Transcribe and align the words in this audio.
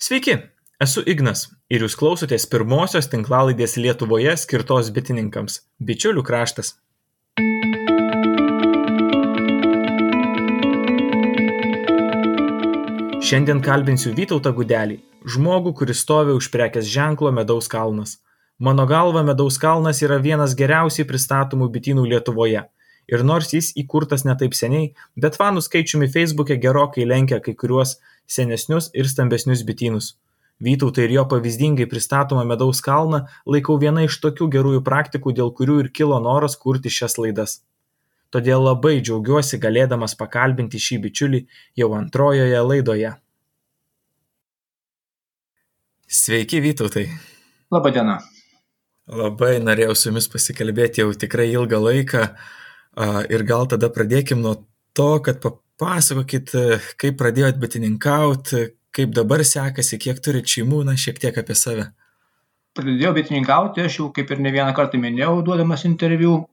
Sveiki, 0.00 0.32
esu 0.80 1.02
Ignas 1.12 1.42
ir 1.68 1.82
jūs 1.84 1.92
klausotės 2.00 2.46
pirmosios 2.48 3.10
tinklalaidės 3.12 3.74
Lietuvoje 3.76 4.32
skirtos 4.40 4.88
bitininkams- 4.96 5.58
Bičiulių 5.90 6.22
kraštas. 6.24 6.70
Šiandien 13.28 13.60
kalbinsiu 13.60 14.14
Vytautą 14.16 14.54
Gudelį, 14.56 15.02
žmogų, 15.34 15.74
kuris 15.82 16.00
stovi 16.00 16.32
už 16.32 16.48
prekės 16.48 16.88
ženklo 16.88 17.28
Medaus 17.30 17.68
kalnas. 17.68 18.16
Mano 18.58 18.86
galva, 18.86 19.22
Medaus 19.22 19.58
kalnas 19.58 20.00
yra 20.00 20.16
vienas 20.16 20.56
geriausiai 20.56 21.04
pristatomų 21.04 21.68
bitynų 21.76 22.08
Lietuvoje. 22.14 22.64
Ir 23.10 23.22
nors 23.22 23.52
jis 23.52 23.74
įkurtas 23.76 24.24
ne 24.24 24.32
taip 24.34 24.54
seniai, 24.54 24.94
bet 25.14 25.36
fanų 25.36 25.60
skaičiumi 25.60 26.08
Facebook'e 26.08 26.56
gerokai 26.56 27.04
lenkia 27.04 27.40
kai 27.44 27.52
kuriuos 27.52 27.98
senesnius 28.30 28.90
ir 28.94 29.08
stambesnius 29.10 29.64
bitynus. 29.66 30.14
Vytautą 30.60 31.06
ir 31.06 31.14
jo 31.14 31.24
pavyzdingai 31.24 31.86
pristatomą 31.88 32.44
Medaus 32.44 32.82
kalną 32.84 33.24
laikau 33.48 33.78
viena 33.80 34.04
iš 34.04 34.18
tokių 34.20 34.50
gerųjų 34.54 34.82
praktikų, 34.84 35.32
dėl 35.38 35.54
kurių 35.56 35.78
ir 35.84 35.88
kilo 35.96 36.20
noras 36.20 36.56
kurti 36.60 36.92
šias 36.92 37.16
laidas. 37.18 37.62
Todėl 38.30 38.62
labai 38.62 39.00
džiaugiuosi 39.00 39.58
galėdamas 39.58 40.14
pakalbinti 40.20 40.78
šį 40.78 41.00
bičiulį 41.06 41.40
jau 41.80 41.88
antrojoje 41.96 42.60
laidoje. 42.62 43.14
Sveiki, 46.10 46.60
Vytautai. 46.62 47.08
Labadiena. 47.70 48.20
Labai 49.10 49.56
norėjau 49.62 49.96
su 49.96 50.10
jumis 50.10 50.28
pasikalbėti 50.30 51.02
jau 51.02 51.10
tikrai 51.18 51.48
ilgą 51.50 51.80
laiką 51.82 52.22
ir 53.32 53.44
gal 53.48 53.66
tada 53.70 53.90
pradėkim 53.90 54.44
nuo 54.44 54.54
to, 54.94 55.10
kad 55.24 55.40
papasakokit, 55.80 56.52
kaip 57.00 57.16
pradėjot 57.18 57.58
bitininkauti, 57.60 58.66
kaip 58.94 59.16
dabar 59.16 59.42
sekasi, 59.46 59.98
kiek 60.02 60.20
turit 60.22 60.48
šeimų, 60.50 60.84
na, 60.86 60.96
šiek 60.98 61.18
tiek 61.22 61.36
apie 61.40 61.56
save. 61.58 61.90
Pradėjau 62.76 63.12
bitininkauti, 63.16 63.82
aš 63.86 63.98
jau 63.98 64.08
kaip 64.14 64.30
ir 64.30 64.42
ne 64.44 64.52
vieną 64.54 64.74
kartą 64.76 65.00
minėjau, 65.02 65.40
duodamas 65.46 65.86
interviu, 65.88 66.44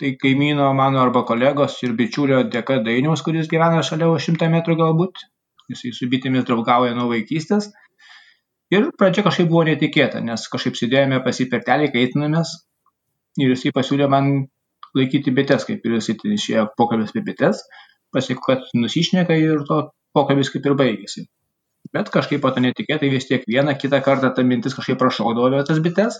tai 0.00 0.14
kaimyno 0.20 0.70
mano 0.76 1.00
arba 1.02 1.24
kolegos 1.28 1.76
ir 1.84 1.96
bičiulio 1.98 2.44
dėka 2.52 2.78
Dainiaus, 2.86 3.24
kuris 3.26 3.50
gyvena 3.50 3.82
šalia 3.86 4.08
už 4.12 4.28
šimtą 4.28 4.48
metrų 4.52 4.78
galbūt, 4.80 5.24
jisai 5.72 5.92
su 5.96 6.08
bitėmis 6.12 6.46
draugauja 6.48 6.94
nuo 6.96 7.10
vaikystės. 7.10 7.68
Ir 8.70 8.92
pradžia 8.98 9.24
kažkaip 9.26 9.50
buvo 9.50 9.64
netikėta, 9.66 10.22
nes 10.22 10.46
kažkaip 10.52 10.78
sėdėjome 10.78 11.18
pasipertelį, 11.26 11.90
kaitinamės 11.96 12.54
ir 13.42 13.52
jisai 13.52 13.74
pasiūlė 13.74 14.06
man 14.10 14.30
laikyti 14.96 15.34
bites, 15.34 15.66
kaip 15.66 15.84
ir 15.86 15.98
jisai 15.98 16.16
išėjo 16.36 16.68
pokalbis 16.78 17.12
apie 17.12 17.24
bites, 17.26 17.64
pasiko, 18.14 18.46
kad 18.46 18.70
nusišneka 18.74 19.36
ir 19.38 19.66
to 19.68 19.82
pokalbis 20.16 20.52
kaip 20.54 20.66
ir 20.66 20.78
baigėsi 20.78 21.26
bet 21.94 22.10
kažkaip 22.14 22.42
po 22.42 22.52
to 22.54 22.62
netikėtai 22.64 23.10
vis 23.12 23.26
tiek 23.28 23.44
vieną 23.48 23.74
kitą 23.78 24.00
kartą 24.04 24.30
ta 24.34 24.44
mintis 24.46 24.76
kažkaip 24.76 24.98
prašaudavo 25.00 25.50
apie 25.50 25.66
tas 25.68 25.80
bites. 25.82 26.18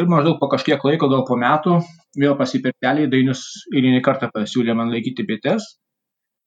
Ir 0.00 0.08
maždaug 0.08 0.38
po 0.40 0.48
kažkiek 0.48 0.80
laiko, 0.88 1.08
gal 1.12 1.24
po 1.28 1.36
metų, 1.36 1.78
vėl 2.16 2.36
pasipirtelį 2.38 3.10
Dainius 3.12 3.42
eilinį 3.74 4.00
kartą 4.04 4.30
pasiūlė 4.32 4.76
man 4.76 4.92
laikyti 4.92 5.26
bites. 5.28 5.66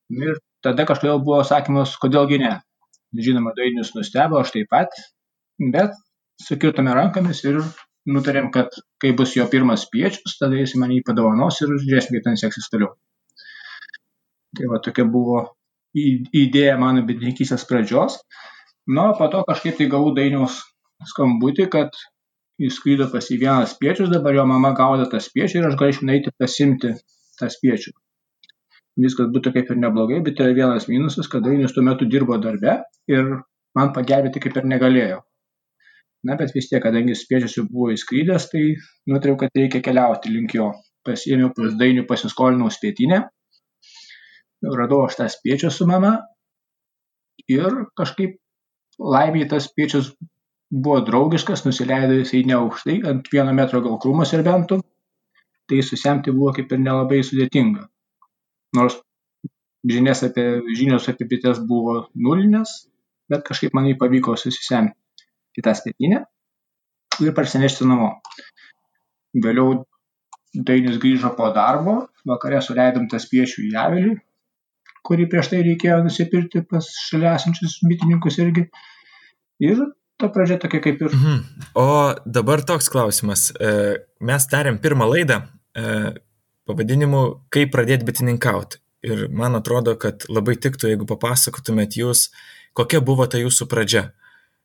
Ir 0.10 0.40
tada 0.66 0.86
kažkodėl 0.90 1.22
buvo 1.26 1.44
sakymas, 1.46 1.94
kodėlgi 2.02 2.42
ne. 2.42 2.56
Žinoma, 3.28 3.54
Dainius 3.58 3.94
nustebo, 3.98 4.42
aš 4.42 4.54
taip 4.56 4.72
pat, 4.74 4.98
bet 5.62 5.94
sukirtome 6.42 6.94
rankomis 6.98 7.44
ir 7.46 7.62
nutarėm, 8.10 8.50
kad 8.54 8.74
kai 9.02 9.14
bus 9.18 9.38
jo 9.38 9.46
pirmas 9.50 9.86
piečius, 9.94 10.40
tada 10.42 10.58
jis 10.58 10.76
man 10.82 10.94
jį 10.94 11.04
padovanos 11.06 11.62
ir 11.62 11.78
žiūrėsim, 11.86 12.18
kaip 12.18 12.26
ten 12.26 12.42
seksis 12.42 12.70
toliau. 12.74 12.96
Tai 14.56 14.72
va 14.72 14.82
tokia 14.84 15.06
buvo 15.10 15.42
idėja 15.96 16.76
mano 16.80 17.04
bitininkystės 17.08 17.66
pradžios. 17.70 18.20
Na, 18.86 19.10
po 19.18 19.28
to 19.34 19.42
kažkaip 19.48 19.80
tai 19.80 19.88
gavau 19.90 20.14
dainiaus 20.16 20.60
skambutį, 21.12 21.68
kad 21.74 21.96
jis 22.62 22.78
skrydo 22.80 23.08
pas 23.12 23.28
į 23.32 23.40
vieną 23.42 23.68
spiečius, 23.70 24.12
dabar 24.12 24.36
jo 24.38 24.46
mama 24.48 24.72
gaudo 24.78 25.08
tą 25.12 25.20
spiečių 25.24 25.60
ir 25.60 25.70
aš 25.70 25.78
galėčiau 25.80 26.08
nueiti 26.10 26.34
pasimti 26.40 26.94
tą 27.40 27.50
spiečių. 27.52 27.96
Viskas 29.06 29.32
būtų 29.34 29.52
kaip 29.58 29.72
ir 29.72 29.80
neblogai, 29.82 30.22
bet 30.24 30.40
yra 30.40 30.56
vienas 30.56 30.88
minusas, 30.88 31.28
kad 31.32 31.44
dainius 31.44 31.74
tuo 31.76 31.84
metu 31.84 32.08
dirbo 32.08 32.38
darbe 32.40 32.78
ir 33.12 33.32
man 33.76 33.92
pagelbėti 33.96 34.44
kaip 34.46 34.62
ir 34.62 34.70
negalėjo. 34.72 35.18
Na, 36.26 36.38
bet 36.40 36.56
vis 36.56 36.70
tiek, 36.70 36.82
kadangi 36.82 37.18
spiečius 37.18 37.58
jau 37.58 37.66
buvo 37.70 37.92
įskrydęs, 37.94 38.48
tai 38.54 38.64
nutariau, 39.12 39.38
kad 39.42 39.58
reikia 39.58 39.84
keliauti 39.86 40.32
link 40.34 40.56
jo. 40.58 40.72
Pasiėmiau 41.06 41.52
pas 41.54 41.76
dainių, 41.78 42.06
pasiskolinau 42.10 42.72
spėtinę 42.74 43.20
radau 44.64 45.04
aš 45.06 45.20
tą 45.20 45.28
spiečių 45.32 45.72
su 45.74 45.88
mama 45.90 46.16
ir 47.52 47.86
kažkaip 48.00 48.38
laimiai 49.00 49.48
tas 49.50 49.68
spiečius 49.70 50.14
buvo 50.72 51.00
draugiškas, 51.06 51.66
nusileido 51.66 52.18
jisai 52.18 52.44
neaukštai, 52.50 53.00
ant 53.10 53.28
vieno 53.32 53.54
metro 53.54 53.82
gal 53.86 54.00
krūmo 54.02 54.26
serbentų, 54.28 54.80
tai 55.70 55.82
susemti 55.86 56.34
buvo 56.34 56.54
kaip 56.56 56.72
ir 56.72 56.82
nelabai 56.82 57.22
sudėtinga. 57.24 57.86
Nors 58.76 58.98
žinias 59.88 60.24
apie, 60.26 60.46
žinios 60.78 61.08
apie 61.12 61.28
bites 61.30 61.62
buvo 61.70 62.06
nulinės, 62.16 62.86
bet 63.30 63.46
kažkaip 63.48 63.76
man 63.78 63.90
jį 63.90 63.98
pavyko 64.02 64.36
susisemti 64.40 64.98
į 65.60 65.66
tą 65.66 65.76
spėtinę 65.78 66.24
ir 67.24 67.36
parsinešti 67.36 67.88
namo. 67.88 68.16
Vėliau 69.36 69.84
Dainis 70.56 71.00
grįžo 71.04 71.34
po 71.36 71.50
darbo, 71.56 71.96
vakare 72.28 72.62
suleidom 72.64 73.10
tą 73.12 73.20
spiečių 73.20 73.66
į 73.68 73.72
avilį, 73.80 74.14
kurį 75.06 75.28
prieš 75.32 75.52
tai 75.54 75.62
reikėjo 75.66 76.02
nusipirkti 76.06 76.64
pas 76.70 76.88
šalia 77.10 77.36
esančius 77.40 77.78
bitininkus 77.86 78.40
irgi. 78.44 78.66
Ir 79.64 79.84
ta 80.20 80.30
pradžia 80.32 80.58
tokia 80.62 80.82
kaip 80.84 81.02
ir. 81.06 81.16
Mhm. 81.16 81.44
O 81.80 81.88
dabar 82.26 82.64
toks 82.66 82.90
klausimas. 82.92 83.52
E, 83.60 84.02
mes 84.20 84.50
darėm 84.52 84.80
pirmą 84.84 85.08
laidą 85.12 85.44
e, 85.76 86.16
pavadinimu 86.66 87.24
Kaip 87.54 87.72
pradėti 87.76 88.08
bitininkauti. 88.08 88.82
Ir 89.06 89.28
man 89.30 89.54
atrodo, 89.54 89.94
kad 90.02 90.26
labai 90.34 90.56
tiktų, 90.58 90.90
jeigu 90.90 91.06
papasakotumėt 91.06 92.00
jūs, 92.00 92.32
kokia 92.74 93.04
buvo 93.06 93.28
ta 93.30 93.38
jūsų 93.38 93.68
pradžia. 93.70 94.08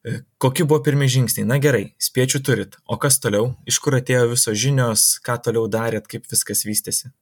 E, 0.00 0.22
kokie 0.40 0.64
buvo 0.64 0.80
pirmie 0.86 1.10
žingsniai? 1.12 1.44
Na 1.44 1.58
gerai, 1.60 1.90
spiečių 2.00 2.40
turit. 2.40 2.78
O 2.88 2.96
kas 2.96 3.20
toliau? 3.20 3.52
Iš 3.68 3.82
kur 3.84 3.98
atėjo 3.98 4.30
visos 4.32 4.56
žinios, 4.56 5.10
ką 5.20 5.36
toliau 5.44 5.66
darėt, 5.68 6.08
kaip 6.08 6.24
viskas 6.30 6.64
vystėsi? 6.64 7.12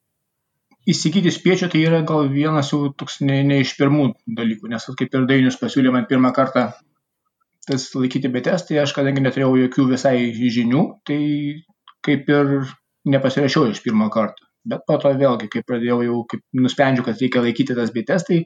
Įsigyti 0.89 1.33
spiečių 1.35 1.69
tai 1.73 1.85
yra 1.85 2.03
gal 2.09 2.29
vienas 2.33 2.73
jau 2.73 2.89
toks 2.97 3.21
ne, 3.21 3.43
ne 3.47 3.61
iš 3.65 3.75
pirmų 3.79 4.13
dalykų, 4.39 4.71
nes 4.73 4.89
kaip 4.99 5.15
ir 5.15 5.27
Dainius 5.29 5.59
pasiūlė 5.61 5.93
man 5.95 6.09
pirmą 6.11 6.33
kartą 6.37 6.71
tas 7.69 7.85
laikyti 7.95 8.31
bites, 8.33 8.65
tai 8.69 8.81
aš 8.83 8.95
kadangi 8.97 9.23
neturėjau 9.25 9.57
jokių 9.65 9.89
visai 9.91 10.17
žinių, 10.33 10.85
tai 11.09 11.19
kaip 12.07 12.31
ir 12.33 12.55
nepasirašiau 13.13 13.69
iš 13.73 13.83
pirmo 13.85 14.09
karto. 14.13 14.47
Bet 14.69 14.85
po 14.89 14.97
to 15.01 15.13
vėlgi, 15.17 15.49
kai 15.53 15.63
pradėjau 15.67 16.01
jau, 16.05 16.19
kaip 16.31 16.43
nusprendžiau, 16.57 17.05
kad 17.07 17.21
reikia 17.21 17.43
laikyti 17.45 17.77
tas 17.77 17.93
bites, 17.95 18.25
tai 18.29 18.41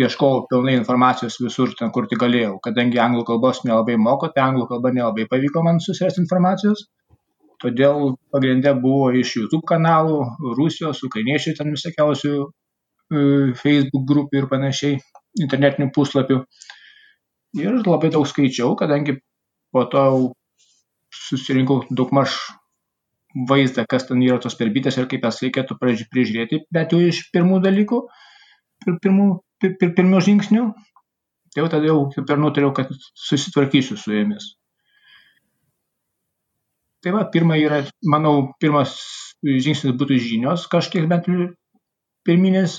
ieškojau 0.00 0.44
pilnai 0.50 0.76
informacijos 0.78 1.38
visur, 1.42 1.72
ten 1.78 1.92
kur 1.94 2.08
tik 2.10 2.20
galėjau. 2.22 2.58
Kadangi 2.64 3.00
anglų 3.02 3.24
kalbos 3.28 3.62
nelabai 3.64 3.96
moko, 4.00 4.30
tai 4.34 4.44
anglų 4.48 4.68
kalba 4.70 4.92
nelabai 4.94 5.26
pavyko 5.30 5.64
man 5.66 5.80
susirasti 5.84 6.22
informacijos. 6.24 6.86
Todėl 7.64 8.14
pagrindė 8.34 8.74
buvo 8.76 9.08
iš 9.16 9.38
YouTube 9.38 9.64
kanalų, 9.70 10.18
Rusijos, 10.58 11.00
ukrainiečių 11.06 11.54
ten 11.56 11.72
visokiausių 11.72 12.32
e, 12.36 12.48
Facebook 13.56 14.04
grupių 14.10 14.42
ir 14.42 14.48
panašiai, 14.50 14.98
internetinių 15.40 15.88
puslapių. 15.96 16.42
Ir 17.56 17.78
labai 17.86 18.10
daug 18.12 18.26
skaičiau, 18.28 18.74
kadangi 18.76 19.16
po 19.72 19.86
to 19.88 20.04
susirinkau 21.14 21.84
daugmaž 21.90 22.36
vaizdą, 23.48 23.86
kas 23.90 24.04
ten 24.08 24.22
yra 24.22 24.36
tos 24.42 24.58
perbytės 24.58 24.98
ir 25.00 25.08
kaip 25.10 25.24
jas 25.26 25.40
reikėtų 25.42 25.78
prižiūrėti, 25.80 26.64
bet 26.74 26.92
jau 26.94 27.00
iš 27.02 27.24
pirmų 27.34 27.62
dalykų, 27.64 28.02
pir, 28.84 28.98
pirmų, 29.06 29.28
pir, 29.62 29.72
pir, 29.80 29.94
pirmų 29.96 30.20
žingsnių, 30.28 30.66
tai 31.54 31.64
jau 31.64 31.70
tada 31.72 31.90
jau 31.90 31.98
kaip 32.12 32.30
ir 32.30 32.44
nutariau, 32.44 32.74
kad 32.76 32.92
susitvarkysiu 33.24 33.98
su 33.98 34.14
jomis. 34.14 34.52
Tai 37.04 37.12
va, 37.12 37.26
pirma 37.28 37.58
yra, 37.60 37.82
manau, 38.08 38.54
pirmas 38.60 38.94
žingsnis 39.44 39.92
būtų 40.00 40.16
žinios 40.24 40.62
kažkiek 40.72 41.04
bent 41.10 41.26
pirminės. 42.24 42.78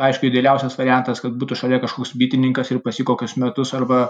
Aišku, 0.00 0.26
idealiausias 0.28 0.78
variantas, 0.78 1.20
kad 1.22 1.36
būtų 1.40 1.58
šalia 1.60 1.78
kažkoks 1.80 2.14
bitininkas 2.20 2.72
ir 2.72 2.80
pasikokius 2.84 3.36
metus 3.40 3.74
arba, 3.76 4.00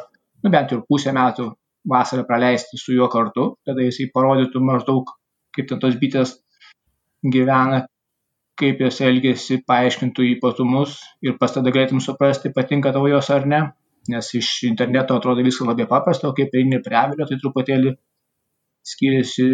nu, 0.42 0.52
bent 0.54 0.72
ir 0.72 0.84
pusę 0.88 1.12
metų 1.14 1.50
vasarą 1.90 2.24
praleisti 2.28 2.78
su 2.80 2.94
juo 2.94 3.08
kartu, 3.12 3.48
tada 3.66 3.84
jisai 3.84 4.08
parodytų 4.14 4.62
maždaug, 4.64 5.10
kaip 5.56 5.68
ten 5.70 5.82
tos 5.82 5.98
bitės 6.00 6.36
gyvena, 7.34 7.84
kaip 8.60 8.80
jos 8.84 9.00
elgesi, 9.04 9.60
paaiškintų 9.66 10.26
ypatumus 10.36 10.96
ir 11.26 11.36
pas 11.42 11.52
tada 11.54 11.72
galėtum 11.74 12.02
suprasti, 12.04 12.54
patinka 12.54 12.94
tavo 12.94 13.10
jos 13.10 13.30
ar 13.34 13.46
ne, 13.50 13.60
nes 14.14 14.30
iš 14.36 14.52
interneto 14.70 15.18
atrodo 15.18 15.44
viskas 15.44 15.68
labai 15.68 15.88
paprasta, 15.90 16.30
o 16.30 16.36
kaip 16.36 16.54
eini 16.56 16.80
prie 16.84 16.98
avilio, 17.02 17.28
tai 17.28 17.38
truputėlį 17.42 17.96
skiriasi 18.86 19.46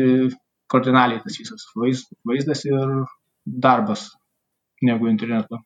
kardinaliai 0.70 1.23
tas 1.23 1.38
visas 1.38 1.67
vaizdas 1.76 2.64
ir 2.67 2.93
darbas 3.46 4.08
negu 4.82 5.08
interneto. 5.08 5.62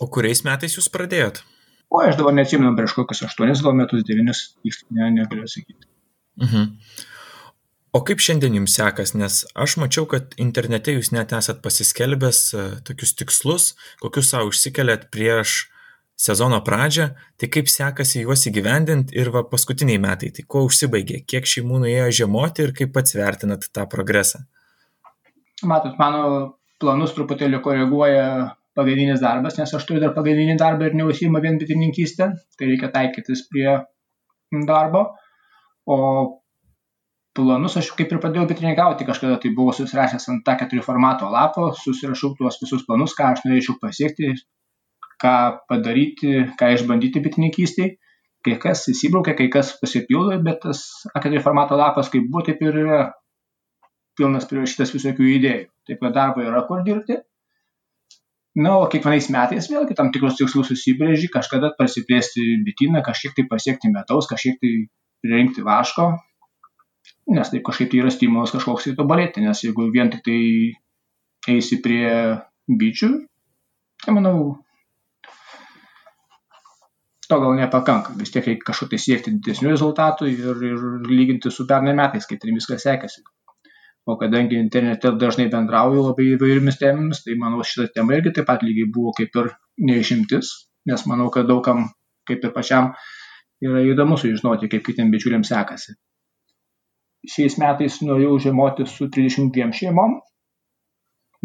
O 0.00 0.08
kuriais 0.12 0.42
metais 0.44 0.74
jūs 0.76 0.90
pradėjot? 0.92 1.42
O 1.90 2.00
aš 2.04 2.18
dabar 2.20 2.34
neatsimenu 2.36 2.74
prieš 2.78 2.94
kokius 2.98 3.24
8 3.26 3.64
gal 3.64 3.74
metus, 3.76 4.04
9, 4.06 4.34
ne, 4.96 5.08
negaliu 5.16 5.48
sakyti. 5.50 5.88
Mhm. 6.40 6.68
O 7.90 8.04
kaip 8.06 8.22
šiandien 8.22 8.54
jums 8.54 8.76
sekas, 8.78 9.16
nes 9.18 9.40
aš 9.58 9.74
mačiau, 9.82 10.06
kad 10.10 10.36
internete 10.38 10.94
jūs 10.94 11.10
net 11.10 11.32
esat 11.34 11.58
pasiskelbęs 11.64 12.42
e, 12.54 12.66
tokius 12.86 13.16
tikslus, 13.18 13.72
kokius 13.98 14.30
savo 14.30 14.52
išsikeliat 14.52 15.08
prieš 15.10 15.64
sezono 16.20 16.60
pradžią, 16.66 17.08
tai 17.40 17.48
kaip 17.52 17.70
sekasi 17.72 18.24
juos 18.26 18.44
įgyvendinti 18.50 19.16
ir 19.16 19.30
va 19.34 19.42
paskutiniai 19.48 20.00
metai, 20.02 20.30
tai 20.36 20.44
kuo 20.44 20.66
užsibaigė, 20.68 21.22
kiek 21.32 21.48
šeimų 21.48 21.82
nuėjo 21.84 22.08
žiemoti 22.20 22.66
ir 22.66 22.74
kaip 22.76 22.92
pats 22.96 23.16
vertinat 23.16 23.68
tą 23.72 23.86
progresą? 23.90 24.42
Matot, 25.70 25.96
mano 26.00 26.24
planus 26.80 27.14
truputėlį 27.16 27.60
koreguoja 27.64 28.26
pagrindinis 28.76 29.22
darbas, 29.24 29.56
nes 29.60 29.72
aš 29.76 29.86
turiu 29.88 30.02
dar 30.02 30.12
pagrindinį 30.16 30.58
darbą 30.60 30.88
ir 30.88 30.98
neužsima 31.00 31.40
vien 31.44 31.58
bitininkystę, 31.60 32.30
tai 32.56 32.68
reikia 32.70 32.92
taikytis 32.92 33.46
prie 33.50 33.80
darbo. 34.68 35.06
O 35.90 35.98
planus 37.36 37.76
aš 37.80 37.90
kaip 37.96 38.12
ir 38.12 38.20
pradėjau 38.22 38.46
bitininkauti 38.50 39.08
kažkada, 39.08 39.40
tai 39.42 39.52
buvau 39.56 39.74
susirašęs 39.76 40.28
ant 40.32 40.44
tą 40.46 40.56
keturių 40.60 40.84
formato 40.86 41.28
lapo, 41.32 41.70
susirašau 41.80 42.34
tuos 42.38 42.60
visus 42.62 42.86
planus, 42.86 43.16
ką 43.18 43.32
aš 43.34 43.44
norėčiau 43.46 43.76
pasiekti, 43.82 44.34
ką 45.22 45.34
padaryti, 45.70 46.36
ką 46.60 46.74
išbandyti 46.76 47.22
bitininkystėje. 47.24 47.96
Kai 48.40 48.54
kas 48.56 48.86
įsibraukia, 48.88 49.34
kai 49.36 49.50
kas 49.52 49.74
pasipildo, 49.76 50.38
bet 50.44 50.62
tas 50.62 50.80
A4 51.12 51.42
formato 51.44 51.76
lapas 51.76 52.08
kaip 52.08 52.24
buvo, 52.30 52.40
taip 52.46 52.62
ir 52.64 52.78
yra 52.86 53.00
pilnas 54.16 54.46
prirašytas 54.48 54.94
visokių 54.94 55.26
idėjų. 55.34 55.66
Taip 55.88 56.00
kad 56.00 56.16
darbo 56.16 56.44
yra 56.44 56.62
kur 56.68 56.80
dirbti. 56.86 57.18
Na, 58.60 58.72
o 58.80 58.88
kiekvienais 58.90 59.28
metais 59.30 59.68
vėlgi 59.70 59.94
tam 59.98 60.08
tikrus 60.14 60.38
tikslus 60.38 60.72
susibrėži, 60.72 61.28
kažkada 61.30 61.70
prasiplėsti 61.78 62.46
bityną, 62.66 63.04
kažkiek 63.06 63.36
tai 63.36 63.44
pasiekti 63.52 63.92
metaus, 63.92 64.26
kažkiek 64.30 64.56
tai 64.58 64.72
rinkti 65.30 65.62
vaško, 65.62 66.08
nes 67.36 67.52
tai 67.52 67.60
kažkaip 67.66 67.92
tai 67.92 68.00
yra 68.02 68.10
stimulas 68.10 68.50
kažkoks 68.56 68.88
tai 68.88 68.96
tobulėti, 68.98 69.44
nes 69.44 69.62
jeigu 69.62 69.86
vien 69.94 70.10
tik 70.10 70.24
tai 70.26 70.40
eisi 71.54 71.78
prie 71.84 72.10
bičių, 72.80 73.10
tai 74.02 74.16
manau, 74.16 74.58
to 77.30 77.38
gal 77.42 77.54
nepakanka, 77.56 78.14
vis 78.18 78.32
tiek 78.34 78.46
reikia 78.46 78.66
kažko 78.70 78.88
tai 78.90 78.98
siekti 79.02 79.32
didesnių 79.36 79.70
rezultatų 79.72 80.30
ir, 80.30 80.64
ir 80.70 80.88
lyginti 81.10 81.52
su 81.54 81.66
pernai 81.70 81.94
metais, 81.98 82.26
kaip 82.28 82.42
tai 82.42 82.54
viskas 82.56 82.84
sekėsi. 82.86 83.22
O 84.08 84.16
kadangi 84.18 84.58
internete 84.58 85.12
dažnai 85.20 85.46
bendrauju 85.52 86.02
labai 86.08 86.26
įvairiomis 86.34 86.78
temomis, 86.80 87.22
tai 87.24 87.36
manau 87.38 87.62
šitą 87.66 87.90
temą 87.94 88.16
irgi 88.16 88.32
taip 88.38 88.48
pat 88.48 88.64
lygiai 88.66 88.88
buvo 88.94 89.12
kaip 89.16 89.36
ir 89.42 89.50
neišimtis, 89.90 90.52
nes 90.90 91.04
manau, 91.06 91.28
kad 91.34 91.46
daugam, 91.50 91.84
kaip 92.28 92.46
ir 92.46 92.54
pačiam, 92.56 92.90
yra 93.62 93.84
įdomu 93.84 94.16
sužinoti, 94.18 94.70
kaip 94.72 94.86
kitiem 94.88 95.12
bičiuliams 95.12 95.52
sekasi. 95.52 95.94
Šiais 97.28 97.58
metais 97.60 98.00
norėjau 98.00 98.38
žiemoti 98.48 98.88
su 98.88 99.10
32 99.12 99.70
šeimom, 99.82 100.16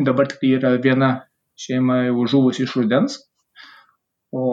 dabar 0.08 0.32
tik 0.32 0.42
tai 0.42 0.54
yra 0.58 0.74
viena 0.82 1.12
šeima 1.60 2.06
jau 2.08 2.28
žuvusi 2.32 2.64
iš 2.64 2.76
rudens, 2.80 3.20
o 4.32 4.46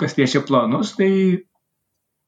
kas 0.00 0.16
liečia 0.18 0.42
planus, 0.46 0.94
tai 0.98 1.10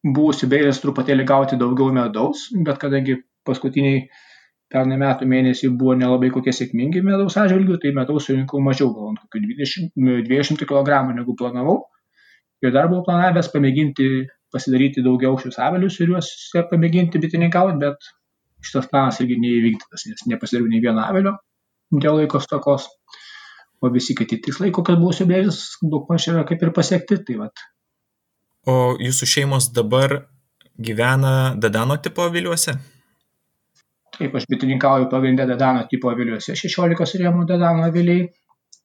buvau 0.04 0.32
užsibrėžęs 0.32 0.82
truputėlį 0.82 1.26
gauti 1.28 1.58
daugiau 1.60 1.92
medaus, 1.94 2.48
bet 2.66 2.80
kadangi 2.82 3.18
paskutiniai 3.48 4.04
pernai 4.72 4.98
metų 5.00 5.28
mėnesiai 5.30 5.72
buvo 5.78 5.94
nelabai 5.98 6.30
kokie 6.34 6.52
sėkmingi 6.56 7.02
medaus 7.06 7.36
atžvilgių, 7.40 7.78
tai 7.82 7.92
medaus 7.96 8.28
surinkau 8.28 8.60
mažiau, 8.64 8.90
gal 8.96 9.16
kokių 9.22 9.42
20, 9.46 9.92
200 10.28 10.68
kg 10.70 11.00
negu 11.14 11.36
planavau. 11.38 11.82
Ir 12.64 12.72
dar 12.74 12.88
buvau 12.90 13.04
planavęs 13.06 13.50
pamėginti 13.52 14.08
pasidaryti 14.54 15.02
daugiau 15.04 15.36
šius 15.40 15.58
avelius 15.60 15.98
ir 16.00 16.14
juos 16.14 16.30
pamėginti 16.70 17.20
bitininkauti, 17.22 17.80
bet 17.82 18.12
šitas 18.64 18.88
planas 18.90 19.20
irgi 19.20 19.36
neįvykdytas, 19.42 20.06
nes 20.10 20.26
nepasidariau 20.30 20.70
nei 20.70 20.82
vieno 20.84 21.04
avelio 21.04 21.34
dėl 21.92 22.20
laiko 22.22 22.40
stokos. 22.42 22.88
O 23.84 23.90
visi 23.92 24.14
kiti 24.16 24.38
tikslai, 24.40 24.70
kokias 24.72 24.96
buvau 24.96 25.12
užsibrėžęs, 25.12 25.58
daug 25.92 26.06
maž 26.08 26.30
yra 26.32 26.44
kaip 26.48 26.62
ir 26.64 26.70
pasiekti. 26.76 27.18
Tai 27.26 27.34
vat. 27.42 27.64
O 28.70 28.94
jūsų 28.96 29.28
šeimos 29.28 29.68
dabar 29.76 30.22
gyvena 30.80 31.54
Dadano 31.60 31.98
tipo 32.00 32.24
aviliuose? 32.24 32.78
Taip, 34.14 34.34
aš 34.38 34.46
bitininkauju 34.48 35.10
pagrindę 35.10 35.44
Dadano 35.50 35.82
tipo 35.90 36.08
aviliuose, 36.12 36.54
16 36.56 37.20
rėmų 37.20 37.44
Dadano 37.50 37.84
aviliai. 37.88 38.28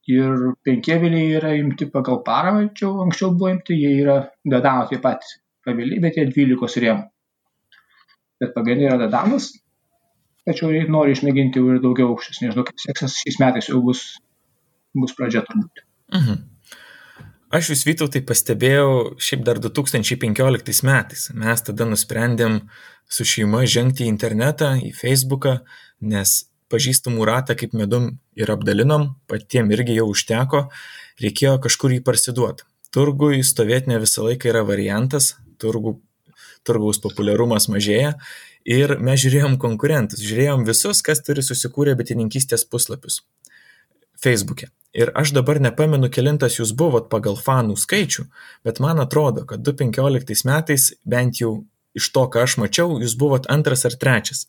Ir 0.10 0.46
penki 0.66 0.96
aviliai 0.96 1.36
yra 1.38 1.54
imti 1.54 1.86
pagal 1.94 2.24
parą, 2.25 2.54
čia 2.75 2.90
anksčiau 3.06 3.36
buvo 3.38 3.52
imti, 3.54 3.78
jie 3.78 3.92
yra 4.02 4.18
Dadano 4.56 4.88
taip 4.90 5.04
pat 5.06 5.28
aviliai, 5.69 6.02
bet 6.02 6.18
jie 6.18 6.25
12 6.34 6.84
rėmų. 6.86 7.06
Bet 8.42 8.56
pagrindė 8.56 8.88
yra 8.90 8.98
Dadanas, 9.04 9.52
tačiau 10.50 10.74
noriu 10.90 11.13
išmėginti 11.13 11.62
ir 11.62 11.84
daugiau 11.84 12.16
aukščius, 12.16 12.42
nežinau, 12.42 12.66
kaip 12.66 12.81
seksis 12.81 13.19
šiais 13.22 13.38
metais 13.44 13.69
jau 13.69 13.84
bus, 13.86 14.02
bus 14.97 15.15
pradžia 15.18 15.44
turbūt. 15.47 15.83
Mhm. 16.15 16.45
Aš 17.50 17.71
jūs 17.71 17.81
Vytautai 17.88 18.21
pastebėjau 18.21 19.15
šiaip 19.18 19.41
dar 19.41 19.57
2015 19.57 20.83
metais. 20.86 21.30
Mes 21.33 21.63
tada 21.65 21.88
nusprendėm 21.89 22.59
su 23.09 23.25
šeima 23.25 23.63
žengti 23.65 24.06
į 24.06 24.12
internetą, 24.12 24.75
į 24.77 24.91
Facebooką, 24.94 25.56
nes 26.06 26.36
pažįstamų 26.69 27.25
ratą 27.25 27.56
kaip 27.57 27.74
medum 27.74 28.12
ir 28.38 28.51
apdalinom, 28.53 29.15
patiem 29.25 29.74
irgi 29.74 29.97
jau 29.97 30.06
užteko, 30.12 30.68
reikėjo 31.24 31.56
kažkur 31.65 31.95
jį 31.97 32.03
parsiduoti. 32.06 32.68
Turgui 32.94 33.42
stovėti 33.45 33.89
ne 33.89 33.97
visą 34.01 34.27
laiką 34.27 34.51
yra 34.53 34.62
variantas, 34.65 35.33
turgų, 35.62 35.97
turgaus 36.65 37.01
populiarumas 37.01 37.65
mažėja 37.74 38.13
ir 38.69 38.97
mes 39.01 39.25
žiūrėjom 39.25 39.57
konkurentus, 39.62 40.21
žiūrėjom 40.21 40.69
visus, 40.69 41.01
kas 41.01 41.25
turi 41.25 41.42
susikūrę 41.45 41.97
bitininkystės 41.97 42.69
puslapius 42.69 43.24
Facebook'e. 44.24 44.69
Ir 44.94 45.12
aš 45.13 45.36
dabar 45.38 45.60
nepamenu, 45.62 46.10
kelintas 46.10 46.57
jūs 46.57 46.74
buvot 46.77 47.12
pagal 47.12 47.38
fanų 47.38 47.75
skaičių, 47.77 48.25
bet 48.66 48.81
man 48.81 49.01
atrodo, 49.04 49.45
kad 49.45 49.62
2015 49.62 50.48
metais 50.50 50.89
bent 51.06 51.42
jau 51.42 51.60
iš 51.98 52.10
to, 52.16 52.25
ką 52.33 52.45
aš 52.48 52.57
mačiau, 52.62 52.98
jūs 53.01 53.13
buvot 53.19 53.45
antras 53.54 53.86
ar 53.86 53.98
trečias. 54.01 54.48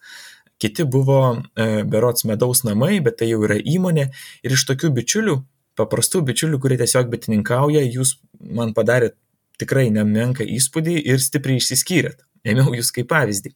Kiti 0.61 0.85
buvo 0.85 1.21
e, 1.37 1.83
berots 1.89 2.25
medaus 2.29 2.65
namai, 2.65 2.99
bet 3.05 3.21
tai 3.21 3.31
jau 3.31 3.43
yra 3.47 3.57
įmonė. 3.61 4.11
Ir 4.45 4.57
iš 4.57 4.65
tokių 4.69 4.93
bičiulių, 4.97 5.37
paprastų 5.81 6.25
bičiulių, 6.33 6.61
kurie 6.61 6.81
tiesiog 6.81 7.09
bitininkauja, 7.13 7.85
jūs 7.85 8.17
man 8.41 8.75
padarėt 8.77 9.17
tikrai 9.61 9.89
nemenka 9.93 10.45
įspūdį 10.45 10.99
ir 11.05 11.21
stipriai 11.21 11.61
išsiskyrėt. 11.61 12.25
Ėmiau 12.49 12.73
jūs 12.73 12.89
kaip 12.97 13.11
pavyzdį. 13.11 13.53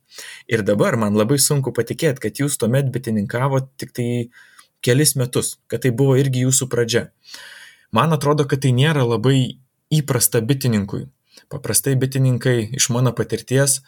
Ir 0.52 0.64
dabar 0.68 0.98
man 1.00 1.16
labai 1.16 1.38
sunku 1.40 1.72
patikėti, 1.76 2.20
kad 2.26 2.40
jūs 2.40 2.58
tuomet 2.60 2.90
bitininkavot 2.92 3.70
tik 3.80 3.94
tai 3.96 4.08
kelis 4.84 5.14
metus, 5.16 5.56
kad 5.70 5.84
tai 5.84 5.92
buvo 5.96 6.18
irgi 6.20 6.44
jūsų 6.44 6.68
pradžia. 6.72 7.08
Man 7.94 8.12
atrodo, 8.16 8.46
kad 8.50 8.64
tai 8.64 8.74
nėra 8.76 9.04
labai 9.06 9.58
įprasta 9.94 10.42
bitininkui. 10.44 11.06
Paprastai 11.50 11.94
bitininkai 12.00 12.56
iš 12.76 12.90
mano 12.94 13.12
patirties 13.16 13.80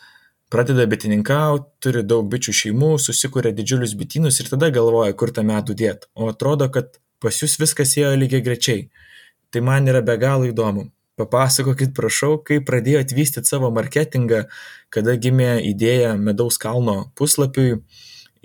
pradeda 0.53 0.87
bitininkauti, 0.87 1.67
turi 1.83 2.03
daug 2.07 2.29
bičių 2.31 2.55
šeimų, 2.61 2.93
susikuria 3.03 3.53
didžiulius 3.55 3.97
bitynus 3.99 4.39
ir 4.41 4.51
tada 4.53 4.71
galvoja, 4.75 5.15
kur 5.19 5.33
tą 5.35 5.43
medų 5.47 5.75
dėt. 5.79 6.07
O 6.15 6.31
atrodo, 6.31 6.69
kad 6.71 7.01
pas 7.23 7.41
jūs 7.43 7.59
viskas 7.63 7.97
ėjo 7.99 8.13
lygiai 8.19 8.45
grečiai. 8.47 8.85
Tai 9.51 9.63
man 9.67 9.89
yra 9.91 10.03
be 10.07 10.15
galo 10.21 10.47
įdomu. 10.47 10.91
Papasakokit, 11.17 11.95
prašau, 11.97 12.37
kaip 12.45 12.67
pradėjote 12.69 13.17
vystyti 13.17 13.49
savo 13.49 13.71
marketingą, 13.73 14.45
kada 14.93 15.15
gimė 15.17 15.57
idėja 15.65 16.13
medaus 16.21 16.61
kalno 16.61 17.07
puslapiui 17.17 17.81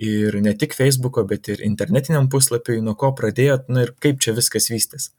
ir 0.02 0.38
ne 0.42 0.52
tik 0.58 0.74
Facebook'o, 0.76 1.24
bet 1.28 1.48
ir 1.52 1.62
internetiniam 1.66 2.28
puslapiui, 2.32 2.80
nuo 2.84 2.94
ko 2.98 3.12
pradėjot, 3.18 3.68
na 3.72 3.86
ir 3.86 3.94
kaip 4.02 4.22
čia 4.24 4.34
viskas 4.36 4.70
vystės. 4.72 5.10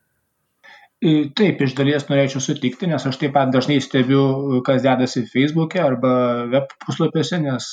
Taip, 1.04 1.60
iš 1.66 1.74
dalies 1.76 2.06
norėčiau 2.08 2.40
sutikti, 2.44 2.88
nes 2.88 3.04
aš 3.10 3.18
taip 3.20 3.34
pat 3.36 3.50
dažnai 3.52 3.82
stebiu, 3.84 4.62
kas 4.64 4.86
dedasi 4.86 5.26
Facebook'e 5.28 5.82
arba 5.84 6.14
web 6.52 6.72
puslapiuose, 6.86 7.42
nes 7.44 7.68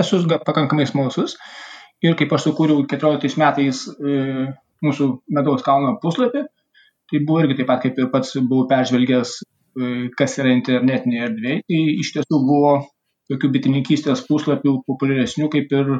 esu 0.00 0.22
pakankamai 0.46 0.86
smalsus. 0.88 1.36
Ir 2.02 2.16
kaip 2.18 2.32
aš 2.34 2.48
sukūriau 2.48 2.86
14 2.90 3.36
metais 3.38 3.84
e, 3.92 4.46
mūsų 4.82 5.08
medaus 5.36 5.62
kalno 5.62 5.92
puslapį, 6.02 6.42
tai 7.12 7.20
buvo 7.28 7.44
irgi 7.44 7.60
taip 7.60 7.68
pat 7.68 7.84
kaip 7.84 8.00
ir 8.00 8.08
pats 8.10 8.32
buvau 8.40 8.64
peržvelgęs, 8.72 9.36
e, 9.76 9.92
kas 10.18 10.34
yra 10.42 10.56
internetinė 10.56 11.20
erdvė. 11.28 11.60
Tai 11.68 11.82
iš 12.02 12.14
tiesų 12.16 12.40
buvo 12.48 12.72
tokių 13.32 13.50
bitininkystės 13.56 14.24
puslapių 14.28 14.78
populiaresnių 14.88 15.48
kaip 15.52 15.72
ir 15.74 15.92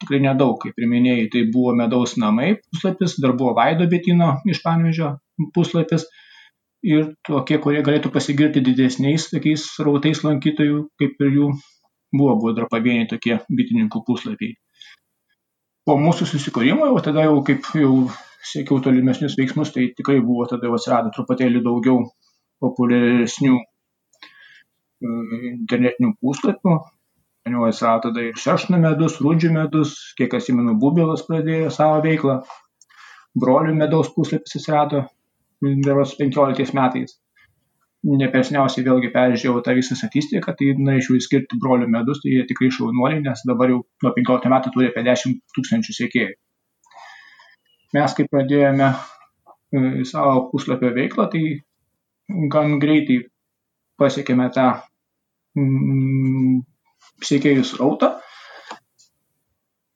tikrai 0.00 0.22
nedaug, 0.24 0.56
kaip 0.62 0.78
ir 0.80 0.88
minėjai, 0.88 1.28
tai 1.32 1.44
buvo 1.52 1.74
medaus 1.76 2.16
namai 2.20 2.54
puslapis, 2.62 3.18
dar 3.20 3.34
buvo 3.36 3.52
Vaido 3.58 3.86
bitino 3.90 4.38
iš 4.48 4.62
Panvežio 4.64 5.12
puslapis 5.54 6.06
ir 6.86 7.12
tokie, 7.28 7.58
kurie 7.60 7.82
galėtų 7.84 8.12
pasigirti 8.14 8.62
didesniais 8.64 9.28
tokiais 9.32 9.66
rautais 9.84 10.22
lankytojų, 10.24 10.86
kaip 11.00 11.20
ir 11.20 11.34
jų 11.36 11.50
buvo, 12.16 12.36
buvo 12.40 12.54
dar 12.56 12.70
pavieniai 12.72 13.08
tokie 13.10 13.38
bitininkų 13.48 14.02
puslapiai. 14.06 14.56
Po 15.84 15.96
mūsų 16.00 16.28
susikūrimo, 16.28 16.88
jau 16.88 17.04
tada 17.04 17.26
jau 17.26 17.40
kaip 17.44 17.68
jau 17.76 17.94
siekiau 18.44 18.80
tolimesnius 18.84 19.36
veiksmus, 19.36 19.72
tai 19.74 19.90
tikrai 19.96 20.20
buvo 20.24 20.46
tada 20.48 20.68
jau 20.68 20.78
atsirado 20.78 21.12
truputėlį 21.14 21.62
daugiau 21.64 22.06
populiaresnių 22.64 23.58
internetinių 25.02 26.14
puslapių. 26.20 26.78
Atsirado 27.50 28.10
tada 28.10 28.22
ir 28.22 28.36
šešnu 28.38 28.78
medus, 28.78 29.16
rūdžių 29.24 29.48
medus, 29.54 29.94
kiek 30.18 30.34
atsimenu, 30.36 30.76
bubilas 30.78 31.24
pradėjo 31.26 31.70
savo 31.74 32.02
veiklą, 32.04 32.36
brolių 33.42 33.72
medaus 33.78 34.12
puslapis 34.14 34.58
atsirado, 34.60 35.06
beros 35.86 36.12
15 36.20 36.76
metais 36.76 37.16
nepersniausiai 38.00 38.84
vėlgi 38.84 39.10
peržiūrėjau 39.12 39.62
tą 39.64 39.74
visą 39.76 39.96
statistiką, 39.98 40.54
tai 40.56 40.72
norėčiau 40.78 41.18
įskirti 41.18 41.58
brolių 41.60 41.88
medus, 41.92 42.22
tai 42.22 42.32
jie 42.32 42.44
tikrai 42.48 42.70
šaunuoliai, 42.72 43.20
nes 43.24 43.42
dabar 43.48 43.72
jau 43.72 43.82
nuo 44.04 44.12
15 44.16 44.52
metų 44.52 44.72
turi 44.74 44.88
apie 44.88 45.04
10 45.04 45.40
tūkstančių 45.56 45.96
sėkėjų. 45.98 46.36
Mes, 47.96 48.14
kai 48.16 48.26
pradėjome 48.30 48.88
e, 48.88 50.04
savo 50.08 50.46
puslapio 50.52 50.92
veiklą, 50.96 51.26
tai 51.32 51.42
gan 52.54 52.78
greitai 52.80 53.24
pasiekėme 54.00 54.48
tą 54.54 54.68
sėkėjų 57.26 57.64
srautą. 57.66 58.12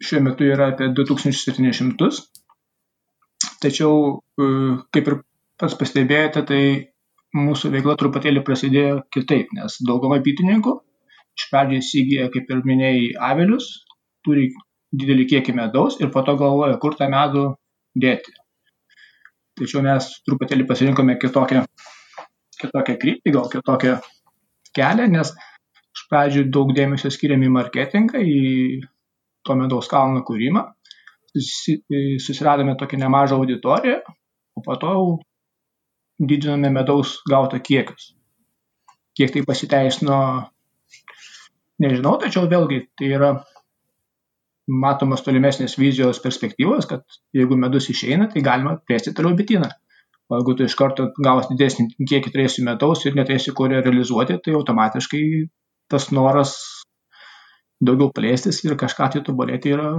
Šiuo 0.05 0.23
metu 0.25 0.49
yra 0.49 0.73
apie 0.73 0.91
2700. 0.97 2.25
Tačiau, 3.63 4.19
e, 4.41 4.49
kaip 4.93 5.09
ir 5.09 5.21
pats 5.61 5.77
pastebėjote, 5.81 6.43
tai 6.49 6.63
mūsų 7.35 7.71
veikla 7.75 7.95
truputėlį 8.01 8.43
prasidėjo 8.47 8.99
kitaip, 9.15 9.55
nes 9.57 9.79
dauguma 9.87 10.21
bitininkų 10.23 10.75
iš 11.35 11.49
pradžių 11.51 11.81
įsigyja, 11.81 12.29
kaip 12.35 12.51
ir 12.51 12.63
minėjai, 12.69 13.11
avilius, 13.31 13.67
turi 14.27 14.49
didelį 14.95 15.27
kiekį 15.33 15.55
medaus 15.59 15.99
ir 16.01 16.13
po 16.15 16.23
to 16.27 16.37
galvoja, 16.39 16.77
kur 16.83 16.95
tą 16.99 17.09
medų 17.11 17.47
dėti. 17.99 18.35
Tačiau 19.59 19.83
mes 19.87 20.07
truputėlį 20.27 20.67
pasirinkome 20.69 21.17
kitokią, 21.23 21.65
kitokią 22.61 22.97
kryptį, 23.03 23.35
gal 23.35 23.51
kitokią 23.51 23.97
kelią, 24.77 25.09
nes 25.13 25.33
iš 25.95 26.07
pradžių 26.11 26.49
daug 26.55 26.73
dėmesio 26.77 27.11
skiriam 27.13 27.43
į 27.45 27.53
marketingą, 27.55 28.21
į 28.21 28.83
to 29.47 29.57
medaus 29.59 29.91
kalno 29.91 30.25
kūrimą. 30.27 30.65
Susiradome 32.25 32.77
tokią 32.79 32.99
nemažą 33.03 33.39
auditoriją, 33.41 34.01
o 34.55 34.63
po 34.63 34.77
to 34.81 34.93
didiname 36.19 36.71
medaus 36.75 37.19
gauto 37.31 37.59
kiekius. 37.59 38.13
Kiek 39.15 39.33
tai 39.35 39.43
pasiteisino, 39.47 40.19
nežinau, 41.83 42.15
tačiau 42.23 42.47
vėlgi 42.51 42.81
tai 42.99 43.11
yra 43.19 43.33
matomas 44.67 45.23
tolimesnės 45.27 45.77
vizijos 45.79 46.21
perspektyvos, 46.25 46.87
kad 46.91 47.05
jeigu 47.37 47.59
medus 47.59 47.91
išeina, 47.93 48.31
tai 48.33 48.43
galima 48.47 48.79
plėsti 48.89 49.13
toliau 49.15 49.37
bityną. 49.39 49.69
O 50.35 50.41
jeigu 50.41 50.57
tu 50.59 50.67
iš 50.67 50.75
karto 50.79 51.11
gausi 51.23 51.55
didesnį 51.55 52.09
kiekį 52.11 52.33
turėsi 52.35 52.65
medaus 52.67 53.05
ir 53.07 53.15
neturėsi 53.15 53.55
kur 53.55 53.71
realizuoti, 53.71 54.41
tai 54.43 54.57
automatiškai 54.59 55.23
tas 55.93 56.09
noras 56.17 56.57
daugiau 57.85 58.11
plėstis 58.17 58.63
ir 58.65 58.75
kažką 58.81 59.11
tai 59.15 59.23
tobulėti 59.27 59.75
yra, 59.77 59.91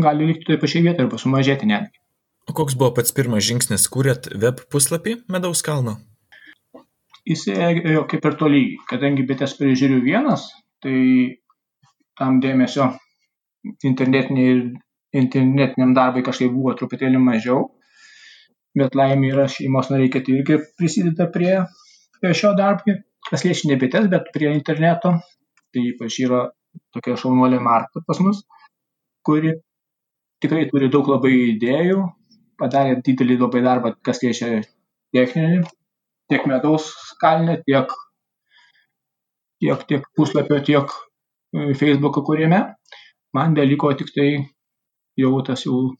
gali 0.00 0.30
likti 0.30 0.48
toje 0.48 0.60
pačioje 0.62 0.86
vietoje 0.86 1.08
arba 1.08 1.20
sumažėti 1.20 1.68
netgi. 1.68 2.00
O 2.48 2.54
koks 2.58 2.74
buvo 2.78 2.90
pats 2.96 3.14
pirmas 3.14 3.44
žingsnis, 3.46 3.84
kūrėt 3.92 4.30
web 4.44 4.56
puslapį 4.72 5.12
Medaus 5.30 5.62
kalno? 5.66 5.98
Jis 7.28 7.44
ėjo 7.52 8.02
kaip 8.10 8.24
ir 8.26 8.38
tolygiai, 8.40 8.80
kadangi 8.90 9.26
bitės 9.28 9.52
prižiūriu 9.58 10.00
vienas, 10.02 10.48
tai 10.82 10.96
tam 12.18 12.40
dėmesio 12.42 12.88
internetiniam 13.86 15.94
darbui 15.94 16.24
kažkaip 16.26 16.50
buvo 16.54 16.74
truputėlį 16.78 17.20
mažiau, 17.22 17.68
bet 18.78 18.96
laimė 18.98 19.32
yra 19.34 19.46
šeimos 19.50 19.90
nariai, 19.92 20.10
kad 20.12 20.28
irgi 20.32 20.58
prisideda 20.78 21.28
prie, 21.34 21.58
prie 22.20 22.32
šio 22.36 22.54
darbo, 22.58 22.96
kas 23.28 23.44
liečia 23.46 23.70
ne 23.70 23.78
bites, 23.80 24.08
bet 24.12 24.32
prie 24.34 24.52
interneto. 24.54 25.16
Tai 25.72 25.82
ypač 25.88 26.18
yra 26.24 26.46
tokia 26.92 27.16
šaunuolė 27.20 27.60
Marta 27.64 28.02
pas 28.06 28.18
mus, 28.20 28.42
kuri 29.24 29.54
tikrai 30.42 30.66
turi 30.70 30.90
daug 30.92 31.08
labai 31.08 31.32
idėjų, 31.54 32.02
padarė 32.60 32.98
didelį 33.06 33.38
labai 33.40 33.62
darbą, 33.64 33.94
kas 34.04 34.20
liečia 34.24 34.60
techninį, 35.16 35.62
tiek 36.32 36.44
medaus 36.50 36.90
kalinę, 37.22 37.58
tiek, 37.66 37.92
tiek, 39.62 39.86
tiek 39.88 40.06
puslapio, 40.16 40.60
tiek 40.66 40.92
e, 40.92 41.72
Facebook'o 41.78 42.24
kūrime. 42.26 42.62
Man 43.36 43.56
beliko 43.56 43.92
tik 43.96 44.12
tai 44.16 44.28
jau 45.20 45.32
tas 45.46 45.64
jau 45.66 45.92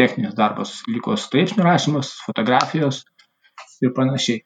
techninis 0.00 0.36
darbas, 0.38 0.78
liko 0.90 1.16
straipsnių 1.20 1.66
rašymas, 1.66 2.14
fotografijos 2.26 3.02
ir 3.84 3.94
panašiai. 3.96 4.44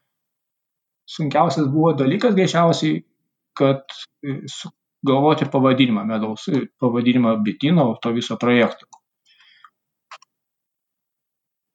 Sunkiausias 1.14 1.68
buvo 1.72 1.92
dalykas 1.98 2.34
greičiausiai, 2.36 3.02
kad 3.58 3.84
e, 4.24 4.40
galvoti 5.06 5.48
pavadinimą 5.52 6.04
medaus, 6.08 6.48
pavadinimą 6.80 7.36
bitino, 7.46 7.90
to 8.02 8.14
viso 8.16 8.38
projekto 8.40 8.88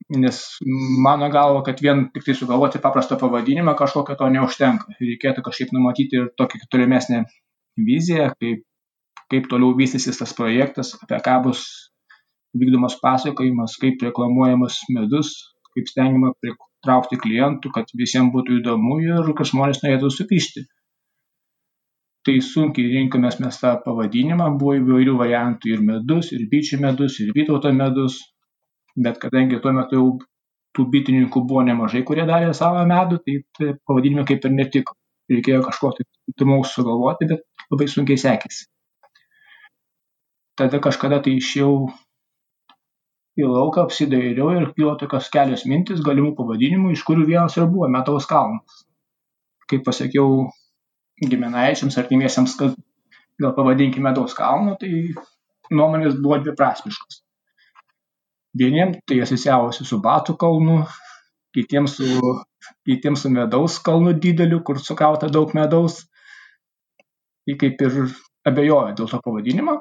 nes 0.09 0.57
mano 1.03 1.29
galva, 1.29 1.62
kad 1.63 1.81
vien 1.81 2.07
tik 2.13 2.25
tai 2.25 2.33
sugalvoti 2.33 2.81
paprastą 2.81 3.17
pavadinimą 3.21 3.75
kažkokio 3.77 4.17
to 4.17 4.29
neužtenka. 4.33 4.95
Reikėtų 4.98 5.43
kažkaip 5.45 5.74
numatyti 5.75 6.17
ir 6.17 6.31
tokį 6.39 6.65
tolimesnę 6.74 7.24
viziją, 7.77 8.31
kaip, 8.41 8.63
kaip 9.29 9.50
toliau 9.51 9.75
vystysis 9.77 10.17
tas 10.17 10.33
projektas, 10.33 10.95
apie 11.03 11.21
ką 11.25 11.38
bus 11.45 11.62
vykdomas 12.58 12.98
pasakojimas, 13.01 13.77
kaip 13.82 14.01
reklamuojamas 14.08 14.79
medus, 14.96 15.34
kaip 15.75 15.89
stengiama 15.91 16.34
pritraukti 16.41 17.20
klientų, 17.22 17.72
kad 17.75 17.91
visiems 17.98 18.34
būtų 18.34 18.60
įdomu 18.62 19.00
ir 19.06 19.34
kad 19.38 19.51
žmonės 19.51 19.84
norėtų 19.84 20.12
supišti. 20.15 20.65
Tai 22.27 22.36
sunkiai 22.44 22.89
rinkomės 22.98 23.39
mes 23.39 23.58
tą 23.62 23.77
pavadinimą, 23.86 24.50
buvo 24.60 24.75
įvairių 24.79 25.15
variantų 25.22 25.72
ir 25.74 25.86
medus, 25.86 26.34
ir 26.36 26.50
bičių 26.51 26.82
medus, 26.84 27.15
ir 27.24 27.32
vytauto 27.36 27.72
medus, 27.74 28.20
bet 28.98 29.22
kadangi 29.22 29.62
tuo 29.63 29.72
metu 29.74 30.00
jau 30.00 30.10
tų 30.75 30.86
bitininkų 30.94 31.46
buvo 31.48 31.63
nemažai, 31.65 32.03
kurie 32.06 32.25
darė 32.29 32.51
savo 32.58 32.82
medų, 32.89 33.22
tai, 33.25 33.38
tai 33.58 33.72
pavadinimai 33.88 34.27
kaip 34.29 34.46
ir 34.46 34.53
netiko. 34.58 34.98
Reikėjo 35.29 35.62
kažko 35.62 35.94
tai 35.96 36.06
įdomaus 36.32 36.74
sugalvoti, 36.74 37.27
bet 37.29 37.44
labai 37.70 37.88
sunkiai 37.89 38.18
sekėsi. 38.18 38.65
Tada 40.60 40.79
kažkada 40.84 41.22
tai 41.24 41.36
išėjau 41.38 41.74
į 43.39 43.48
lauką, 43.50 43.86
apsidairiau 43.88 44.51
ir 44.55 44.67
kilo 44.75 44.96
tokios 45.00 45.29
kelios 45.34 45.65
mintis 45.69 46.03
galimų 46.05 46.34
pavadinimų, 46.38 46.93
iš 46.96 47.05
kurių 47.08 47.25
vienas 47.29 47.58
ir 47.58 47.69
buvo 47.72 47.89
Metaus 47.91 48.27
kalnas. 48.29 48.84
Kaip 49.69 49.86
pasakiau 49.88 50.50
giminaičiams, 51.24 51.98
artimiesiams, 52.01 52.58
kad 52.60 52.77
gal 53.39 53.55
pavadinkime 53.55 54.10
Medaus 54.10 54.36
kalnu, 54.38 54.75
tai 54.81 54.91
nuomonės 55.69 56.19
buvo 56.19 56.41
dviprasmiškos 56.43 57.24
vieniem 58.58 58.93
tai 59.05 59.22
asociavosi 59.24 59.86
su 59.86 60.00
batų 60.01 60.36
kalnu, 60.39 60.79
kitiems 61.55 61.98
su, 62.00 62.34
kitiems 62.88 63.25
su 63.25 63.31
medaus 63.34 63.79
kalnu 63.84 64.13
dideliu, 64.13 64.62
kur 64.63 64.79
sukauta 64.79 65.29
daug 65.29 65.53
medaus. 65.58 66.03
Tai 67.46 67.55
kaip 67.62 67.81
ir 67.81 67.96
abejojo 68.46 68.96
dėl 68.98 69.10
to 69.10 69.22
pavadinimo. 69.25 69.79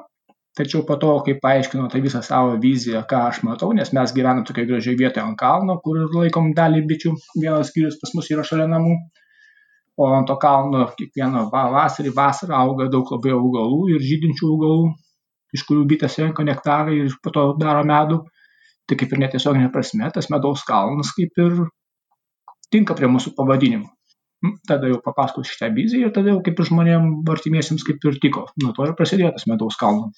Tačiau 0.59 0.83
po 0.83 0.97
to, 0.99 1.13
kai 1.23 1.37
paaiškinau 1.39 1.87
tą 1.91 2.01
visą 2.03 2.19
savo 2.25 2.57
viziją, 2.59 3.05
ką 3.07 3.19
aš 3.29 3.37
matau, 3.47 3.69
nes 3.75 3.93
mes 3.95 4.11
gyvenam 4.15 4.43
tokia 4.47 4.65
gražiai 4.67 4.97
vietoje 4.99 5.23
ant 5.23 5.37
kalno, 5.39 5.77
kur 5.83 5.99
laikom 6.11 6.49
dalį 6.57 6.81
bičių, 6.89 7.11
vienas 7.39 7.69
skyrius 7.71 7.95
pas 8.01 8.11
mus 8.17 8.27
yra 8.33 8.43
šalia 8.49 8.65
namų, 8.67 8.97
o 10.03 10.09
ant 10.17 10.27
to 10.27 10.35
kalno 10.41 10.81
kiekvieną 10.97 11.45
vasarį, 11.53 12.11
vasarą 12.17 12.57
auga 12.57 12.89
daug 12.91 13.07
labai 13.15 13.31
augalų 13.37 13.79
ir 13.93 14.03
žydinčių 14.09 14.49
augalų, 14.49 14.89
iš 15.55 15.63
kurių 15.69 15.85
bitės 15.93 16.17
renka 16.19 16.43
nektarą 16.49 16.97
ir 16.97 17.15
po 17.23 17.31
to 17.37 17.45
daro 17.61 17.85
medų 17.87 18.19
tai 18.89 18.97
kaip 18.99 19.13
ir 19.15 19.21
netiesioginė 19.23 19.69
prasme 19.73 20.09
tas 20.15 20.27
medaus 20.33 20.65
kalnas 20.67 21.13
kaip 21.15 21.39
ir 21.45 21.61
tinka 22.73 22.97
prie 22.99 23.07
mūsų 23.11 23.31
pavadinimo. 23.37 23.87
Hm, 24.43 24.57
tada 24.67 24.91
jau 24.91 24.99
papasakau 25.05 25.45
šitą 25.47 25.71
viziją 25.75 26.09
ir 26.09 26.13
tada 26.15 26.33
jau 26.33 26.43
kaip 26.43 26.59
ir 26.59 26.67
žmonėm 26.71 27.07
artimiesiems 27.35 27.87
kaip 27.87 28.03
ir 28.11 28.19
tiko. 28.23 28.45
Nuo 28.63 28.75
to 28.75 28.87
ir 28.87 28.95
prasidėjo 28.99 29.31
tas 29.37 29.47
medaus 29.51 29.79
kalno 29.79 30.11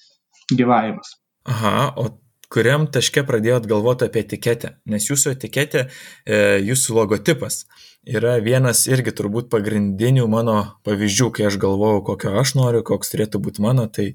gyvavimas. 0.58 1.16
Aha, 1.50 1.92
o 1.98 2.10
kuriam 2.52 2.86
taške 2.92 3.24
pradėjot 3.28 3.68
galvoti 3.70 4.08
apie 4.08 4.26
etiketę? 4.26 4.76
Nes 4.92 5.08
jūsų 5.10 5.36
etiketė, 5.36 5.88
e, 6.26 6.42
jūsų 6.68 6.98
logotipas 7.00 7.64
yra 8.08 8.36
vienas 8.44 8.84
irgi 8.90 9.14
turbūt 9.16 9.50
pagrindinių 9.54 10.28
mano 10.30 10.58
pavyzdžių, 10.88 11.32
kai 11.38 11.48
aš 11.50 11.58
galvojau, 11.62 12.04
kokio 12.12 12.36
aš 12.42 12.56
noriu, 12.58 12.84
koks 12.86 13.14
turėtų 13.14 13.42
būti 13.46 13.64
mano, 13.66 13.88
tai 13.88 14.12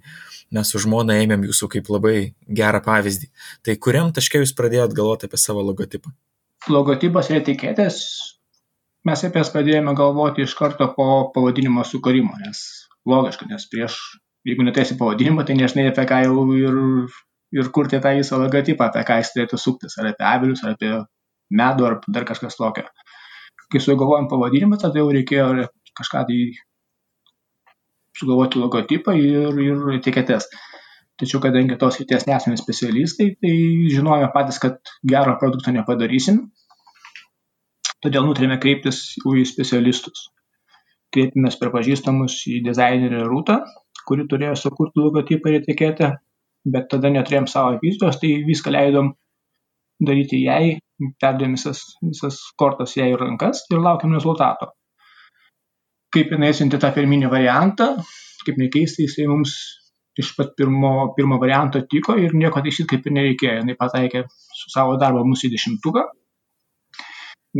mes 0.55 0.71
su 0.71 0.83
žmona 0.83 1.19
ėmėm 1.23 1.47
jūsų 1.49 1.71
kaip 1.77 1.91
labai 1.91 2.17
gerą 2.47 2.83
pavyzdį. 2.85 3.31
Tai 3.67 3.77
kuriam 3.83 4.13
taške 4.15 4.43
jūs 4.43 4.55
pradėjot 4.59 4.95
galvoti 4.97 5.31
apie 5.31 5.41
savo 5.41 5.65
logotipą? 5.67 6.13
Logotipas 6.71 7.31
ir 7.31 7.41
etiketės 7.41 8.03
mes 9.07 9.23
apie 9.23 9.39
jas 9.43 9.53
pradėjome 9.55 9.95
galvoti 9.99 10.43
iš 10.43 10.55
karto 10.59 10.89
po 10.97 11.31
pavadinimo 11.35 11.85
sukūrimo, 11.87 12.35
nes 12.43 12.63
logiška, 13.07 13.47
nes 13.51 13.67
prieš, 13.71 13.99
jeigu 14.47 14.67
neturėsi 14.67 14.97
pavadinimo, 15.01 15.45
tai 15.47 15.57
nežinai 15.59 15.89
apie 15.91 16.07
ką 16.09 16.23
jau 16.27 16.45
ir 16.57 16.77
ir 17.57 17.71
kurti 17.73 18.01
tą 18.03 18.13
visą 18.19 18.39
logotipą, 18.43 18.89
apie 18.89 19.03
ką 19.07 19.19
jis 19.21 19.33
turėtų 19.35 19.59
suktis, 19.61 19.97
ar 20.01 20.11
apie 20.11 20.27
avilius, 20.27 20.63
ar 20.65 20.75
apie 20.75 20.93
medų, 21.61 21.87
ar 21.89 21.99
dar 22.09 22.27
kažkas 22.29 22.59
tokio. 22.59 22.87
Kai 23.73 23.83
sugalvojom 23.83 24.29
pavadinimą, 24.31 24.79
tada 24.83 25.01
jau 25.01 25.11
reikėjo 25.15 25.69
kažką 25.99 26.25
tai 26.29 26.41
sugalvoti 28.19 28.61
logotipą 28.63 29.15
ir, 29.19 29.61
ir 29.63 29.87
etiketes. 29.97 30.49
Tačiau 31.17 31.41
kadangi 31.41 31.79
tos 31.81 31.97
ryties 32.01 32.27
nesame 32.29 32.59
specialistai, 32.61 33.31
tai 33.41 33.53
žinojame 33.93 34.29
patys, 34.35 34.61
kad 34.61 34.77
gero 35.01 35.37
produkto 35.41 35.73
nepadarysim, 35.73 36.43
todėl 38.05 38.27
nutarėme 38.29 38.59
kreiptis 38.61 39.01
į 39.25 39.47
specialistus. 39.49 40.27
Kreipėmės 41.15 41.57
per 41.57 41.73
pažįstamus 41.73 42.43
į 42.53 42.61
dizainerį 42.67 43.23
Rūtą, 43.31 43.63
kuri 44.07 44.27
turėjo 44.31 44.57
sukurti 44.61 45.03
logotipą 45.03 45.53
ir 45.53 45.61
etiketę, 45.61 46.11
bet 46.73 46.89
tada 46.93 47.11
neturėjom 47.15 47.47
savo 47.51 47.79
vizijos, 47.83 48.19
tai 48.23 48.33
viską 48.47 48.73
leidom 48.75 49.13
daryti 50.07 50.43
jai, 50.45 50.77
perdėm 51.23 51.57
visas, 51.57 51.83
visas 52.03 52.41
kortas 52.61 52.97
jai 52.97 53.11
į 53.13 53.21
rankas 53.21 53.65
ir 53.71 53.83
laukiam 53.83 54.15
rezultato. 54.17 54.73
Kaip 56.15 56.31
jinai 56.33 56.53
siuntė 56.57 56.81
tą 56.81 56.93
pirminį 56.97 57.31
variantą, 57.33 57.91
kaip 58.47 58.61
nekeistai, 58.61 59.09
jisai 59.09 59.27
mums 59.31 59.57
iš 60.17 60.33
pat 60.37 60.55
pirmo, 60.57 61.13
pirmo 61.17 61.37
varianto 61.41 61.83
tiko 61.91 62.17
ir 62.21 62.33
nieko 62.37 62.63
taisyti 62.65 62.89
kaip 62.95 63.09
ir 63.09 63.17
nereikėjo. 63.19 63.65
Jis 63.69 63.81
pataikė 63.81 64.23
su 64.31 64.73
savo 64.73 64.97
darbo 65.01 65.25
mūsų 65.29 65.51
į 65.51 65.53
dešimtuką, 65.57 66.05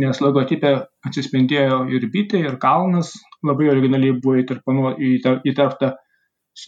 nes 0.01 0.21
logotipė 0.23 0.73
atsispindėjo 1.09 1.83
ir 1.93 2.07
bitė, 2.13 2.41
ir 2.45 2.57
kalnas, 2.61 3.13
labai 3.45 3.69
originaliai 3.73 4.17
buvo 4.21 4.39
įterpta 4.41 5.93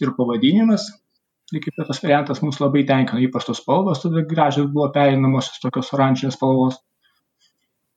ir 0.02 0.12
pavadinimas. 0.16 0.88
Lygiai 1.50 1.86
tas 1.86 1.98
variantas 2.04 2.42
mus 2.46 2.60
labai 2.62 2.84
tenkino, 2.86 3.18
ypač 3.26 3.48
tos 3.48 3.58
spalvos, 3.58 4.02
tada 4.04 4.22
gražios 4.32 4.68
buvo 4.70 4.86
pereinamosios 4.94 5.58
tokios 5.62 5.90
oranžinės 5.96 6.36
spalvos. 6.38 6.78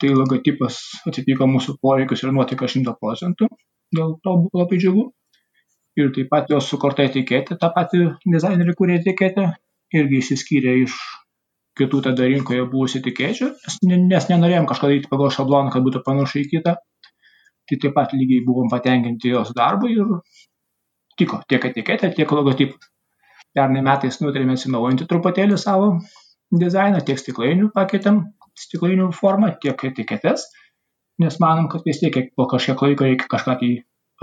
Tai 0.02 0.10
logotipas 0.18 0.80
atitiko 1.08 1.46
mūsų 1.48 1.78
poreikius 1.82 2.24
ir 2.26 2.34
nuotaiką 2.34 2.70
100 2.72 2.96
procentų, 3.00 3.50
dėl 3.94 4.16
to 4.26 4.34
buvo 4.46 4.64
labai 4.64 4.80
džiugu 4.82 5.12
ir 6.02 6.10
taip 6.16 6.32
pat 6.34 6.50
jos 6.50 6.70
sukurta 6.72 7.06
etiketė, 7.08 7.58
tą 7.62 7.70
patį 7.76 8.08
dizainerį 8.34 8.74
kūrė 8.80 8.98
etiketę, 9.02 9.52
irgi 9.94 10.22
išsiskyrė 10.24 10.74
iš 10.84 10.96
kitų 11.80 12.02
tada 12.08 12.26
rinkoje 12.30 12.66
buvusių 12.70 13.02
etikečių, 13.02 13.50
nes 14.10 14.28
nenorėjom 14.30 14.68
kažką 14.70 14.90
daryti 14.90 15.12
pagal 15.12 15.32
šabloną, 15.34 15.74
kad 15.74 15.86
būtų 15.86 16.04
panašu 16.06 16.42
į 16.44 16.50
kitą. 16.56 16.76
Tai 17.70 17.78
taip 17.80 17.94
pat 17.96 18.12
lygiai 18.18 18.44
buvom 18.44 18.68
patenkinti 18.72 19.32
jos 19.32 19.54
darbu 19.56 19.90
ir 19.94 20.10
tiko 21.20 21.42
tiek 21.50 21.66
etiketė, 21.70 22.12
tiek 22.18 22.32
logotipas. 22.32 22.90
Pernai 23.54 23.84
metais 23.86 24.18
nutarėme 24.22 24.56
atsinaujinti 24.58 25.06
truputėlį 25.10 25.60
savo 25.62 25.92
dizainą, 26.54 27.04
tiek 27.06 27.20
stiklainių 27.22 27.70
pakeitėm, 27.76 28.24
stiklainių 28.58 29.12
formą, 29.14 29.52
tiek 29.62 29.84
etiketes, 29.90 30.48
nes 31.22 31.38
manom, 31.42 31.70
kad 31.70 31.86
vis 31.86 32.02
tiek 32.02 32.18
po 32.38 32.48
kažkiek 32.50 32.82
laiko 32.82 33.06
reikia 33.06 33.30
kažką 33.30 33.56
tai 33.62 33.72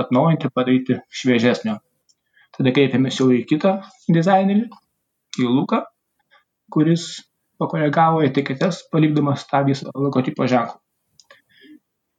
atnaujinti, 0.02 0.50
padaryti 0.54 0.99
šviežesnio. 1.20 1.78
Tada 2.56 2.75
kreipėmės 2.75 3.20
jau 3.20 3.28
į 3.30 3.44
kitą 3.49 3.76
dizainerį, 4.11 4.66
į 5.38 5.47
Luką, 5.47 5.85
kuris 6.75 7.06
pakoregavo 7.61 8.25
etiketes, 8.26 8.82
palikdamas 8.90 9.47
tą 9.50 9.62
visą 9.68 9.92
logotipo 9.94 10.49
ženklą. 10.50 10.80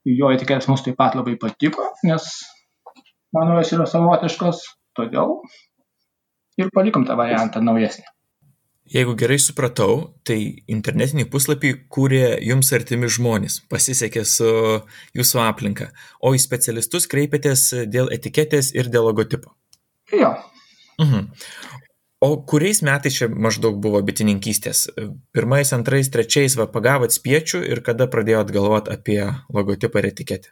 Jo 0.08 0.32
etiketės 0.34 0.70
mums 0.70 0.82
taip 0.86 0.98
pat 0.98 1.18
labai 1.18 1.36
patiko, 1.42 1.92
nes 2.08 2.32
manau, 3.36 3.60
jos 3.62 3.76
yra 3.78 3.88
savotiškos, 3.90 4.64
todėl 4.98 5.40
ir 6.60 6.72
palikom 6.76 7.06
tą 7.08 7.18
variantą 7.20 7.64
naujesnį. 7.64 8.08
Jeigu 8.92 9.14
gerai 9.16 9.38
supratau, 9.40 9.94
tai 10.28 10.38
internetinį 10.68 11.30
puslapį 11.32 11.70
kūrė 11.96 12.26
jums 12.44 12.74
artimi 12.76 13.08
žmonės, 13.08 13.62
pasisekė 13.72 14.26
su 14.28 14.50
jūsų 15.16 15.40
aplinka, 15.46 15.94
o 16.20 16.34
į 16.36 16.42
specialistus 16.44 17.08
kreipėtės 17.12 17.70
dėl 17.88 18.12
etiketės 18.12 18.74
ir 18.76 18.92
dėl 18.92 19.08
logotipo. 19.08 19.54
Jo. 20.12 20.34
Mhm. 21.00 21.30
O 22.22 22.36
kuriais 22.46 22.84
metais 22.86 23.16
čia 23.18 23.32
maždaug 23.32 23.80
buvo 23.82 24.02
bitininkystės? 24.06 24.90
Pirmais, 25.34 25.72
antrais, 25.74 26.12
trečiais 26.14 26.54
va 26.60 26.68
pagavot 26.70 27.16
spiečių 27.16 27.64
ir 27.72 27.82
kada 27.86 28.06
pradėjot 28.12 28.52
galvoti 28.54 28.94
apie 28.94 29.24
logotipą 29.50 30.04
ir 30.04 30.12
etiketę? 30.12 30.52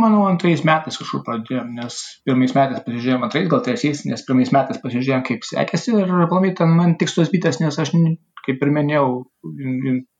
Manau 0.00 0.24
antrais 0.28 0.62
metais 0.66 0.98
kažkur 1.00 1.22
pradėjom 1.26 1.74
nes 1.76 1.98
pirmais 2.26 2.54
metais 2.56 2.82
pasižiūrėjom 2.86 3.26
antrais 3.26 3.48
gal 3.52 3.62
trečiais 3.66 4.04
nes 4.08 4.24
pirmais 4.26 4.52
metais 4.54 4.80
pasižiūrėjom 4.82 5.24
kaip 5.28 5.46
sekėsi 5.48 5.94
ir 5.98 6.12
aplamai 6.24 6.54
ten 6.58 6.74
man 6.78 6.96
tiks 7.00 7.16
tos 7.18 7.32
bitės 7.34 7.60
nes 7.62 7.78
aš 7.84 7.94
kaip 8.46 8.62
ir 8.64 8.74
minėjau 8.74 9.08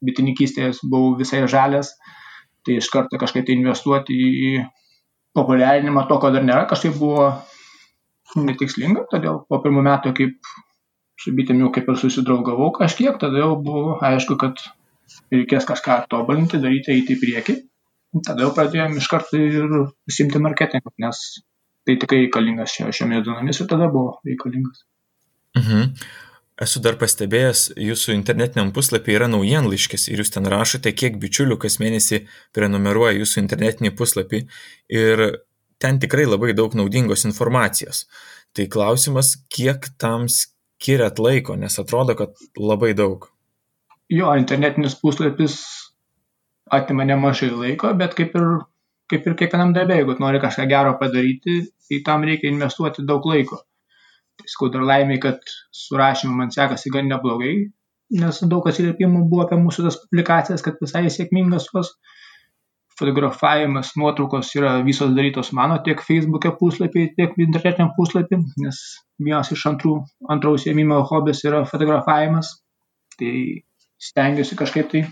bitininkystėje 0.05 0.75
buvau 0.85 1.15
visai 1.21 1.45
žalias 1.49 1.95
tai 2.67 2.79
iš 2.83 2.91
karto 2.93 3.21
kažkaip 3.21 3.47
tai 3.49 3.57
investuoti 3.57 4.17
į 4.19 4.51
populiarinimą 5.39 6.07
to 6.09 6.19
ko 6.21 6.33
dar 6.35 6.45
nėra 6.45 6.67
kažkaip 6.71 6.99
buvo 7.01 7.31
netikslinga 8.37 9.07
todėl 9.13 9.45
po 9.49 9.61
pirmų 9.65 9.85
metų 9.87 10.15
kaip 10.19 10.53
su 11.23 11.33
bitėm 11.39 11.63
jau 11.65 11.71
kaip 11.75 11.89
ir 11.89 12.01
susidraugavau 12.03 12.71
kažkiek 12.77 13.17
tada 13.23 13.41
jau 13.45 13.55
buvo 13.63 13.97
aišku 14.11 14.37
kad 14.43 14.61
reikės 15.33 15.67
kažką 15.69 16.03
tobulinti 16.13 16.61
daryti 16.63 16.95
eiti 16.95 17.17
į 17.17 17.21
priekį 17.23 17.57
tada 18.25 18.47
jau 18.47 18.53
pradėjom 18.57 18.97
iš 19.01 19.09
karto 19.11 19.41
ir 19.41 19.69
užsiimti 20.09 20.41
marketingu, 20.43 20.95
nes 21.03 21.21
tai 21.89 21.97
tikrai 22.01 22.25
reikalingas 22.27 22.77
šiomis 22.77 23.25
dienomis 23.27 23.61
ir 23.61 23.69
tada 23.71 23.91
buvo 23.93 24.19
reikalingas. 24.29 24.85
Mhm. 25.59 25.93
Esu 26.59 26.81
dar 26.83 26.97
pastebėjęs, 26.99 27.61
jūsų 27.79 28.17
internetiniam 28.17 28.73
puslapį 28.75 29.15
yra 29.15 29.29
naujienlaiškis 29.31 30.09
ir 30.11 30.25
jūs 30.25 30.33
ten 30.35 30.49
rašote, 30.51 30.91
kiek 30.91 31.21
bičiulių 31.23 31.55
kas 31.63 31.79
mėnesį 31.79 32.25
prenumeruoja 32.57 33.15
jūsų 33.21 33.45
internetinį 33.45 33.93
puslapį 33.95 34.41
ir 34.91 35.23
ten 35.79 36.01
tikrai 36.03 36.27
labai 36.27 36.57
daug 36.59 36.75
naudingos 36.75 37.23
informacijos. 37.29 38.09
Tai 38.59 38.67
klausimas, 38.75 39.37
kiek 39.55 39.87
tam 40.03 40.27
skiriat 40.33 41.23
laiko, 41.23 41.55
nes 41.55 41.79
atrodo, 41.79 42.17
kad 42.19 42.35
labai 42.59 42.91
daug. 42.99 43.29
Jo, 44.11 44.33
internetinis 44.41 44.97
puslapis 44.99 45.61
atima 46.71 47.07
nemažai 47.09 47.51
laiko, 47.53 47.93
bet 48.01 48.15
kaip 48.19 48.37
ir, 48.39 48.47
kaip 49.13 49.27
ir 49.27 49.39
kiekvienam 49.41 49.73
darbe, 49.77 49.97
jeigu 49.99 50.19
nori 50.23 50.41
kažką 50.43 50.69
gero 50.71 50.95
padaryti, 51.01 51.61
tai 51.89 52.03
tam 52.07 52.27
reikia 52.29 52.53
investuoti 52.53 53.07
daug 53.09 53.27
laiko. 53.27 53.63
Tai 54.39 54.53
skau 54.53 54.71
dar 54.75 54.85
laimiai, 54.87 55.21
kad 55.23 55.41
su 55.75 55.99
rašymu 55.99 56.37
man 56.41 56.55
sekasi 56.55 56.93
gan 56.95 57.09
neblogai, 57.11 57.55
nes 58.23 58.41
daug 58.53 58.69
atsiliepimų 58.71 59.25
buvo 59.31 59.45
apie 59.47 59.59
mūsų 59.61 59.89
tas 59.89 59.99
publikacijas, 60.05 60.65
kad 60.65 60.79
visai 60.83 61.09
sėkmingas 61.13 61.69
jos 61.75 61.93
fotografavimas, 62.99 63.93
nuotraukos 63.97 64.51
yra 64.59 64.79
visos 64.87 65.13
darytos 65.15 65.53
mano 65.55 65.77
tiek 65.87 66.01
Facebook'e 66.03 66.55
puslapį, 66.59 67.05
tiek 67.19 67.37
internetiniam 67.39 67.93
puslapį, 67.97 68.41
nes 68.65 68.81
vienas 69.23 69.53
iš 69.55 69.67
antrų, 69.71 70.01
antrų 70.35 70.57
užsiemimo 70.57 70.99
hobis 71.11 71.45
yra 71.47 71.63
fotografavimas. 71.69 72.57
Tai 73.19 73.33
stengiuosi 74.03 74.59
kažkaip 74.59 74.91
tai 74.91 75.05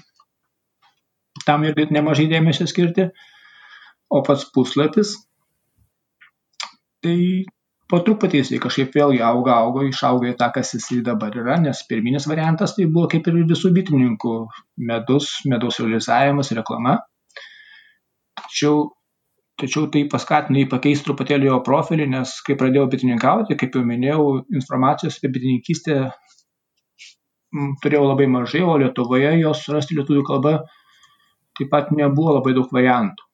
tam 1.46 1.64
irgi 1.66 1.88
nemažai 1.94 2.28
dėmesio 2.30 2.66
skirti. 2.70 3.10
O 4.12 4.22
pats 4.26 4.44
puslapis, 4.54 5.16
tai 7.02 7.16
po 7.90 7.98
truputį 8.06 8.42
jisai 8.42 8.60
kažkaip 8.62 8.94
vėlgi 8.94 9.22
auga, 9.26 9.56
auga, 9.64 9.82
išauga 9.86 10.30
į 10.30 10.36
tą, 10.38 10.50
kas 10.54 10.74
jisai 10.76 11.00
dabar 11.06 11.34
yra, 11.34 11.56
nes 11.62 11.82
pirminis 11.88 12.28
variantas 12.30 12.76
tai 12.76 12.86
buvo 12.90 13.08
kaip 13.10 13.26
ir 13.30 13.40
visų 13.50 13.72
bitininkų 13.74 14.34
medus, 14.90 15.32
medaus 15.50 15.80
realizavimas, 15.82 16.52
reklama. 16.54 17.00
Tačiau, 18.38 18.88
tačiau 19.58 19.90
tai 19.90 20.04
paskatino 20.12 20.62
jį 20.62 20.70
pakeisti 20.70 21.08
truputėlį 21.08 21.50
jo 21.50 21.58
profilį, 21.66 22.06
nes 22.14 22.38
kai 22.46 22.58
pradėjau 22.58 22.86
bitininkauti, 22.94 23.58
kaip 23.58 23.74
jau 23.74 23.82
minėjau, 23.86 24.26
informacijos 24.54 25.18
apie 25.18 25.34
bitininkystę 25.38 26.00
turėjau 27.82 28.06
labai 28.06 28.26
mažai, 28.30 28.62
o 28.66 28.74
Lietuvoje 28.80 29.32
jos 29.40 29.62
surasti 29.64 29.96
lietuvių 29.96 30.24
kalba 30.26 30.58
taip 31.56 31.72
pat 31.72 31.92
nebuvo 31.96 32.36
labai 32.36 32.54
daug 32.56 32.70
variantų. 32.72 33.24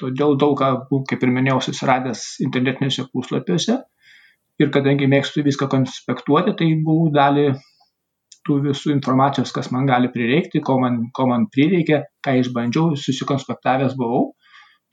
Todėl 0.00 0.36
daug 0.40 0.56
ką, 0.60 0.70
kaip 1.08 1.22
ir 1.24 1.32
minėjau, 1.32 1.60
susiradęs 1.68 2.24
internetiniuose 2.44 3.06
puslapiuose 3.12 3.78
ir 4.60 4.72
kadangi 4.72 5.08
mėgstu 5.08 5.44
viską 5.44 5.68
konspektuoti, 5.72 6.52
tai 6.58 6.68
buvau 6.84 7.08
dalį 7.12 7.46
tų 8.46 8.58
visų 8.68 8.92
informacijos, 8.94 9.52
kas 9.52 9.72
man 9.74 9.88
gali 9.88 10.10
prireikti, 10.12 10.62
ko 10.64 10.78
man, 10.82 11.00
ko 11.16 11.26
man 11.30 11.48
prireikė, 11.52 12.02
ką 12.24 12.36
išbandžiau, 12.42 12.94
susikonspektavęs 13.00 13.96
buvau. 13.98 14.30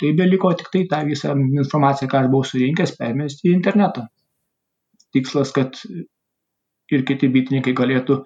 Tai 0.02 0.10
beliko 0.18 0.50
tik 0.58 0.72
tai 0.74 0.88
tą 0.90 1.04
visą 1.06 1.36
informaciją, 1.38 2.10
ką 2.10 2.24
aš 2.24 2.32
buvau 2.34 2.48
surinkęs, 2.50 2.96
permesti 2.98 3.52
į 3.52 3.58
internetą. 3.60 4.08
Tikslas, 5.14 5.52
kad 5.54 5.78
ir 6.94 7.06
kiti 7.08 7.30
bitininkai 7.36 7.76
galėtų 7.78 8.24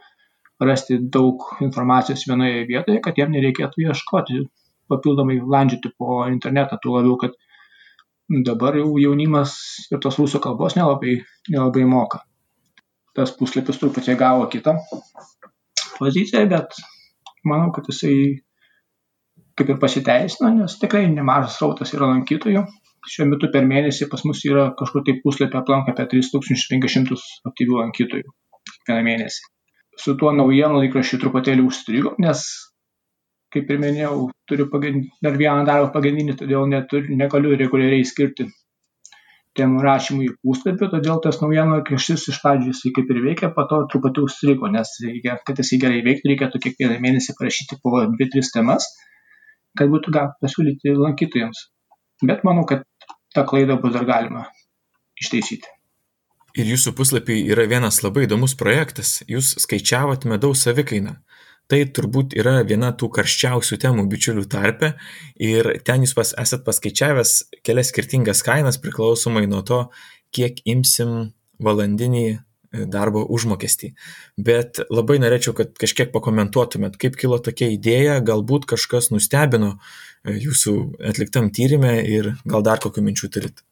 rasti 0.63 0.98
daug 1.13 1.43
informacijos 1.62 2.26
vienoje 2.30 2.63
vietoje, 2.70 3.02
kad 3.04 3.17
jiem 3.17 3.34
nereikėtų 3.36 3.84
ieškoti 3.88 4.46
papildomai 4.89 5.38
landžioti 5.43 5.91
po 5.98 6.24
internetą, 6.32 6.80
tuo 6.82 6.98
labiau, 6.98 7.17
kad 7.22 7.36
dabar 8.48 8.78
jau 8.80 8.98
jaunimas 9.00 9.54
ir 9.91 10.02
tos 10.04 10.17
rusų 10.20 10.41
kalbos 10.43 10.76
nelabai, 10.80 11.20
nelabai 11.50 11.86
moka. 11.86 12.24
tas 13.17 13.32
puslapis 13.34 13.80
truputį 13.82 14.13
gavo 14.13 14.43
kitą 14.46 14.76
poziciją, 15.98 16.43
bet 16.52 16.76
manau, 17.50 17.72
kad 17.74 17.88
jisai 17.89 18.43
kaip 19.58 19.72
ir 19.74 19.80
pasiteisino, 19.82 20.52
nes 20.54 20.78
tikrai 20.78 21.08
nemažas 21.10 21.58
rautas 21.63 21.96
yra 21.98 22.12
lankytojų. 22.12 22.62
Šiuo 23.08 23.26
metu 23.32 23.50
per 23.54 23.65
mėnesį 23.65 24.10
pas 24.12 24.22
mus 24.28 24.43
yra 24.46 24.67
kažkur 24.78 25.06
tai 25.08 25.17
puslapį 25.24 25.58
aplanka 25.62 25.96
apie 25.96 26.06
3500 26.13 27.17
aktyvių 27.50 27.82
lankytojų 27.82 28.36
kiekvieną 28.70 29.06
mėnesį. 29.10 29.57
Su 29.98 30.14
tuo 30.20 30.32
naujienų 30.36 30.84
laikraščiu 30.84 31.20
truputėlį 31.24 31.66
užstrigo, 31.66 32.14
nes, 32.22 32.44
kaip 33.54 33.72
ir 33.74 33.82
minėjau, 33.82 34.30
turiu 34.50 34.68
dar 34.70 35.38
vieną 35.42 35.66
darbą 35.66 35.90
pagrindinį, 35.96 36.38
todėl 36.42 36.68
neturiu, 36.70 37.18
negaliu 37.18 37.56
reguliariai 37.58 38.06
skirti 38.06 38.48
temų 39.58 39.82
rašymui 39.82 40.28
į 40.28 40.36
puslapį, 40.46 40.90
todėl 40.94 41.22
tas 41.24 41.40
naujienų 41.42 41.80
laikraštis 41.80 42.28
iš 42.32 42.42
pradžių 42.44 42.74
jisai 42.74 42.92
kaip 42.98 43.10
ir 43.14 43.22
veikia, 43.26 43.50
po 43.56 43.66
to 43.72 43.80
truputį 43.94 44.26
užstrigo, 44.28 44.70
nes 44.74 44.92
reikia, 45.04 45.40
kad 45.48 45.62
jisai 45.64 45.80
gerai 45.82 46.04
veiktų, 46.06 46.32
reikėtų 46.34 46.62
kiekvieną 46.66 47.00
mėnesį 47.06 47.38
parašyti 47.40 47.80
po 47.82 47.96
2-3 48.04 48.54
temas, 48.54 48.86
kad 49.80 49.90
būtų 49.94 50.14
galima 50.14 50.38
pasiūlyti 50.44 50.94
lankytojams. 51.00 51.66
Bet 52.26 52.46
manau, 52.48 52.68
kad 52.70 52.86
tą 53.34 53.46
klaidą 53.50 53.82
bus 53.82 53.98
dar 53.98 54.06
galima 54.10 54.46
ištaisyti. 55.22 55.77
Ir 56.58 56.65
jūsų 56.74 56.96
puslapį 56.98 57.38
yra 57.54 57.67
vienas 57.70 58.02
labai 58.02 58.26
įdomus 58.26 58.56
projektas. 58.58 59.20
Jūs 59.30 59.54
skaičiavot 59.62 60.26
medaus 60.30 60.65
savikainą 60.65 61.20
tai 61.72 61.84
turbūt 61.91 62.36
yra 62.39 62.62
viena 62.67 62.93
tų 62.96 63.10
karščiausių 63.17 63.78
temų 63.84 64.08
bičiulių 64.12 64.46
tarpe 64.52 64.93
ir 65.43 65.74
ten 65.88 66.04
jūs 66.06 66.15
pas, 66.17 66.34
esat 66.39 66.63
paskaičiavęs 66.67 67.38
kelias 67.67 67.91
skirtingas 67.91 68.43
kainas 68.48 68.80
priklausomai 68.84 69.46
nuo 69.52 69.63
to, 69.67 69.82
kiek 70.36 70.62
imsim 70.67 71.34
valandinį 71.63 72.26
e, 72.28 72.38
darbo 72.91 73.26
užmokestį. 73.36 73.93
Bet 74.39 74.82
labai 74.88 75.20
norėčiau, 75.24 75.56
kad 75.58 75.74
kažkiek 75.80 76.12
pakomentuotumėt, 76.15 77.00
kaip 77.02 77.20
kilo 77.20 77.39
tokia 77.43 77.72
idėja, 77.76 78.20
galbūt 78.24 78.67
kažkas 78.72 79.12
nustebino 79.12 79.76
e, 79.76 80.38
jūsų 80.39 80.78
atliktam 81.12 81.52
tyrimė 81.52 81.98
ir 82.08 82.36
gal 82.48 82.63
dar 82.63 82.84
kokių 82.84 83.04
minčių 83.10 83.34
turit. 83.34 83.65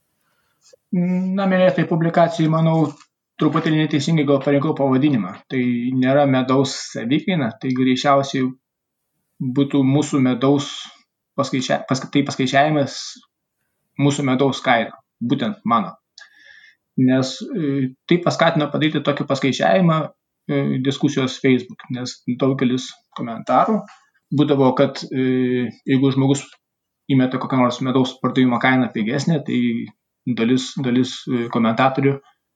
Na, 0.95 1.45
minėtai 1.51 1.84
publikacijai, 1.89 2.47
manau, 2.51 2.86
truputėlį 3.41 3.81
neteisingai 3.84 4.25
gal 4.27 4.39
parinkau 4.43 4.75
pavadinimą. 4.77 5.34
Tai 5.51 5.62
nėra 5.99 6.23
medaus 6.29 6.75
savikaina, 6.93 7.49
tai 7.60 7.73
greičiausiai 7.75 8.47
būtų 9.58 9.81
mūsų 9.84 10.21
medaus 10.23 10.69
paskaičia, 11.36 11.81
pas, 11.89 11.99
tai 11.99 12.23
paskaičiavimas 12.27 12.99
mūsų 13.99 14.25
medaus 14.29 14.62
kaina, 14.63 14.95
būtent 15.19 15.60
mano. 15.67 15.95
Nes 16.95 17.36
e, 17.43 17.91
tai 18.08 18.21
paskatino 18.23 18.69
padaryti 18.71 19.03
tokį 19.03 19.27
paskaičiavimą 19.27 19.97
e, 20.05 20.62
diskusijos 20.86 21.41
Facebook, 21.43 21.84
nes 21.91 22.21
daugelis 22.39 22.88
komentarų 23.19 23.81
būdavo, 24.36 24.71
kad 24.79 25.03
e, 25.10 25.67
jeigu 25.91 26.13
žmogus 26.15 26.45
įmeta 27.12 27.41
kokią 27.41 27.60
nors 27.60 27.81
medaus 27.84 28.15
pardavimo 28.21 28.62
kainą 28.63 28.88
pigesnę, 28.95 29.41
tai 29.43 29.60
dalis, 30.26 30.72
dalis 30.82 31.18
komentatorių 31.54 32.16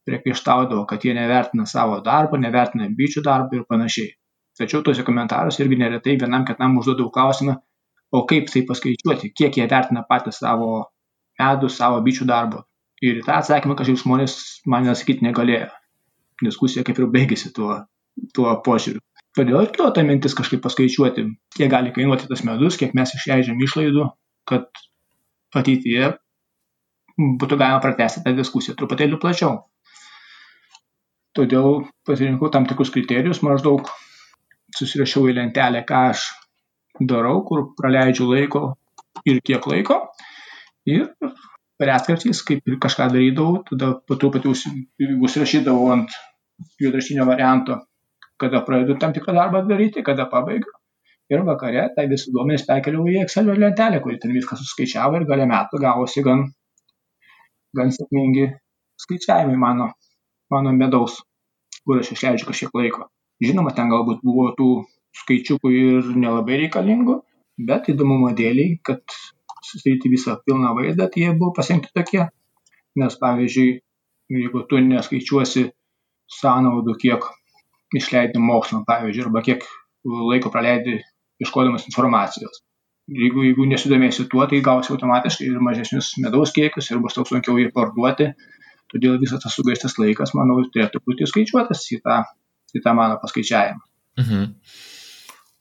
priekaištaudavo, 0.09 0.85
kad 0.89 1.05
jie 1.05 1.13
nevertina 1.13 1.65
savo 1.69 1.99
darbo, 2.05 2.39
nevertina 2.41 2.87
bičių 2.97 3.23
darbo 3.25 3.59
ir 3.59 3.65
panašiai. 3.69 4.13
Tačiau 4.59 4.81
tuose 4.83 5.05
komentaruose 5.07 5.61
irgi 5.63 5.77
neretai 5.79 6.17
vienam 6.19 6.45
kitam 6.47 6.77
užduodavau 6.79 7.13
klausimą, 7.15 7.55
o 8.11 8.23
kaip 8.29 8.49
tai 8.51 8.65
paskaičiuoti, 8.67 9.31
kiek 9.37 9.59
jie 9.59 9.67
vertina 9.71 10.03
patį 10.09 10.33
savo 10.35 10.71
medų, 11.39 11.69
savo 11.71 12.01
bičių 12.05 12.27
darbo. 12.27 12.65
Ir 13.05 13.21
tą 13.23 13.37
atsakymą 13.39 13.77
kažkaip 13.79 14.01
žmonės 14.01 14.35
man 14.67 14.89
nesakyti 14.89 15.23
negalėjo. 15.23 15.69
Diskusija 16.43 16.83
kaip 16.87 16.99
ir 16.99 17.07
baigėsi 17.13 17.53
tuo, 17.55 17.77
tuo 18.35 18.55
požiūriu. 18.65 18.99
Todėl 19.37 19.61
ir 19.61 19.71
kilo 19.75 19.91
ta 19.95 20.03
mintis 20.03 20.35
kažkaip 20.35 20.63
paskaičiuoti, 20.65 21.23
kiek 21.55 21.71
gali 21.71 21.93
kainuoti 21.95 22.27
tas 22.27 22.41
medus, 22.47 22.79
kiek 22.81 22.95
mes 22.97 23.13
išleidžiam 23.15 23.61
išlaidų, 23.63 24.07
kad 24.49 24.67
ateityje 25.55 26.15
būtų 27.19 27.57
galima 27.59 27.81
pratesti 27.83 28.23
tą 28.25 28.33
diskusiją 28.37 28.77
truputėlį 28.79 29.19
plačiau 29.21 29.57
todėl 31.39 31.83
pasirinkau 32.07 32.51
tam 32.53 32.67
tikrus 32.69 32.91
kriterijus, 32.93 33.43
maždaug 33.45 33.89
susirašiau 34.77 35.29
į 35.29 35.37
lentelę, 35.37 35.83
ką 35.87 36.01
aš 36.13 36.25
darau, 37.11 37.41
kur 37.47 37.69
praleidžiu 37.79 38.29
laiko 38.29 38.63
ir 39.29 39.41
kiek 39.45 39.67
laiko. 39.71 40.01
Ir 40.89 41.07
retkarčiais, 41.79 42.41
kaip 42.47 42.65
ir 42.67 42.79
kažką 42.81 43.09
darydavau, 43.13 43.61
tada 43.69 43.93
po 44.07 44.17
truputį 44.19 44.51
užsirašydavau 45.19 45.93
ant 45.95 46.17
juodraštinio 46.81 47.27
varianto, 47.29 47.79
kada 48.39 48.63
pradedu 48.67 48.97
tam 48.99 49.15
tikrą 49.15 49.35
darbą 49.37 49.63
daryti, 49.69 50.03
kada 50.05 50.27
pabaigiu. 50.31 50.75
Ir 51.29 51.43
vakare 51.45 51.83
tai 51.93 52.07
visi 52.09 52.31
duomenys 52.33 52.63
perkeliau 52.65 53.03
į 53.05 53.19
Excel 53.21 53.51
lentelę, 53.53 53.99
kuri 54.01 54.17
ten 54.17 54.31
viską 54.33 54.55
suskaičiavo 54.57 55.19
ir 55.19 55.27
gale 55.29 55.45
metų 55.45 55.77
gavosi 55.83 56.23
gan, 56.25 56.47
gan 57.77 57.91
sėkmingi 57.95 58.49
skaičiavimai 58.99 59.59
mano 59.59 59.89
mano 60.49 60.73
medaus, 60.73 61.19
kur 61.85 62.01
aš 62.01 62.13
išleidžiu 62.15 62.47
kažkiek 62.49 62.75
laiko. 62.75 63.07
Žinoma, 63.43 63.73
ten 63.77 63.91
galbūt 63.91 64.23
buvo 64.25 64.49
tų 64.57 64.69
skaičiukų 65.21 65.71
ir 65.73 66.09
nelabai 66.17 66.59
reikalingų, 66.63 67.19
bet 67.69 67.89
įdomumo 67.93 68.31
dėliai, 68.35 68.79
kad 68.85 69.03
susidaryti 69.69 70.11
visą 70.11 70.37
pilną 70.45 70.73
vaizdą, 70.77 71.07
tai 71.11 71.25
jie 71.25 71.35
buvo 71.35 71.53
pasirinkti 71.57 71.93
tokie. 71.95 72.25
Nes 72.99 73.17
pavyzdžiui, 73.21 73.75
jeigu 74.33 74.63
tu 74.69 74.81
neskaičiuosi 74.83 75.67
sąnaudų, 76.39 76.95
kiek 77.01 77.27
išleidi 77.95 78.41
mokslam, 78.41 78.83
pavyzdžiui, 78.89 79.27
arba 79.27 79.45
kiek 79.45 79.65
laiko 80.05 80.51
praleidi 80.53 80.99
iškodamas 81.43 81.85
informacijos. 81.89 82.63
Jeigu, 83.09 83.41
jeigu 83.47 83.65
nesidomėsi 83.65 84.27
tuo, 84.29 84.43
tai 84.49 84.59
gausi 84.65 84.91
automatiškai 84.93 85.47
ir 85.49 85.61
mažesnius 85.65 86.13
medaus 86.21 86.53
kiekius 86.53 86.91
ir 86.91 86.99
bus 87.01 87.15
tau 87.17 87.25
sunkiau 87.25 87.57
jį 87.57 87.71
parduoti 87.73 88.29
Todėl 88.89 89.19
visas 89.21 89.43
tas 89.43 89.53
sugaištas 89.53 89.97
laikas, 90.01 90.33
manau, 90.37 90.57
turėtų 90.73 91.03
būti 91.05 91.27
skaičiuotas 91.29 91.85
į 91.93 91.99
tą, 92.05 92.23
į 92.73 92.81
tą 92.85 92.93
mano 92.97 93.19
paskaičiavimą. 93.21 93.83
Mhm. 94.21 94.47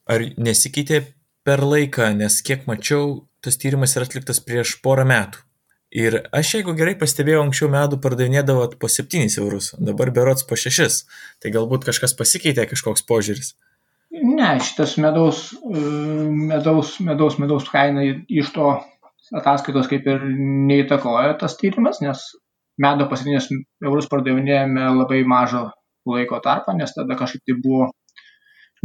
Ar 0.09 0.25
nesikeitė 0.41 1.03
per 1.45 1.63
laiką, 1.65 2.09
nes 2.17 2.41
kiek 2.45 2.65
mačiau, 2.71 3.29
tas 3.45 3.61
tyrimas 3.61 3.95
yra 3.97 4.09
atliktas 4.09 4.41
prieš 4.45 4.79
porą 4.85 5.05
metų. 5.09 5.45
Ir 5.99 6.19
aš, 6.37 6.55
jeigu 6.59 6.75
gerai 6.77 6.95
pastebėjau, 7.01 7.45
anksčiau 7.47 7.69
medų 7.73 7.97
pardavinėdavot 8.05 8.77
po 8.81 8.91
7 8.93 9.29
eurus, 9.41 9.71
dabar 9.81 10.11
berots 10.13 10.45
po 10.49 10.57
6. 10.57 11.05
Tai 11.41 11.53
galbūt 11.53 11.87
kažkas 11.89 12.17
pasikeitė, 12.17 12.67
kažkoks 12.69 13.05
požiūris. 13.09 13.55
Ne, 14.11 14.55
šitas 14.65 14.97
medaus, 15.03 15.51
e, 15.53 15.81
medaus, 16.49 16.95
medaus, 17.05 17.37
medaus 17.39 17.67
kaina 17.69 18.05
iš 18.29 18.53
to 18.55 18.71
ataskaitos 19.37 19.89
kaip 19.91 20.07
ir 20.09 20.25
neįtakoja 20.69 21.35
tas 21.43 21.59
tyrimas, 21.61 22.01
nes 22.01 22.23
po 22.81 23.19
7 23.21 23.59
eurus 23.85 24.09
pardavinėjame 24.09 24.87
labai 24.97 25.21
mažą 25.29 25.67
laiko 26.09 26.39
tarpą, 26.41 26.73
nes 26.79 26.95
tada 26.95 27.19
kažkaip 27.19 27.43
tai 27.45 27.59
buvo 27.61 27.91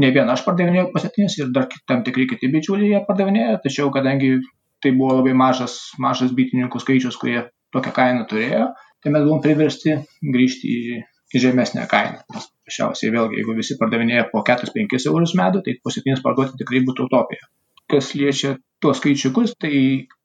ne 0.01 0.09
vien 0.11 0.29
aš 0.33 0.43
pardavinėjau 0.43 0.91
7 1.05 1.39
ir 1.39 1.53
dar 1.55 1.69
tam 1.87 2.03
tikri 2.03 2.27
kiti 2.27 2.51
bičiuliai 2.51 2.91
jie 2.91 3.01
pardavinėjo, 3.07 3.61
tačiau 3.63 3.93
kadangi 3.95 4.35
tai 4.83 4.91
buvo 4.91 5.21
labai 5.21 5.37
mažas, 5.37 5.77
mažas 5.99 6.35
bitininkų 6.35 6.83
skaičius, 6.83 7.15
kurie 7.21 7.45
tokią 7.71 7.95
kainą 7.95 8.27
turėjo, 8.27 8.73
tai 8.99 9.15
mes 9.15 9.23
buvom 9.23 9.39
priversti 9.45 9.95
grįžti 10.35 10.73
į 10.73 11.01
žemesnę 11.41 11.85
kainą. 11.89 12.21
Nes 12.33 12.47
paprasčiausiai 12.49 13.13
vėlgi, 13.13 13.39
jeigu 13.41 13.55
visi 13.57 13.77
pardavinėja 13.79 14.27
po 14.31 14.43
4-5 14.47 15.07
eurus 15.11 15.35
medų, 15.39 15.63
tai 15.65 15.77
po 15.81 15.93
7 15.93 16.21
parduoti 16.25 16.59
tikrai 16.59 16.83
būtų 16.87 17.07
utopija. 17.09 17.49
Kas 17.91 18.13
liečia 18.17 18.57
tuos 18.81 19.01
skaičiukus, 19.01 19.55
tai 19.59 19.73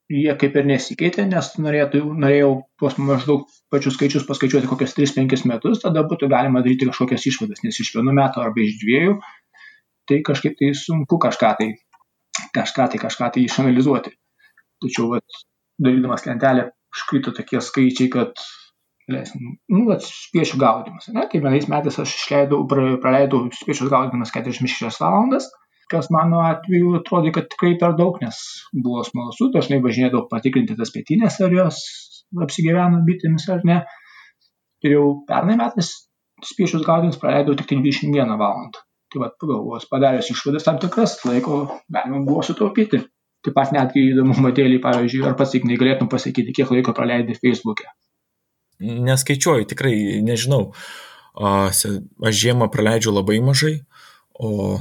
jie 0.09 0.33
kaip 0.41 0.55
ir 0.57 0.65
nesikeitė, 0.69 1.25
nes 1.29 1.51
norėtų, 1.61 2.01
norėjau 2.23 2.53
tuos 2.81 2.97
maždaug 3.01 3.45
pačius 3.73 3.97
skaičius 3.97 4.25
paskaičiuoti 4.29 4.69
kokias 4.69 4.95
3-5 4.97 5.45
metus, 5.49 5.83
tada 5.83 6.03
būtų 6.07 6.29
galima 6.31 6.63
daryti 6.65 6.89
kažkokias 6.89 7.27
išvadas, 7.29 7.61
nes 7.65 7.77
iš 7.83 7.93
vienų 7.95 8.15
metų 8.17 8.41
arba 8.45 8.63
iš 8.63 8.79
dviejų, 8.81 9.19
tai 10.09 10.21
kažkaip 10.25 10.57
tai 10.57 10.71
sunku 10.77 11.19
kažką 11.21 11.51
tai, 11.59 11.69
kažką 12.57 12.89
tai, 12.93 13.01
kažką 13.05 13.29
tai 13.35 13.45
išanalizuoti. 13.45 14.15
Tačiau, 14.81 15.11
vat, 15.13 15.39
darydamas 15.77 16.25
lentelę, 16.25 16.69
iškrito 16.95 17.35
tokie 17.37 17.61
skaičiai, 17.61 18.09
kad, 18.13 18.41
nu, 19.09 19.85
vat, 19.89 20.05
spiečių 20.05 20.59
gaudimas. 20.61 21.09
Ne? 21.13 21.25
Tai 21.31 21.41
vienais 21.45 21.67
metais 21.71 21.97
aš 22.01 22.13
išleidau, 22.17 22.61
praleidau 22.69 23.47
spiečius 23.55 23.91
gaudimas 23.91 24.33
46 24.35 25.01
valandas, 25.03 25.47
kas 25.89 26.11
mano 26.13 26.43
atveju 26.45 26.97
atrodė, 26.99 27.33
kad 27.35 27.47
tikrai 27.53 27.73
per 27.81 27.95
daug, 27.97 28.19
nes 28.23 28.39
buvo 28.73 29.03
smalsu, 29.07 29.49
dažnai 29.55 29.81
važinėdavau 29.85 30.27
patikrinti 30.31 30.77
tas 30.77 30.93
pietinės, 30.93 31.39
ar 31.45 31.55
jos 31.55 31.79
apsigyveno 32.45 33.01
bitėmis 33.07 33.47
ar 33.53 33.65
ne. 33.65 33.79
Ir 34.85 34.95
jau 34.95 35.05
pernai 35.27 35.57
metais 35.59 35.89
spiešius 36.45 36.85
gaudymus 36.85 37.19
praleidau 37.19 37.57
tik 37.57 37.73
21 37.73 38.37
valandą. 38.39 38.85
Tai 39.09 39.23
vad 39.23 39.39
pagalvojus, 39.41 39.87
padaręs 39.89 40.29
išvadas 40.29 40.67
tam 40.67 40.77
tikras, 40.81 41.15
laiko 41.25 41.63
galima 41.89 42.21
buvo 42.27 42.43
sutaupyti. 42.45 43.01
Taip 43.45 43.55
pat 43.55 43.71
netgi 43.73 44.03
įdomumo 44.11 44.51
dėlį, 44.53 44.77
pavyzdžiui, 44.83 45.23
ar 45.25 45.35
pats 45.39 45.55
tik 45.55 45.65
negalėtum 45.65 46.11
pasakyti, 46.11 46.53
kiek 46.53 46.69
laiko 46.75 46.93
praleidai 46.93 47.37
Facebook'e. 47.39 47.87
Neskaičiuoju, 48.79 49.67
tikrai 49.67 50.21
nežinau. 50.23 50.71
Aš 51.39 51.85
žiemą 52.39 52.69
praleidžiu 52.71 53.13
labai 53.15 53.39
mažai, 53.43 53.79
o 54.33 54.79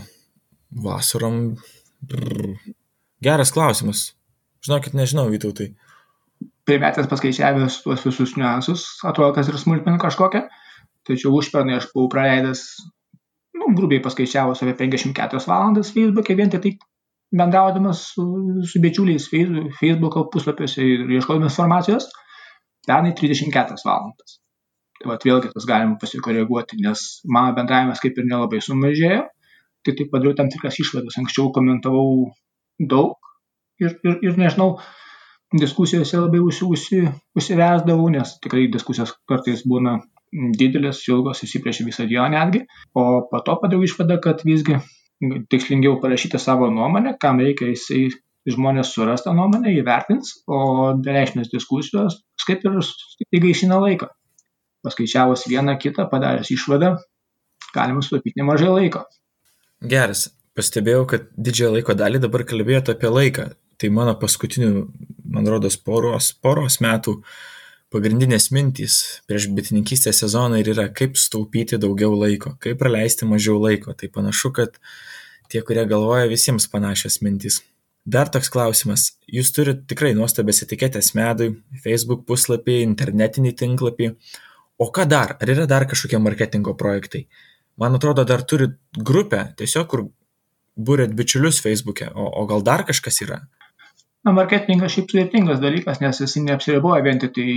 vasarom... 0.71 1.57
Brr, 1.99 2.53
geras 3.19 3.51
klausimas. 3.51 4.13
Žinokit, 4.63 4.95
nežinau, 4.95 5.27
Vytautai. 5.33 5.73
Primetęs 6.69 7.09
paskaičiavęs 7.11 7.81
tuos 7.83 8.05
visus 8.07 8.37
niuansus, 8.39 8.85
atrodo, 9.09 9.33
kas 9.35 9.49
ir 9.51 9.59
smulkmena 9.59 9.99
kažkokia, 9.99 10.45
tačiau 11.09 11.33
užpernai 11.39 11.79
aš 11.79 11.89
buvau 11.95 12.11
praleidęs, 12.13 12.63
nu, 13.59 13.73
grubiai 13.75 14.05
paskaičiavus 14.05 14.63
apie 14.63 14.77
54 14.79 15.43
valandas 15.51 15.91
Facebook'e, 15.97 16.37
vien 16.39 16.53
tik 16.53 16.63
tai 16.63 16.75
bendraudamas 17.41 18.05
su, 18.13 18.25
su 18.69 18.83
bičiuliais 18.85 19.27
Facebook'o 19.33 20.29
puslapiuose 20.33 20.85
ir 20.85 21.17
ieškodamas 21.17 21.57
informacijos, 21.57 22.07
pernai 22.89 23.15
34 23.17 23.79
valandas. 23.87 24.39
Tai 24.99 25.13
vat 25.13 25.25
vėlgi 25.27 25.53
tas 25.55 25.67
galima 25.69 25.99
pasikoreguoti, 26.01 26.81
nes 26.83 27.05
mano 27.37 27.55
bendravimas 27.55 28.03
kaip 28.03 28.19
ir 28.19 28.27
nelabai 28.27 28.61
sumažėjo, 28.65 29.25
tai 29.87 29.95
taip 29.99 30.11
padariau 30.15 30.35
tam 30.39 30.51
tikras 30.51 30.81
išvadas. 30.83 31.19
Anksčiau 31.21 31.53
komentavau 31.55 32.33
daug 32.79 33.15
ir, 33.79 33.95
ir, 34.03 34.19
ir 34.27 34.41
nežinau, 34.41 34.73
diskusijose 35.55 36.19
labai 36.21 36.41
užsi, 36.45 36.67
užsi, 36.67 37.03
užsivesdavau, 37.39 38.09
nes 38.13 38.35
tikrai 38.43 38.67
diskusijos 38.73 39.15
kartais 39.31 39.63
būna 39.69 39.99
didelės, 40.59 41.01
ilgos, 41.09 41.45
įsipriešia 41.47 41.87
visą 41.87 42.07
dieną 42.09 42.29
netgi. 42.35 42.65
O 42.93 43.05
po 43.31 43.41
to 43.45 43.57
padariau 43.63 43.87
išvadą, 43.87 44.19
kad 44.25 44.43
visgi 44.45 44.77
tikslingiau 45.51 45.97
parašyti 46.03 46.39
savo 46.39 46.69
nuomonę, 46.71 47.17
kam 47.21 47.41
reikia 47.43 47.71
jisai 47.73 48.09
žmonės 48.55 48.95
suras 48.95 49.25
tą 49.25 49.35
nuomonę, 49.37 49.73
įvertins, 49.81 50.39
o 50.49 50.95
bereikšmės 51.05 51.51
diskusijos 51.53 52.23
kaip 52.49 52.65
ir 52.65 52.79
įgaišina 53.37 53.77
laiką 53.83 54.09
paskaičiavus 54.87 55.47
vieną 55.51 55.77
kitą, 55.83 56.07
padaręs 56.11 56.51
išvadą, 56.55 56.95
galima 57.75 58.03
sutaupyti 58.03 58.41
nemažai 58.41 58.73
laiko. 58.73 59.05
Geras. 59.95 60.29
Pastebėjau, 60.59 61.05
kad 61.07 61.27
didžiąją 61.39 61.77
laiko 61.77 61.95
dalį 61.95 62.19
dabar 62.25 62.43
kalbėjote 62.49 62.97
apie 62.97 63.11
laiką. 63.15 63.45
Tai 63.79 63.91
mano 63.95 64.17
paskutinių, 64.19 64.71
man 65.31 65.47
rodos, 65.47 65.77
poros, 65.79 66.33
poros 66.35 66.81
metų 66.83 67.21
pagrindinės 67.95 68.49
mintys 68.51 68.97
prieš 69.31 69.47
bitininkystės 69.55 70.19
sezoną 70.25 70.59
ir 70.59 70.73
yra, 70.75 70.89
kaip 70.91 71.15
staupyti 71.15 71.79
daugiau 71.79 72.11
laiko, 72.19 72.57
kaip 72.59 72.81
praleisti 72.83 73.29
mažiau 73.31 73.61
laiko. 73.63 73.95
Tai 73.95 74.11
panašu, 74.11 74.51
kad 74.57 74.81
tie, 75.47 75.63
kurie 75.63 75.87
galvoja, 75.87 76.27
visiems 76.33 76.67
panašios 76.73 77.21
mintys. 77.23 77.61
Dar 78.09 78.31
toks 78.33 78.49
klausimas. 78.49 79.11
Jūs 79.29 79.51
turite 79.53 79.85
tikrai 79.91 80.15
nuostabės 80.17 80.63
etiketės 80.65 81.13
medui, 81.19 81.51
Facebook 81.85 82.25
puslapį, 82.29 82.81
internetinį 82.87 83.53
tinklapį, 83.59 84.15
o 84.81 84.89
ką 84.95 85.05
dar 85.11 85.37
ar 85.37 85.53
yra 85.53 85.67
dar 85.69 85.85
kažkokie 85.91 86.21
marketingo 86.23 86.73
projektai 86.79 87.27
man 87.79 87.95
atrodo 87.95 88.25
dar 88.25 88.43
turit 88.43 88.75
grupę 89.11 89.41
tiesiog 89.61 89.87
kur 89.91 90.03
buriat 90.89 91.15
bičiulius 91.21 91.63
feisbuke 91.65 92.11
o 92.15 92.27
o 92.43 92.47
gal 92.51 92.63
dar 92.71 92.85
kažkas 92.91 93.23
yra 93.27 93.39
Na, 94.27 94.33
marketingas 94.35 94.93
šiaip 94.93 95.13
sudėtingas 95.13 95.61
dalykas, 95.63 96.01
nes 96.03 96.19
jis 96.21 96.33
neapsiriboja 96.43 97.05
vien 97.07 97.21
tik 97.23 97.31
tai 97.37 97.53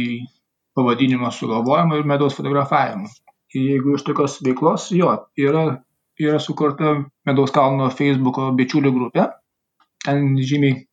pavadinimo 0.78 1.32
sugalvojimu 1.34 1.98
ir 1.98 2.06
medaus 2.12 2.36
fotografavimu. 2.38 3.10
Jeigu 3.56 3.96
iš 3.98 4.04
tokios 4.08 4.36
veiklos, 4.46 4.86
jo, 4.96 5.10
yra, 5.48 5.64
yra 6.22 6.38
sukurta 6.40 6.94
medaus 7.28 7.52
kalno 7.56 7.90
Facebook'o 7.98 8.52
bičiulių 8.60 8.94
grupė, 9.00 9.26
ten 10.06 10.38
žymiai, 10.38 10.86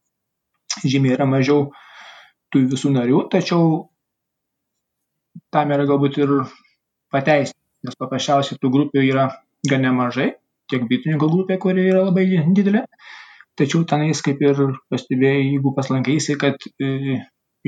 žymiai 0.85 1.17
yra 1.17 1.27
mažiau 1.29 1.69
tų 2.53 2.65
visų 2.73 2.93
narių, 2.95 3.23
tačiau 3.33 3.89
tam 5.55 5.73
yra 5.75 5.87
galbūt 5.89 6.19
ir 6.23 6.35
pateisinti, 7.13 7.61
nes 7.87 7.97
paprasčiausiai 8.01 8.61
tų 8.61 8.71
grupių 8.75 9.05
yra 9.07 9.29
gan 9.69 9.85
nemažai, 9.85 10.33
tiek 10.71 10.85
bitininkų 10.91 11.31
grupė, 11.33 11.59
kuri 11.63 11.89
yra 11.89 12.05
labai 12.09 12.27
didelė, 12.57 12.85
tačiau 13.59 13.85
tenais 13.89 14.21
kaip 14.25 14.43
ir 14.45 14.61
pastebėjai, 14.93 15.47
jeigu 15.55 15.75
paslankaisi, 15.77 16.37
kad 16.41 16.69
e, 16.83 17.19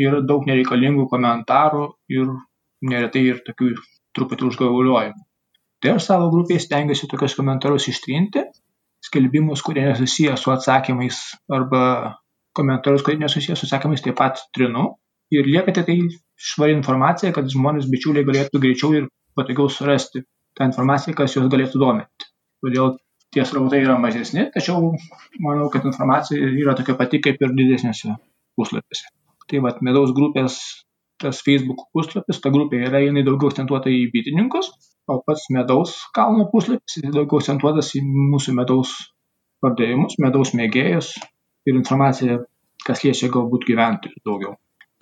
yra 0.00 0.20
daug 0.26 0.46
nereikalingų 0.48 1.08
komentarų 1.10 1.86
ir 2.16 2.30
neretai 2.86 3.24
ir 3.32 3.42
tokių 3.46 3.74
truputį 4.16 4.48
užgauliojimų. 4.50 5.24
Tai 5.80 5.94
aš 5.96 6.10
savo 6.10 6.28
grupėje 6.32 6.66
stengiuosi 6.66 7.08
tokius 7.08 7.36
komentarus 7.38 7.88
ištrinti, 7.88 8.44
skelbimus, 9.04 9.62
kurie 9.66 9.84
nesusiję 9.86 10.36
su 10.36 10.52
atsakymais 10.52 11.20
arba 11.48 11.82
komentarus, 12.52 13.02
kurie 13.02 13.18
nesusiję 13.18 13.56
su 13.56 13.66
atsakymais 13.66 14.02
taip 14.04 14.18
pat 14.20 14.42
trinu 14.56 14.88
ir 15.30 15.46
lieka 15.46 15.72
tik 15.76 15.86
tai 15.86 15.98
švari 16.50 16.74
informacija, 16.76 17.32
kad 17.36 17.48
žmonės 17.52 17.88
bičiuliai 17.92 18.26
galėtų 18.26 18.60
greičiau 18.62 18.96
ir 18.98 19.08
patogiau 19.38 19.70
surasti 19.70 20.24
tą 20.58 20.66
informaciją, 20.70 21.14
kas 21.16 21.36
juos 21.36 21.48
galėtų 21.52 21.80
dominti. 21.80 22.28
Todėl 22.64 22.96
tie 23.34 23.44
srautai 23.46 23.80
yra 23.84 23.96
mažesni, 24.02 24.48
tačiau 24.54 24.92
manau, 25.38 25.70
kad 25.72 25.86
informacija 25.86 26.50
yra 26.50 26.74
tokia 26.78 26.96
pati 26.98 27.22
kaip 27.22 27.40
ir 27.40 27.54
didesnėse 27.56 28.16
puslapiuose. 28.58 29.10
Tai 29.50 29.62
vad, 29.66 29.80
medaus 29.86 30.12
grupės, 30.14 30.58
tas 31.22 31.42
Facebook 31.46 31.86
puslapis, 31.94 32.40
ta 32.42 32.52
grupė 32.54 32.82
yra, 32.88 33.02
jinai 33.04 33.24
daugiau 33.26 33.50
akcentuota 33.52 33.92
į 33.92 34.08
bitininkus, 34.14 34.70
o 35.10 35.18
pats 35.26 35.48
medaus 35.54 35.96
kalno 36.16 36.46
puslapis 36.52 37.02
daugiau 37.04 37.42
akcentuotas 37.42 37.92
į 37.98 38.04
mūsų 38.06 38.56
medaus 38.56 38.94
pardavimus, 39.60 40.16
medaus 40.22 40.54
mėgėjus 40.56 41.12
ir 41.68 41.76
informaciją, 41.76 42.40
kas 42.86 43.04
liečia 43.04 43.28
galbūt 43.34 43.68
gyventojų 43.68 44.22
daugiau 44.24 44.56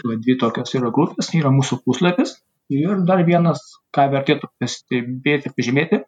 dvi 0.05 0.37
tokios 0.39 0.75
yra 0.79 0.91
grupės, 0.95 1.33
yra 1.35 1.51
mūsų 1.51 1.81
puslapis 1.85 2.37
ir 2.71 3.01
dar 3.09 3.25
vienas, 3.27 3.61
ką 3.95 4.09
vertėtų 4.13 4.51
pastebėti, 4.61 5.53
pažymėti, 5.57 6.03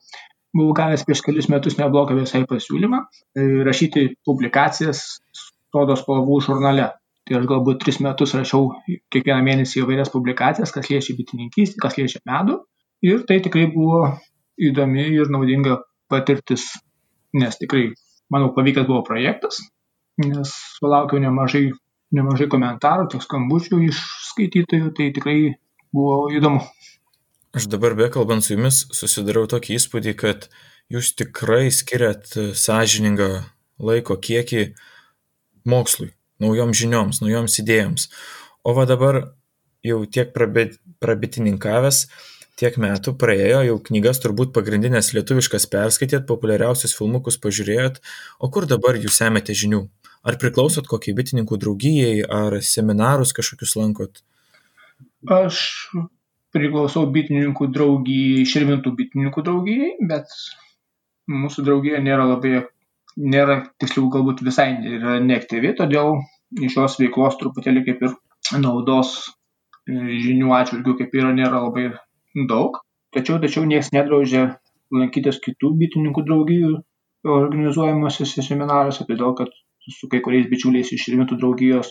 buvau 0.54 0.74
gavęs 0.76 1.04
prieš 1.06 1.22
kelius 1.26 1.48
metus 1.48 1.78
neblogą 1.78 2.18
visai 2.18 2.44
pasiūlymą 2.48 3.00
e, 3.00 3.46
rašyti 3.66 4.06
publikacijas 4.26 5.20
sodo 5.72 5.96
spalvų 5.96 6.40
žurnale. 6.46 6.90
Tai 7.28 7.38
aš 7.38 7.46
galbūt 7.46 7.82
tris 7.84 8.00
metus 8.02 8.34
rašiau 8.34 8.70
kiekvieną 9.12 9.40
mėnesį 9.46 9.84
įvairias 9.84 10.10
publikacijas, 10.10 10.72
kas 10.74 10.88
liečia 10.90 11.14
bitininkystę, 11.18 11.78
kas 11.82 11.98
liečia 11.98 12.22
medų. 12.26 12.58
Ir 13.06 13.24
tai 13.28 13.40
tikrai 13.44 13.66
buvo 13.72 14.02
įdomi 14.60 15.06
ir 15.16 15.30
naudinga 15.32 15.80
patirtis, 16.10 16.66
nes 17.32 17.56
tikrai, 17.60 17.92
manau, 18.32 18.50
pavykęs 18.56 18.88
buvo 18.88 19.04
projektas, 19.06 19.62
nes 20.20 20.52
sulaukiau 20.76 21.22
nemažai 21.22 21.70
nemažai 22.14 22.48
komentarų, 22.50 23.08
tiek 23.12 23.24
skambučių 23.24 23.80
iš 23.88 24.00
skaitytojų, 24.30 24.92
tai 24.96 25.10
tikrai 25.14 25.38
buvo 25.94 26.26
įdomu. 26.34 26.62
Aš 27.56 27.66
dabar 27.70 27.96
bekalbant 27.98 28.46
su 28.46 28.54
jumis 28.54 28.84
susidariau 28.94 29.48
tokį 29.50 29.76
įspūdį, 29.78 30.14
kad 30.18 30.46
jūs 30.90 31.14
tikrai 31.18 31.70
skiriat 31.74 32.30
sąžiningą 32.58 33.30
laiko 33.82 34.16
kiekį 34.22 34.68
mokslui, 35.70 36.12
naujom 36.42 36.74
žinioms, 36.76 37.22
naujoms 37.22 37.58
idėjoms. 37.62 38.08
O 38.66 38.74
va 38.76 38.86
dabar 38.86 39.22
jau 39.86 40.02
tiek 40.06 40.30
prabitininkavęs, 40.34 42.04
tiek 42.60 42.76
metų 42.80 43.14
praėjo, 43.20 43.62
jau 43.66 43.78
knygas 43.88 44.20
turbūt 44.22 44.52
pagrindinės 44.56 45.12
lietuviškas 45.16 45.66
perskaitėt, 45.72 46.26
populiariausius 46.28 46.94
filmukus 46.96 47.40
pažiūrėjot, 47.40 48.00
o 48.40 48.50
kur 48.52 48.68
dabar 48.70 48.98
jūs 49.00 49.18
semėte 49.22 49.56
žinių? 49.56 49.86
Ar 50.20 50.36
priklausot 50.40 50.88
kokiai 50.90 51.16
bitininkų 51.16 51.56
draugijai, 51.62 52.16
ar 52.24 52.58
seminarus 52.64 53.32
kažkokius 53.36 53.76
lankot? 53.80 54.20
Aš 55.32 55.62
priklausau 56.54 57.06
bitininkų 57.14 57.70
draugijai, 57.72 58.44
širmintų 58.48 58.92
bitininkų 58.98 59.44
draugijai, 59.46 59.94
bet 60.10 60.28
mūsų 61.30 61.64
draugija 61.64 62.02
nėra 62.04 62.26
labai, 62.34 62.64
nėra 63.16 63.62
tiksliau 63.80 64.10
galbūt 64.12 64.44
visai 64.44 64.72
yra 64.98 65.18
neaktyvi, 65.24 65.72
todėl 65.78 66.20
iš 66.60 66.76
šios 66.76 66.98
veiklos 67.00 67.38
truputėlį 67.40 67.84
kaip 67.86 68.04
ir 68.06 68.16
naudos 68.58 69.14
e, 69.86 69.94
žinių 69.94 70.52
atžvilgių 70.56 70.96
kaip 70.98 71.14
yra 71.20 71.32
nėra 71.36 71.62
labai 71.68 71.90
daug. 72.50 72.78
Tačiau, 73.14 73.40
tačiau 73.42 73.64
niekas 73.66 73.90
nedraudžia 73.94 74.44
lankytis 74.94 75.40
kitų 75.42 75.72
bitininkų 75.80 76.22
draugijų 76.26 76.76
organizuojamuose 77.26 78.26
seminaruose, 78.28 79.06
todėl 79.08 79.34
kad 79.38 79.50
su 79.90 80.08
kai 80.12 80.20
kuriais 80.24 80.48
bičiuliais 80.50 80.92
iš 80.94 81.06
Širvintų 81.06 81.38
draugijos 81.40 81.90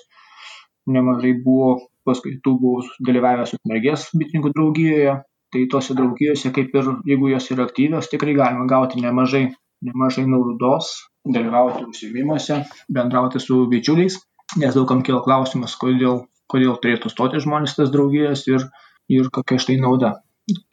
nemažai 0.89 1.33
buvo 1.43 1.75
paskaitų, 2.07 2.55
buvau 2.61 2.85
dalyvavęs 3.05 3.55
Ukmergės 3.57 4.09
bitininkų 4.15 4.53
draugijoje. 4.55 5.17
Tai 5.49 5.63
tose 5.65 5.95
draugijose, 5.97 6.51
kaip 6.53 6.75
ir 6.77 6.89
jeigu 7.09 7.31
jos 7.31 7.47
yra 7.55 7.63
aktyvios, 7.65 8.09
tikrai 8.11 8.35
galima 8.37 8.67
gauti 8.69 9.01
nemažai, 9.01 9.47
nemažai 9.81 10.27
naudos, 10.29 10.91
dalyvauti 11.25 11.87
užsiemimuose, 11.87 12.59
bendrauti 12.93 13.41
su 13.41 13.63
bičiuliais, 13.71 14.19
nes 14.61 14.77
daugam 14.77 15.01
kilo 15.01 15.23
klausimas, 15.25 15.73
kodėl, 15.81 16.27
kodėl 16.53 16.77
turėtų 16.83 17.09
stoti 17.09 17.41
žmonės 17.41 17.73
tas 17.79 17.89
draugijas 17.89 18.45
ir, 18.45 18.67
ir 19.09 19.31
kokia 19.33 19.57
štai 19.65 19.79
nauda. 19.81 20.19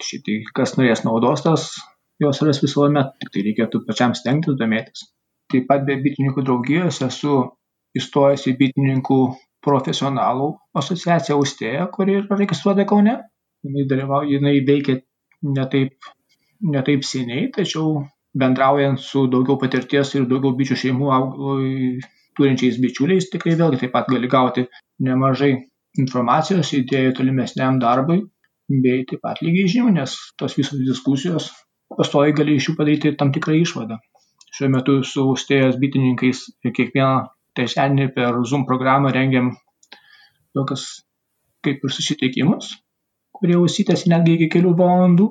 Šitai, 0.07 0.41
kas 0.57 0.77
norės 0.79 1.05
naudos, 1.07 1.45
tas 1.45 1.69
jos 2.23 2.41
ras 2.47 2.63
visuomet, 2.63 3.13
tik 3.21 3.33
tai 3.35 3.45
reikėtų 3.49 3.83
pačiam 3.89 4.15
stengtis 4.19 4.59
domėtis. 4.61 5.07
Taip 5.53 5.69
pat 5.71 5.85
be 5.87 5.99
bitininkų 6.03 6.45
draugijos 6.47 7.03
esu 7.07 7.37
įstojęs 7.97 8.47
į 8.51 8.57
bitininkų 8.61 9.21
profesionalų 9.67 10.51
asociaciją 10.79 11.39
Austėja, 11.39 11.87
kuri 11.95 12.21
yra 12.21 12.39
registruota 12.39 12.87
Kaune. 12.89 13.17
Jinai 13.67 13.87
dalyvauja, 13.91 14.37
jinai 14.37 14.59
veikia 14.67 15.01
ne 15.57 15.65
taip 15.73 16.11
netaip 16.75 17.05
seniai, 17.05 17.49
tačiau 17.55 18.05
bendraujant 18.37 19.01
su 19.01 19.27
daugiau 19.33 19.59
patirties 19.61 20.15
ir 20.17 20.29
daugiau 20.31 20.55
bičių 20.59 20.79
šeimų 20.83 21.11
turinčiais 22.37 22.79
bičiuliais, 22.83 23.31
tikrai 23.33 23.57
vėlgi 23.59 23.81
taip 23.83 23.95
pat 23.97 24.09
gali 24.13 24.29
gauti 24.29 24.67
nemažai 25.07 25.53
informacijos, 26.01 26.73
idėjų 26.77 27.15
tolimesniam 27.17 27.81
darbui, 27.81 28.21
bei 28.69 29.05
taip 29.09 29.23
pat 29.23 29.41
lygiai 29.45 29.71
žinių, 29.71 29.93
nes 30.01 30.17
tos 30.41 30.57
visos 30.59 30.81
diskusijos 30.83 31.51
pastoji 31.97 32.35
gali 32.37 32.57
iš 32.59 32.71
jų 32.71 32.77
padaryti 32.79 33.15
tam 33.19 33.33
tikrą 33.35 33.55
išvadą. 33.63 33.99
Šiuo 34.57 34.71
metu 34.73 34.97
su 35.05 35.23
austėjos 35.31 35.79
bitininkais 35.79 36.43
kiekvieną 36.65 37.27
trečiadienį 37.57 38.09
per 38.17 38.39
Zoom 38.49 38.67
programą 38.69 39.13
rengiam 39.15 39.53
tokius 40.57 40.87
kaip 41.65 41.85
ir 41.85 41.93
susitikimus, 41.93 42.73
kurie 43.37 43.59
užsitęsia 43.61 44.13
netgi 44.15 44.37
iki 44.37 44.51
kelių 44.57 44.75
valandų. 44.81 45.29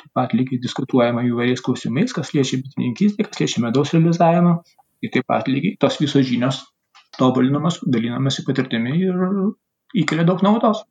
Taip 0.00 0.12
pat 0.16 0.34
lygiai 0.36 0.60
diskutuojama 0.62 1.24
įvairiais 1.26 1.62
klausimais, 1.64 2.14
kas 2.16 2.32
liečia 2.36 2.60
bitininkystę, 2.62 3.26
kas 3.26 3.42
liečia 3.42 3.64
medaus 3.64 3.92
realizavimą. 3.96 4.58
Ir 5.04 5.12
taip 5.12 5.26
pat 5.28 5.48
lygiai 5.50 5.76
tos 5.82 5.98
visos 6.00 6.24
žinios 6.28 6.62
tobulinamas, 7.18 7.80
dalinamasi 7.84 8.44
patirtimi 8.46 8.96
ir 9.00 9.24
įkelia 10.02 10.26
daug 10.28 10.44
naudos. 10.46 10.84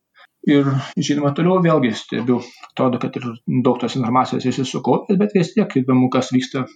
Ir 0.45 0.67
žinoma, 1.01 1.31
toliau 1.33 1.57
vėlgi 1.63 1.91
stebiu, 1.97 2.37
atrodo, 2.69 2.99
kad 3.01 3.15
ir 3.17 3.23
daug 3.65 3.79
tos 3.81 3.95
informacijos 3.97 4.45
esi 4.45 4.65
sukaupęs, 4.69 5.17
bet 5.17 5.33
vis 5.33 5.55
tiek 5.55 5.71
įdomu, 5.81 6.11
kas 6.13 6.29
vyksta 6.35 6.67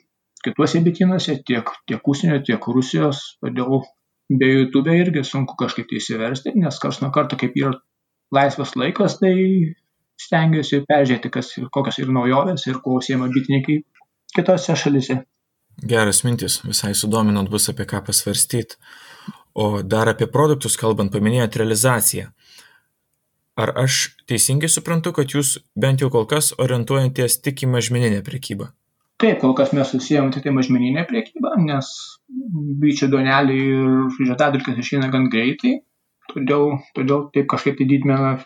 kituose 0.45 0.81
bitynuose, 0.81 1.35
tiek, 1.45 1.69
tiek 1.89 2.09
užsienio, 2.13 2.39
tiek 2.47 2.65
Rusijos, 2.73 3.21
todėl 3.43 3.83
be 4.41 4.49
YouTube 4.49 4.95
irgi 4.97 5.23
sunku 5.25 5.57
kažkaip 5.59 5.89
tai 5.89 5.99
įsiversti, 6.01 6.55
nes 6.57 6.81
kars 6.81 7.01
nuo 7.03 7.11
karto, 7.13 7.37
kaip 7.37 7.53
yra 7.61 7.75
laisvas 8.33 8.73
laikas, 8.77 9.19
tai 9.21 9.35
stengiuosi 10.19 10.83
peržiūrėti, 10.89 11.31
kas, 11.33 11.53
kokios 11.73 12.01
yra 12.01 12.15
naujovės 12.17 12.65
ir 12.69 12.81
kuo 12.83 12.97
užsiema 12.99 13.29
bitininkai 13.33 13.79
kitose 14.35 14.75
šalise. 14.77 15.21
Geras 15.89 16.23
mintis, 16.25 16.59
visai 16.65 16.91
sudominant 16.97 17.49
bus 17.49 17.69
apie 17.71 17.85
ką 17.87 18.01
pasvarstyti. 18.09 18.79
O 19.59 19.81
dar 19.81 20.11
apie 20.11 20.27
produktus 20.31 20.75
kalbant, 20.79 21.11
paminėjot 21.13 21.55
realizaciją. 21.61 22.29
Ar 23.59 23.73
aš 23.83 23.95
teisingai 24.29 24.69
suprantu, 24.71 25.11
kad 25.17 25.33
jūs 25.35 25.57
bent 25.75 26.03
jau 26.03 26.07
kol 26.13 26.27
kas 26.31 26.53
orientuojatės 26.63 27.41
tik 27.43 27.65
į 27.65 27.73
mažmeninę 27.73 28.21
prekybą? 28.23 28.69
Taip, 29.19 29.41
kol 29.41 29.51
kas 29.57 29.73
mes 29.75 29.89
susijęm 29.91 30.29
tik 30.31 30.45
tai 30.45 30.53
mažmeninę 30.55 31.03
prekybą, 31.09 31.57
nes 31.65 31.89
bičių 32.83 33.09
duoneliai 33.11 33.65
ir 33.73 34.29
žiedadulkės 34.29 34.79
išeina 34.79 35.09
gan 35.11 35.27
greitai, 35.33 35.73
todėl, 36.31 36.77
todėl 36.95 37.25
taip 37.35 37.49
kažkaip 37.51 37.75
tai 37.81 37.89
didmeną 37.89 38.37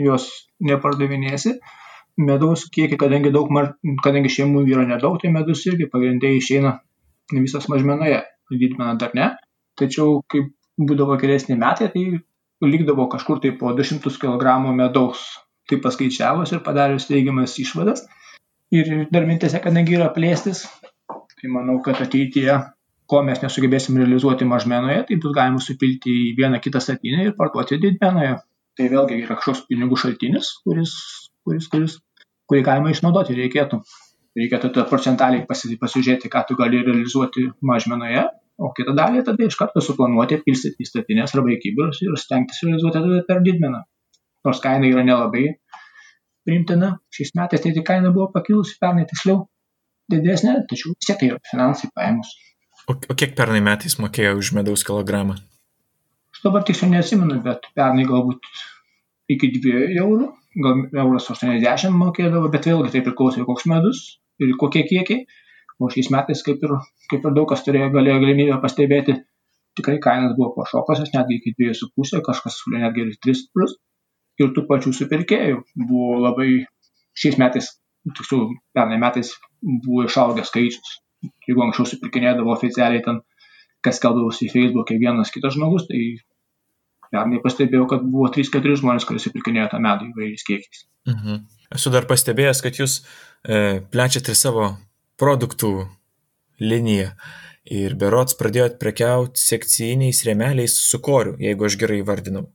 jos 0.00 0.30
nepardavinėsi. 0.64 1.58
Medaus 2.24 2.64
kiekį, 2.72 2.96
kadangi, 3.04 3.34
daug, 3.34 3.52
kadangi 4.06 4.32
šeimų 4.32 4.64
yra 4.70 4.86
nedaug, 4.88 5.18
tai 5.20 5.34
medus 5.34 5.66
irgi 5.68 5.90
pagrindai 5.92 6.36
išeina 6.38 6.78
visas 7.34 7.68
mažmenoje, 7.68 8.22
didmeną 8.54 8.94
dar 9.02 9.12
ne. 9.18 9.32
Tačiau, 9.76 10.22
kaip 10.30 10.54
būdavo 10.78 11.18
geresni 11.20 11.58
metai, 11.58 11.90
tai 11.92 12.04
likdavo 12.68 13.06
kažkur 13.12 13.40
tai 13.42 13.52
po 13.58 13.72
200 13.76 14.12
kg 14.20 14.58
medaus, 14.76 15.24
tai 15.68 15.80
paskaičiavus 15.84 16.52
ir 16.52 16.62
padarius 16.66 17.08
teigiamas 17.08 17.56
išvadas. 17.60 18.04
Ir 18.74 19.06
dar 19.14 19.26
mintėse, 19.28 19.60
kadangi 19.62 19.96
yra 19.98 20.08
plėstis, 20.14 20.64
tai 21.08 21.50
manau, 21.52 21.78
kad 21.84 22.00
ateityje, 22.02 22.56
ko 23.10 23.20
mes 23.26 23.42
nesugebėsim 23.44 23.98
realizuoti 24.00 24.48
mažmenoje, 24.48 25.04
tai 25.08 25.18
bus 25.22 25.34
galima 25.36 25.60
supilti 25.62 26.14
į 26.30 26.32
vieną 26.40 26.60
kitą 26.64 26.80
statinę 26.82 27.28
ir 27.28 27.36
parduoti 27.38 27.78
didmenoje. 27.82 28.38
Tai 28.74 28.88
vėlgi 28.90 29.20
yra 29.22 29.36
kažkoks 29.38 29.66
pinigų 29.68 29.98
šaltinis, 30.00 30.50
kuris, 30.64 30.94
kuris, 31.46 31.68
kuris, 31.70 31.98
kurį 32.50 32.64
galima 32.66 32.90
išnaudoti 32.90 33.36
reikėtų. 33.38 33.82
Reikėtų 34.34 34.72
tą 34.74 34.82
procentaliai 34.90 35.44
pasižiūrėti, 35.46 36.32
ką 36.32 36.42
tu 36.48 36.56
gali 36.58 36.80
realizuoti 36.82 37.52
mažmenoje 37.62 38.24
o 38.58 38.70
kitą 38.76 38.94
dalį 38.96 39.24
tada 39.26 39.48
iš 39.48 39.56
karto 39.58 39.82
suplanuoti, 39.82 40.40
pilstyti 40.46 40.84
į 40.84 40.88
statines 40.90 41.34
arba 41.34 41.54
į 41.54 41.58
kibirus 41.62 42.02
ir 42.04 42.14
stengtis 42.20 42.62
realizuoti 42.64 43.00
tada 43.00 43.24
per 43.28 43.42
didmeną. 43.46 43.82
Nors 44.44 44.60
kaina 44.62 44.88
yra 44.90 45.04
nelabai 45.06 45.46
priimtina, 46.44 46.98
šiais 47.14 47.32
metais 47.38 47.64
tai 47.64 47.84
kaina 47.86 48.12
buvo 48.14 48.28
pakilusi, 48.34 48.76
pernai 48.80 49.06
tiksliau 49.08 49.46
didesnė, 50.12 50.58
tačiau 50.68 50.92
vis 50.92 51.08
tiek 51.08 51.20
tai 51.20 51.30
yra 51.32 51.40
finansai 51.50 51.90
paėmus. 51.96 52.34
O, 52.84 52.92
o 52.92 53.16
kiek 53.16 53.32
pernai 53.38 53.62
metais 53.64 53.96
mokėjo 54.02 54.36
už 54.40 54.52
medaus 54.58 54.84
kilogramą? 54.84 55.38
Aš 56.34 56.42
dabar 56.44 56.66
tiksliai 56.68 56.92
neatsimenu, 56.98 57.40
bet 57.46 57.70
pernai 57.78 58.04
galbūt 58.08 58.44
iki 59.32 59.48
2 59.56 59.86
eurų, 60.02 60.28
gal 60.66 60.84
euras 61.06 61.30
80 61.32 61.96
mokėdavo, 61.96 62.50
bet 62.52 62.68
vėlgi 62.68 62.92
tai 62.92 63.02
priklauso 63.06 63.46
koks 63.48 63.64
medus 63.70 64.04
ir 64.42 64.52
kokie 64.60 64.84
kiekiai. 64.90 65.24
O 65.82 65.88
šiais 65.90 66.10
metais, 66.14 66.42
kaip 66.46 66.62
ir, 66.62 66.74
kaip 67.10 67.24
ir 67.26 67.34
daug 67.36 67.48
kas 67.50 67.64
turėjo 67.66 67.90
galėjo 67.94 68.20
galimybę 68.22 68.58
pastebėti, 68.62 69.16
tikrai 69.78 69.98
kainas 70.02 70.36
buvo 70.38 70.52
pašokusios, 70.58 71.10
netgi 71.14 71.40
iki 71.40 71.54
2,5, 71.58 72.20
kažkas 72.28 72.60
siūlė 72.60 72.84
netgi 72.84 73.06
ir 73.06 73.16
3 73.26 73.48
plus. 73.54 73.74
Ir 74.42 74.50
tų 74.54 74.64
pačių 74.70 74.92
supirkėjų 74.94 75.60
buvo 75.88 76.18
labai 76.22 76.48
šiais 77.18 77.38
metais, 77.38 77.70
tiksliau, 78.06 78.48
pernai 78.74 78.98
metais 79.02 79.32
buvo 79.62 80.06
išaugęs 80.08 80.50
skaičius. 80.50 80.96
Jeigu 81.48 81.62
anksčiau 81.64 81.88
supirkinėdavo 81.88 82.52
oficialiai 82.54 83.02
ten, 83.04 83.20
kas 83.84 84.00
keldavosi 84.02 84.48
į 84.48 84.52
Facebook'e 84.54 84.98
vienas 85.00 85.30
kitas 85.34 85.54
žmogus, 85.56 85.86
tai 85.88 86.00
pernai 87.14 87.40
pastebėjau, 87.44 87.86
kad 87.90 88.02
buvo 88.10 88.30
3-4 88.34 88.80
žmonės, 88.82 89.06
kurie 89.08 89.22
supirkinėjo 89.22 89.68
tą 89.72 89.80
medų 89.82 90.10
įvairiais 90.10 90.46
kiekiais. 90.46 90.82
Mhm. 91.10 91.44
Esu 91.74 91.92
dar 91.94 92.08
pastebėjęs, 92.10 92.62
kad 92.64 92.80
jūs 92.80 92.98
e, 93.00 93.80
plečiate 93.92 94.34
savo 94.38 94.72
produktų 95.20 95.72
liniją 96.60 97.10
ir 97.64 97.96
berods 98.00 98.36
pradėjot 98.38 98.76
prekiauti 98.80 99.40
sekcijiniais 99.40 100.20
rėmeliais 100.28 100.76
su 100.90 101.00
koriu, 101.04 101.34
jeigu 101.40 101.66
aš 101.68 101.78
gerai 101.80 102.02
vardinau. 102.06 102.48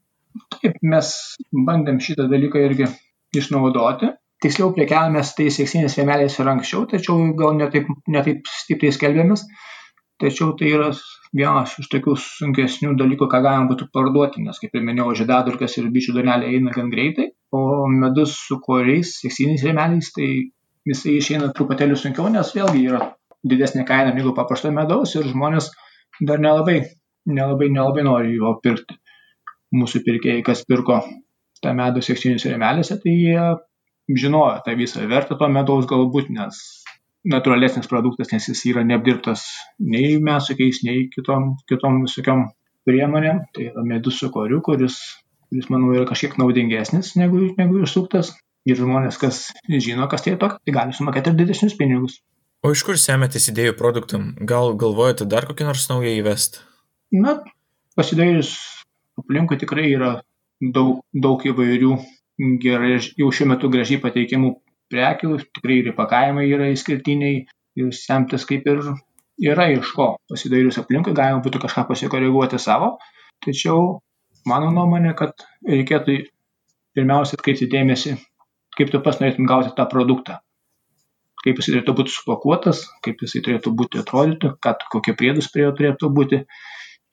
Taip, 0.54 0.78
mes 0.86 1.14
bandėm 1.68 2.00
šitą 2.04 2.28
dalyką 2.30 2.62
irgi 2.68 2.90
išnaudoti. 3.36 4.14
Tiksliau 4.40 4.72
prekiavomės 4.76 5.34
tais 5.36 5.58
sekcijiniais 5.60 5.98
rėmeliais 6.00 6.38
ir 6.40 6.52
anksčiau, 6.52 6.86
tačiau 6.88 7.34
gal 7.40 7.58
netaip, 7.58 7.90
netaip 8.08 8.48
stipriai 8.48 8.96
skelbėmės. 8.96 9.44
Tačiau 10.20 10.54
tai 10.60 10.70
yra 10.76 10.92
vienas 11.36 11.74
iš 11.80 11.90
tokių 11.92 12.16
sunkesnių 12.20 12.94
dalykų, 13.00 13.28
ką 13.32 13.42
galima 13.44 13.70
būtų 13.72 13.90
parduoti, 13.96 14.44
nes, 14.44 14.60
kaip 14.62 14.76
ir 14.76 14.86
minėjau, 14.86 15.14
žiedadurkės 15.22 15.78
ir 15.80 15.90
bičių 15.96 16.16
donelė 16.18 16.54
eina 16.56 16.74
gan 16.76 16.90
greitai, 16.92 17.30
o 17.56 17.88
medus 17.92 18.36
su 18.48 18.60
koriais, 18.64 19.14
seksiniais 19.22 19.64
rėmeliais, 19.68 20.12
tai 20.16 20.30
jisai 20.88 21.18
išeina 21.20 21.52
truputėlį 21.56 21.98
sunkiau, 22.00 22.30
nes 22.32 22.52
vėlgi 22.56 22.86
yra 22.88 23.02
didesnė 23.44 23.86
kaina 23.88 24.14
negu 24.16 24.34
paprasto 24.36 24.72
medaus 24.76 25.16
ir 25.16 25.28
žmonės 25.30 25.72
dar 26.26 26.42
nelabai, 26.44 26.82
nelabai, 27.30 27.70
nelabai 27.72 28.06
nori 28.08 28.36
jo 28.36 28.56
pirkti. 28.64 28.98
Mūsų 29.76 30.02
pirkėjai, 30.06 30.44
kas 30.46 30.64
pirko 30.66 31.00
tą 31.64 31.74
medų 31.78 32.02
sekcinius 32.04 32.48
rėmelėse, 32.50 32.98
tai 33.04 33.14
jie 33.14 33.50
žinojo 34.10 34.64
tą 34.66 34.74
visą 34.80 35.06
vertę 35.08 35.38
to 35.38 35.50
medaus 35.54 35.86
galbūt, 35.90 36.32
nes 36.34 36.58
natūralesnis 37.30 37.90
produktas, 37.92 38.32
nes 38.34 38.48
jis 38.50 38.64
yra 38.72 38.84
neapdirbtas 38.88 39.44
nei 39.80 40.18
mesukiais, 40.24 40.82
nei 40.88 41.08
kitom, 41.14 41.54
kitom 41.70 42.02
visokiom 42.06 42.48
priemonėm. 42.88 43.44
Tai 43.54 43.68
yra 43.70 43.86
medus 43.86 44.20
su 44.22 44.32
koriu, 44.34 44.64
kuris, 44.66 44.98
kuris 45.52 45.70
manau, 45.70 45.92
yra 45.94 46.08
kažkiek 46.10 46.40
naudingesnis 46.42 47.14
negu, 47.20 47.52
negu 47.60 47.84
išsuktas 47.86 48.34
ir 48.68 48.80
žmonės, 48.80 49.20
kas 49.22 49.46
žino, 49.70 50.08
kas 50.12 50.26
tai 50.26 50.36
tokia, 50.40 50.60
tai 50.66 50.76
gali 50.76 50.96
sumokėti 50.96 51.32
ir 51.32 51.40
didesnius 51.40 51.78
pinigus. 51.80 52.20
O 52.66 52.74
iš 52.76 52.84
kur 52.84 52.98
semėtės 53.00 53.48
idėjų 53.54 53.78
produktam? 53.80 54.34
Gal 54.44 54.74
galvojate 54.80 55.28
dar 55.30 55.48
kokį 55.48 55.70
nors 55.70 55.86
naują 55.92 56.12
įvesti? 56.20 56.64
Na, 57.16 57.38
pasidarius 57.96 58.52
aplinkui 59.20 59.60
tikrai 59.62 59.88
yra 59.94 60.18
daug, 60.60 61.00
daug 61.14 61.46
įvairių 61.48 61.94
gerai, 62.64 62.98
jau 63.20 63.30
šiuo 63.36 63.48
metu 63.54 63.72
gražiai 63.72 64.02
pateikiamų 64.04 64.52
prekių, 64.92 65.38
tikrai 65.56 65.80
ir 65.80 65.92
įpakavimai 65.94 66.46
yra 66.52 66.68
išskirtiniai, 66.74 67.46
ir 67.80 67.94
semtis 67.96 68.46
kaip 68.50 68.68
ir 68.68 68.84
yra 69.52 69.70
iš 69.72 69.94
ko. 69.96 70.12
Pasidarius 70.30 70.80
aplinkui 70.82 71.16
galima 71.16 71.44
būtų 71.46 71.64
kažką 71.64 71.86
pasikoreguoti 71.90 72.60
savo, 72.60 72.98
tačiau 73.46 74.00
mano 74.50 74.72
nuomonė, 74.76 75.16
kad 75.16 75.48
reikėtų 75.68 76.20
pirmiausia 76.98 77.38
atkreipti 77.40 77.70
dėmesį 77.72 78.18
kaip 78.80 78.94
tu 78.94 79.02
pats 79.04 79.20
norėtum 79.20 79.48
gauti 79.50 79.74
tą 79.76 79.86
produktą. 79.92 80.40
Kaip 81.44 81.60
jis 81.60 81.70
turėtų 81.70 81.96
būti 81.96 82.14
supakuotas, 82.16 82.82
kaip 83.06 83.22
jisai 83.24 83.42
turėtų 83.46 83.72
būti 83.82 84.02
atrodyti, 84.02 84.52
kad 84.64 84.82
kokie 84.92 85.16
priedus 85.20 85.48
prie 85.52 85.66
jo 85.66 85.76
turėtų 85.76 86.10
būti. 86.16 86.42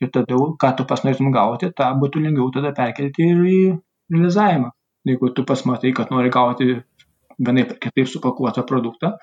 Ir 0.03 0.11
tada, 0.13 0.39
ką 0.63 0.71
tu 0.77 0.85
pas 0.89 1.03
norėtum 1.07 1.31
gauti, 1.35 1.71
tą 1.73 1.87
būtų 2.01 2.23
lengviau 2.25 2.51
tada 2.55 2.73
perkelti 2.77 3.31
ir 3.33 3.45
į 3.49 3.61
realizavimą. 4.13 4.73
Jeigu 5.09 5.31
tu 5.37 5.45
pas 5.49 5.63
matai, 5.69 5.95
kad 5.97 6.11
nori 6.13 6.33
gauti 6.35 6.75
vienaip 7.39 7.73
ar 7.73 7.79
kitaip 7.87 8.11
supakuotą 8.11 8.67
produktą, 8.69 9.15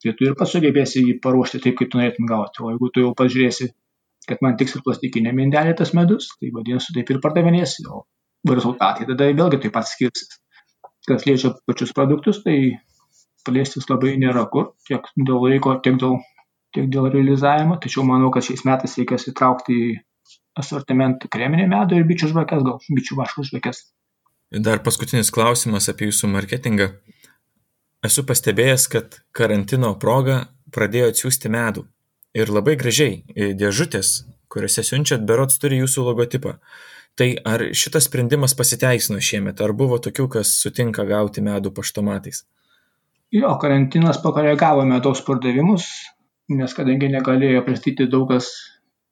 tai 0.00 0.14
tu 0.16 0.28
ir 0.28 0.38
pats 0.38 0.54
sugebėsi 0.54 1.02
jį 1.02 1.18
paruošti 1.26 1.60
taip, 1.66 1.76
kaip 1.80 1.92
tu 1.92 2.00
norėtum 2.00 2.30
gauti. 2.30 2.62
O 2.62 2.72
jeigu 2.72 2.90
tu 2.94 3.04
jau 3.04 3.12
pažiūrėsi, 3.18 3.68
kad 4.30 4.40
man 4.46 4.56
tiks 4.60 4.78
ir 4.78 4.86
plastikinė 4.86 5.34
mindelė 5.36 5.74
tas 5.76 5.92
medus, 5.98 6.30
tai 6.40 6.54
vadinasi, 6.54 6.94
taip 6.96 7.12
ir 7.12 7.20
pardavinėsi, 7.26 7.84
o 7.90 8.06
rezultatai 8.46 9.10
tada 9.10 9.28
vėlgi 9.34 9.60
taip 9.66 9.74
pat 9.74 9.90
skirsis 9.90 10.38
kas 11.08 11.26
liečia 11.28 11.52
pačius 11.68 11.94
produktus, 11.96 12.42
tai 12.44 12.78
plėstis 13.46 13.88
labai 13.90 14.16
nėra 14.20 14.46
kur, 14.50 14.72
tiek 14.88 15.06
dėl 15.16 15.38
laiko, 15.44 15.76
tiek 15.84 15.98
dėl, 16.02 16.18
tiek 16.74 16.88
dėl 16.92 17.10
realizavimo, 17.14 17.78
tačiau 17.82 18.04
manau, 18.08 18.32
kad 18.34 18.46
šiais 18.46 18.64
metais 18.66 18.96
reikės 18.98 19.28
įtraukti 19.30 19.76
į 19.76 19.90
asortimentą 20.58 21.30
kreminį 21.32 21.68
medų 21.70 22.00
ir 22.00 22.08
bičių 22.08 22.32
žvakės, 22.32 22.64
gal 22.66 22.80
bičių 22.98 23.18
vaško 23.20 23.46
žvakės. 23.50 23.84
Dar 24.66 24.80
paskutinis 24.82 25.32
klausimas 25.34 25.88
apie 25.90 26.08
jūsų 26.10 26.30
marketingą. 26.32 26.92
Esu 28.06 28.22
pastebėjęs, 28.26 28.86
kad 28.92 29.18
karantino 29.34 29.94
proga 29.98 30.44
pradėjo 30.74 31.10
atsiųsti 31.12 31.50
medų. 31.50 31.86
Ir 32.36 32.52
labai 32.52 32.76
gražiai, 32.78 33.22
dėžutės, 33.34 34.26
kuriuose 34.52 34.84
siunčiat, 34.86 35.24
berots 35.26 35.58
turi 35.58 35.80
jūsų 35.80 36.04
logotipą. 36.10 36.56
Tai 37.16 37.30
ar 37.48 37.62
šitas 37.72 38.10
sprendimas 38.10 38.52
pasiteisino 38.56 39.22
šiemet, 39.24 39.60
ar 39.64 39.72
buvo 39.72 39.96
tokių, 40.04 40.26
kas 40.34 40.50
sutinka 40.60 41.06
gauti 41.08 41.44
medų 41.44 41.72
paštomatais? 41.76 42.42
Jo, 43.32 43.54
karantinas 43.62 44.20
pakoregavo 44.22 44.84
medaus 44.86 45.22
pardavimus, 45.24 45.86
nes 46.52 46.74
kadangi 46.76 47.08
negalėjo 47.14 47.62
pristatyti 47.64 48.06
daug 48.12 48.28
kas 48.34 48.50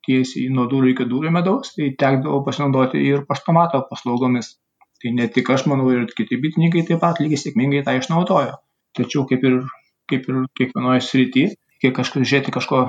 tiesiai 0.05 0.51
nuo 0.53 0.67
durų 0.69 0.93
iki 0.93 1.07
durų 1.09 1.33
medaus, 1.33 1.73
tai 1.73 1.89
tekdavo 2.03 2.43
pasinaudoti 2.45 3.01
ir 3.01 3.25
paštomato 3.29 3.81
paslaugomis. 3.89 4.53
Tai 5.01 5.11
ne 5.17 5.25
tik 5.33 5.49
aš 5.51 5.65
manau 5.71 5.89
ir 5.91 6.05
kiti 6.17 6.37
bitininkai 6.41 6.85
taip 6.87 7.01
pat 7.01 7.19
lygiai 7.23 7.41
sėkmingai 7.41 7.83
tą 7.87 7.97
išnaudojo. 7.97 8.53
Tačiau 8.95 9.25
kaip 9.29 9.43
ir, 9.49 9.57
kaip 10.11 10.29
ir 10.29 10.45
kiekvienoje 10.59 11.01
srityje, 11.09 11.55
kiek 11.81 11.97
kažkas 11.97 12.29
žiūrėti 12.29 12.53
kažko, 12.55 12.85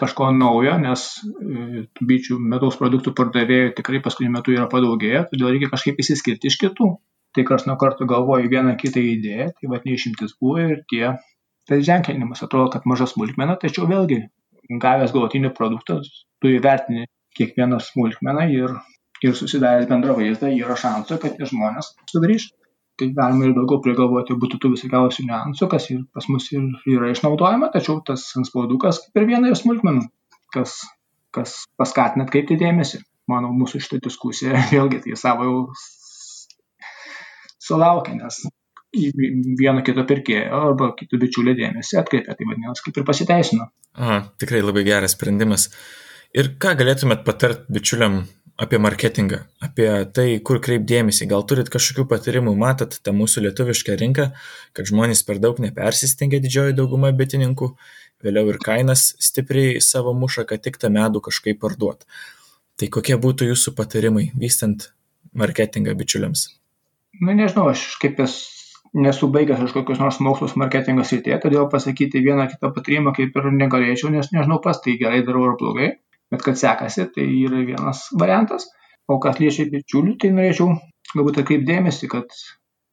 kažko 0.00 0.30
naujo, 0.36 0.76
nes 0.82 1.04
e, 1.24 1.84
tų 1.96 2.06
bičių 2.10 2.38
medaus 2.52 2.76
produktų 2.80 3.14
pardavėjų 3.16 3.74
tikrai 3.78 4.02
paskutiniu 4.04 4.34
metu 4.36 4.54
yra 4.54 4.66
padaugėję, 4.72 5.26
todėl 5.30 5.54
reikia 5.54 5.70
kažkaip 5.72 6.00
įsiskirti 6.04 6.50
iš 6.50 6.58
kitų. 6.62 6.90
Tai 7.36 7.44
kas 7.44 7.66
nuo 7.68 7.76
karto 7.80 8.06
galvoju 8.08 8.48
vieną 8.48 8.76
kitą 8.80 9.02
idėją, 9.04 9.50
tai 9.56 9.70
vad 9.72 9.84
neišimtis 9.88 10.36
buvo 10.40 10.62
ir 10.62 10.78
tie, 10.88 11.10
tas 11.68 11.82
ženklinimas 11.84 12.40
atrodo, 12.46 12.70
kad 12.72 12.86
maža 12.88 13.08
smulkmena, 13.10 13.58
tačiau 13.60 13.88
vėlgi 13.90 14.22
gavęs 14.82 15.12
galutinį 15.14 15.52
produktą, 15.56 15.98
tu 16.40 16.52
įvertini 16.52 17.04
kiekvieną 17.36 17.80
smulkmeną 17.84 18.46
ir, 18.52 18.72
ir 19.24 19.36
susidaręs 19.36 19.88
bendrą 19.90 20.16
vaizdą 20.16 20.52
yra 20.56 20.78
šansų, 20.80 21.20
kad 21.22 21.36
tie 21.36 21.48
žmonės 21.50 21.92
sugrįž. 22.12 22.48
Tai 22.96 23.08
galima 23.12 23.44
ir 23.44 23.52
daugiau 23.56 23.82
prigalvoti 23.84 24.36
būtų 24.40 24.58
tų 24.62 24.70
visokiausių 24.72 25.26
niuansų, 25.28 25.66
kas 25.72 25.90
ir 25.92 26.04
pas 26.16 26.28
mus 26.32 26.46
ir 26.54 26.64
yra 26.88 27.10
išnaudojama, 27.12 27.68
tačiau 27.74 27.98
tas 28.06 28.24
anspaudukas 28.40 29.02
kaip 29.04 29.20
ir 29.20 29.28
viena 29.28 29.50
iš 29.52 29.66
smulkmenų, 29.66 30.06
kas, 30.54 30.78
kas 31.36 31.58
paskatina 31.76 32.24
atkreipti 32.24 32.56
dėmesį. 32.62 33.02
Manau, 33.28 33.50
mūsų 33.52 33.82
šitą 33.84 34.00
diskusiją 34.06 34.56
vėlgi 34.72 35.02
tai 35.04 35.18
savo 35.20 35.48
jau 35.48 35.58
sulaukia, 37.66 38.16
nes 38.16 38.40
vieno 39.60 39.82
kito 39.84 40.06
pirkėjo 40.08 40.62
arba 40.70 40.92
kito 40.96 41.18
bičiulio 41.20 41.56
dėmesį 41.58 42.00
atkreipia, 42.00 42.36
tai 42.38 42.48
vadinasi, 42.48 42.84
kaip 42.86 43.00
ir 43.00 43.06
pasiteisino. 43.08 43.68
A, 43.96 44.22
tikrai 44.40 44.62
labai 44.64 44.86
geras 44.86 45.16
sprendimas. 45.16 45.68
Ir 46.36 46.54
ką 46.60 46.74
galėtumėt 46.80 47.24
patart 47.26 47.66
bičiuliam 47.72 48.22
apie 48.56 48.78
marketingą, 48.80 49.42
apie 49.60 49.88
tai, 50.16 50.26
kur 50.40 50.60
kreipdėmėsi, 50.64 51.28
gal 51.28 51.44
turit 51.48 51.68
kažkokių 51.72 52.06
patarimų, 52.10 52.54
matot 52.56 52.96
tą 53.04 53.12
mūsų 53.16 53.44
lietuvišką 53.46 53.96
rinką, 54.00 54.30
kad 54.76 54.88
žmonės 54.88 55.22
per 55.28 55.40
daug 55.42 55.60
nepersistengia 55.62 56.40
didžioji 56.40 56.76
dauguma 56.78 57.12
bitininkų, 57.16 57.70
vėliau 58.24 58.48
ir 58.52 58.60
kainas 58.62 59.10
stipriai 59.22 59.80
savo 59.84 60.16
muša, 60.16 60.46
kad 60.48 60.64
tik 60.64 60.80
tą 60.80 60.90
medų 60.92 61.22
kažkaip 61.28 61.60
parduot. 61.60 62.06
Tai 62.76 62.88
kokie 62.92 63.16
būtų 63.20 63.52
jūsų 63.52 63.76
patarimai 63.76 64.30
vystant 64.36 64.90
marketingą 65.36 65.96
bičiuliams? 65.96 66.48
Na 67.20 67.32
nu, 67.32 67.40
nežinau, 67.42 67.70
aš 67.72 67.94
kaip 68.00 68.20
esu 68.24 68.56
nesu 68.96 69.28
baigęs 69.32 69.60
aš 69.60 69.74
kokius 69.76 70.00
nors 70.00 70.18
mokslus 70.24 70.54
marketingo 70.56 71.04
srityje, 71.04 71.36
todėl 71.42 71.68
pasakyti 71.72 72.22
vieną 72.24 72.46
kitą 72.52 72.70
patarimą 72.72 73.12
kaip 73.16 73.36
ir 73.36 73.48
negalėčiau, 73.52 74.10
nes 74.14 74.30
nežinau 74.32 74.60
pas 74.64 74.80
tai 74.80 74.96
gerai 75.00 75.22
darau 75.26 75.44
ar 75.50 75.56
blogai, 75.60 75.90
bet 76.32 76.42
kad 76.46 76.58
sekasi, 76.60 77.06
tai 77.14 77.26
yra 77.44 77.62
vienas 77.66 78.06
variantas. 78.18 78.66
O 79.06 79.20
kas 79.22 79.38
liečia 79.38 79.68
bičiulių, 79.70 80.16
tai 80.22 80.32
norėčiau 80.34 80.72
galbūt 81.14 81.42
atkreipdėmėsi, 81.42 82.08
kad 82.10 82.32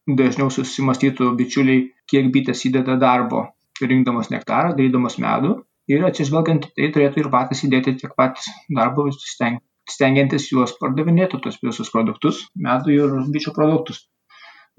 dažniau 0.06 0.50
susimastytų 0.52 1.32
bičiuliai, 1.38 1.88
kiek 2.10 2.30
bitės 2.34 2.62
įdeda 2.68 2.98
darbo, 3.00 3.48
rinkdamas 3.82 4.30
nektarą, 4.30 4.74
darydamas 4.78 5.18
medų 5.18 5.56
ir 5.90 6.04
atsižvelgiant 6.08 6.70
tai 6.76 6.90
turėtų 6.94 7.24
ir 7.24 7.30
patys 7.32 7.64
įdėti 7.66 7.96
tiek 8.00 8.14
pat 8.16 8.40
darbo, 8.76 9.08
stengiantis 9.90 10.48
juos 10.52 10.76
pardavinėti, 10.80 11.40
tos 11.44 11.58
visus 11.62 11.90
produktus, 11.92 12.44
medų 12.54 12.94
ir 12.94 13.18
bičių 13.34 13.54
produktus. 13.56 14.04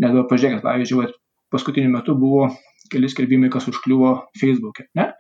Nes 0.01 0.11
dabar 0.11 0.27
pažiūrėkit, 0.31 0.63
pavyzdžiui, 0.65 1.11
paskutiniu 1.53 1.91
metu 1.93 2.15
buvo 2.19 2.49
keli 2.91 3.09
skelbimai, 3.11 3.51
kas 3.53 3.69
užkliuvo 3.71 4.15
Facebook'e. 4.39 4.89
Ne? 4.97 5.11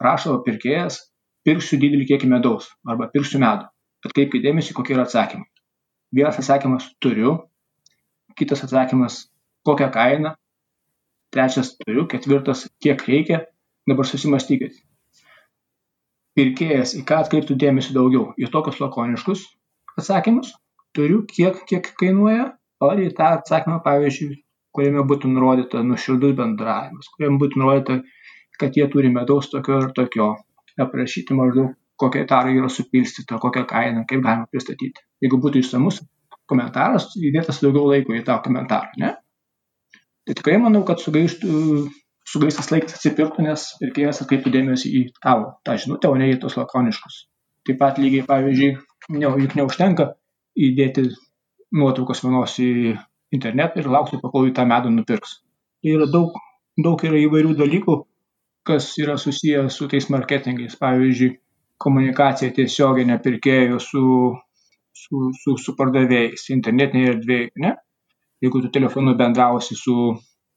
Prašo 0.00 0.36
pirkėjas, 0.44 1.00
pirksiu 1.44 1.78
didelį 1.80 2.06
kiekį 2.10 2.30
medaus 2.30 2.70
arba 2.88 3.08
pirksiu 3.12 3.40
medų. 3.42 3.68
Atkreipkite 4.04 4.44
dėmesį, 4.44 4.74
kokie 4.76 4.96
yra 4.96 5.04
atsakymai. 5.08 5.46
Vienas 6.14 6.38
atsakymas 6.40 6.90
turiu, 7.02 7.36
kitas 8.38 8.64
atsakymas 8.66 9.24
kokią 9.66 9.88
kainą, 9.94 10.34
trečias 11.34 11.74
turiu, 11.80 12.06
ketvirtas 12.10 12.68
kiek 12.84 13.02
reikia. 13.08 13.44
Dabar 13.88 14.06
susimastykit. 14.08 14.78
Pirkėjas 16.34 16.94
į 16.98 17.02
ką 17.08 17.18
atkreiptų 17.24 17.56
dėmesį 17.60 17.92
daugiau? 17.96 18.30
Į 18.40 18.48
tokius 18.52 18.80
lakoniškus 18.80 19.42
atsakymus. 20.00 20.54
Turiu, 20.96 21.24
kiek, 21.28 21.58
kiek 21.68 21.90
kainuoja, 22.00 22.52
ar 22.86 23.02
į 23.02 23.10
tą 23.18 23.32
atsakymą, 23.40 23.80
pavyzdžiui, 23.84 24.38
kuriame 24.74 25.02
būtų 25.10 25.30
nurodyta 25.32 25.82
nuoširdus 25.86 26.34
bendravimas, 26.38 27.10
kuriame 27.16 27.40
būtų 27.42 27.60
nurodyta, 27.60 27.96
kad 28.60 28.78
jie 28.78 28.86
turi 28.92 29.10
medaus 29.14 29.50
tokio 29.50 29.80
ir 29.82 29.92
tokio, 29.96 30.28
aprašyti 30.80 31.36
maždaug, 31.36 31.74
kokia 32.00 32.24
tara 32.30 32.52
yra 32.54 32.70
supilstyta, 32.72 33.38
kokią 33.42 33.64
kainą, 33.70 34.04
kaip 34.10 34.22
galima 34.24 34.48
pristatyti. 34.50 35.04
Jeigu 35.22 35.38
būtų 35.42 35.62
išsamus 35.62 36.00
komentaras, 36.50 37.12
įdėtas 37.16 37.62
daugiau 37.64 37.86
laiko 37.92 38.16
į 38.16 38.24
tą 38.26 38.38
komentarą, 38.44 38.90
ne? 39.00 39.14
Tai 40.24 40.34
tikrai 40.38 40.56
manau, 40.60 40.82
kad 40.88 41.00
sugaištų, 41.04 41.52
sugaištas 42.28 42.70
laikas 42.72 42.96
atsipirktų, 42.98 43.44
nes 43.46 43.66
pirkėjas 43.80 44.22
atkreiptų 44.24 44.52
dėmesį 44.54 44.92
į 44.98 45.02
tavo 45.20 45.54
tą 45.64 45.76
žinutę, 45.80 46.10
o 46.10 46.18
ne 46.20 46.30
į 46.32 46.38
tos 46.42 46.56
lakoniškus. 46.60 47.24
Taip 47.68 47.80
pat 47.80 48.00
lygiai, 48.00 48.24
pavyzdžiui, 48.28 48.70
ne, 49.16 49.28
juk 49.44 49.56
neužtenka 49.60 50.10
įdėti 50.56 51.06
nuotraukos 51.74 52.22
vienos 52.24 52.56
į 52.62 52.94
internetą 53.34 53.82
ir 53.82 53.90
laukti, 53.92 54.20
kol 54.22 54.48
jį 54.48 54.54
tą 54.56 54.66
medų 54.68 54.92
nupirks. 54.94 55.38
Yra 55.84 56.08
daug, 56.10 56.36
daug 56.80 57.04
yra 57.04 57.20
įvairių 57.20 57.56
dalykų, 57.60 57.96
kas 58.64 58.92
yra 58.98 59.16
susiję 59.20 59.68
su 59.70 59.88
tais 59.88 60.08
marketingais. 60.10 60.76
Pavyzdžiui, 60.80 61.34
komunikacija 61.84 62.52
tiesioginė 62.56 63.18
pirkėjų 63.24 63.80
su, 63.82 64.04
su, 65.04 65.30
su, 65.42 65.56
su 65.60 65.74
pardavėjais 65.78 66.48
internetinėje 66.56 67.14
erdvėje. 67.14 67.48
Ne? 67.64 67.74
Jeigu 68.44 68.62
tu 68.64 68.70
telefonu 68.72 69.14
bendrausi 69.18 69.76
su 69.78 69.96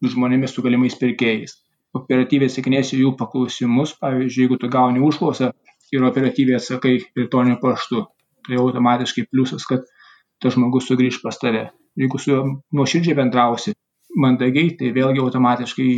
žmonėmis, 0.04 0.54
su 0.54 0.64
galimais 0.66 0.96
pirkėjais, 1.00 1.58
operatyviai 1.98 2.52
atsakinėsi 2.52 3.00
jų 3.02 3.14
paklausimus, 3.20 3.96
pavyzdžiui, 4.02 4.46
jeigu 4.46 4.60
tu 4.62 4.70
gauni 4.72 5.04
užklausą 5.04 5.52
ir 5.96 6.06
operatyviai 6.08 6.60
atsakai 6.60 6.96
elektroniniu 7.16 7.60
paštu, 7.64 8.04
tai 8.48 8.60
automatiškai 8.62 9.26
pliusas, 9.32 9.66
kad 9.68 9.84
tas 10.44 10.56
žmogus 10.56 10.88
sugrįš 10.90 11.22
pas 11.24 11.40
tave. 11.42 11.68
Jeigu 11.98 12.20
su 12.22 12.32
juo 12.32 12.44
nuoširdžiai 12.78 13.18
bendrausi, 13.18 13.74
mandagiai, 14.22 14.76
tai 14.80 14.92
vėlgi 14.96 15.24
automatiškai 15.24 15.92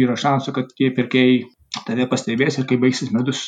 yra 0.00 0.16
šansų, 0.18 0.54
kad 0.56 0.72
tie 0.78 0.90
pirkėjai 0.94 1.42
tave 1.86 2.06
pastebės 2.10 2.58
ir 2.58 2.68
kai 2.70 2.78
baigsis 2.82 3.12
medus, 3.14 3.42